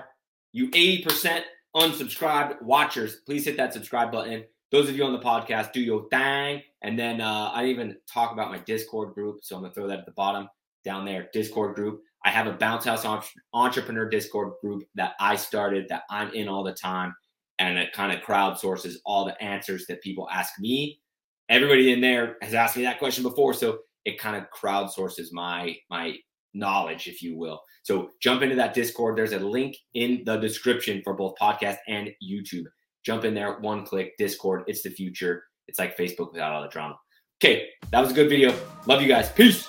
You 0.53 0.69
80% 0.71 1.41
unsubscribed 1.75 2.61
watchers, 2.61 3.17
please 3.25 3.45
hit 3.45 3.57
that 3.57 3.73
subscribe 3.73 4.11
button. 4.11 4.43
Those 4.71 4.89
of 4.89 4.95
you 4.95 5.03
on 5.03 5.11
the 5.11 5.19
podcast, 5.19 5.73
do 5.73 5.81
your 5.81 6.07
thing. 6.09 6.61
And 6.81 6.97
then 6.97 7.19
uh, 7.19 7.51
I 7.53 7.65
even 7.65 7.97
talk 8.07 8.31
about 8.31 8.51
my 8.51 8.59
Discord 8.59 9.13
group. 9.13 9.43
So 9.43 9.55
I'm 9.55 9.61
going 9.61 9.71
to 9.71 9.75
throw 9.75 9.87
that 9.87 9.99
at 9.99 10.05
the 10.05 10.13
bottom 10.13 10.47
down 10.85 11.05
there 11.05 11.29
Discord 11.33 11.75
group. 11.75 12.01
I 12.23 12.29
have 12.29 12.47
a 12.47 12.53
Bounce 12.53 12.85
House 12.85 13.05
Entrepreneur 13.53 14.07
Discord 14.07 14.53
group 14.61 14.83
that 14.95 15.13
I 15.19 15.35
started 15.35 15.87
that 15.89 16.03
I'm 16.09 16.31
in 16.33 16.47
all 16.47 16.63
the 16.63 16.73
time. 16.73 17.13
And 17.59 17.77
it 17.77 17.93
kind 17.93 18.11
of 18.11 18.23
crowdsources 18.23 18.95
all 19.05 19.25
the 19.25 19.41
answers 19.43 19.85
that 19.87 20.01
people 20.01 20.29
ask 20.31 20.53
me. 20.59 21.00
Everybody 21.51 21.91
in 21.91 21.99
there 21.99 22.37
has 22.41 22.53
asked 22.53 22.77
me 22.77 22.83
that 22.83 22.97
question 22.97 23.23
before. 23.23 23.53
So 23.53 23.79
it 24.05 24.17
kind 24.17 24.37
of 24.37 24.45
crowdsources 24.57 25.33
my 25.33 25.75
my 25.89 26.15
knowledge, 26.53 27.07
if 27.07 27.21
you 27.21 27.37
will. 27.37 27.61
So 27.83 28.09
jump 28.21 28.41
into 28.41 28.55
that 28.55 28.73
Discord. 28.73 29.17
There's 29.17 29.33
a 29.33 29.39
link 29.39 29.75
in 29.93 30.23
the 30.25 30.37
description 30.37 31.01
for 31.03 31.13
both 31.13 31.33
podcast 31.39 31.77
and 31.89 32.09
YouTube. 32.23 32.65
Jump 33.05 33.25
in 33.25 33.33
there, 33.33 33.59
one 33.59 33.85
click, 33.85 34.13
Discord. 34.17 34.63
It's 34.67 34.81
the 34.81 34.91
future. 34.91 35.43
It's 35.67 35.77
like 35.77 35.97
Facebook 35.97 36.31
without 36.31 36.53
all 36.53 36.61
the 36.61 36.69
drama. 36.69 36.95
Okay, 37.43 37.67
that 37.91 37.99
was 37.99 38.11
a 38.11 38.13
good 38.13 38.29
video. 38.29 38.55
Love 38.85 39.01
you 39.01 39.09
guys. 39.09 39.29
Peace. 39.29 39.67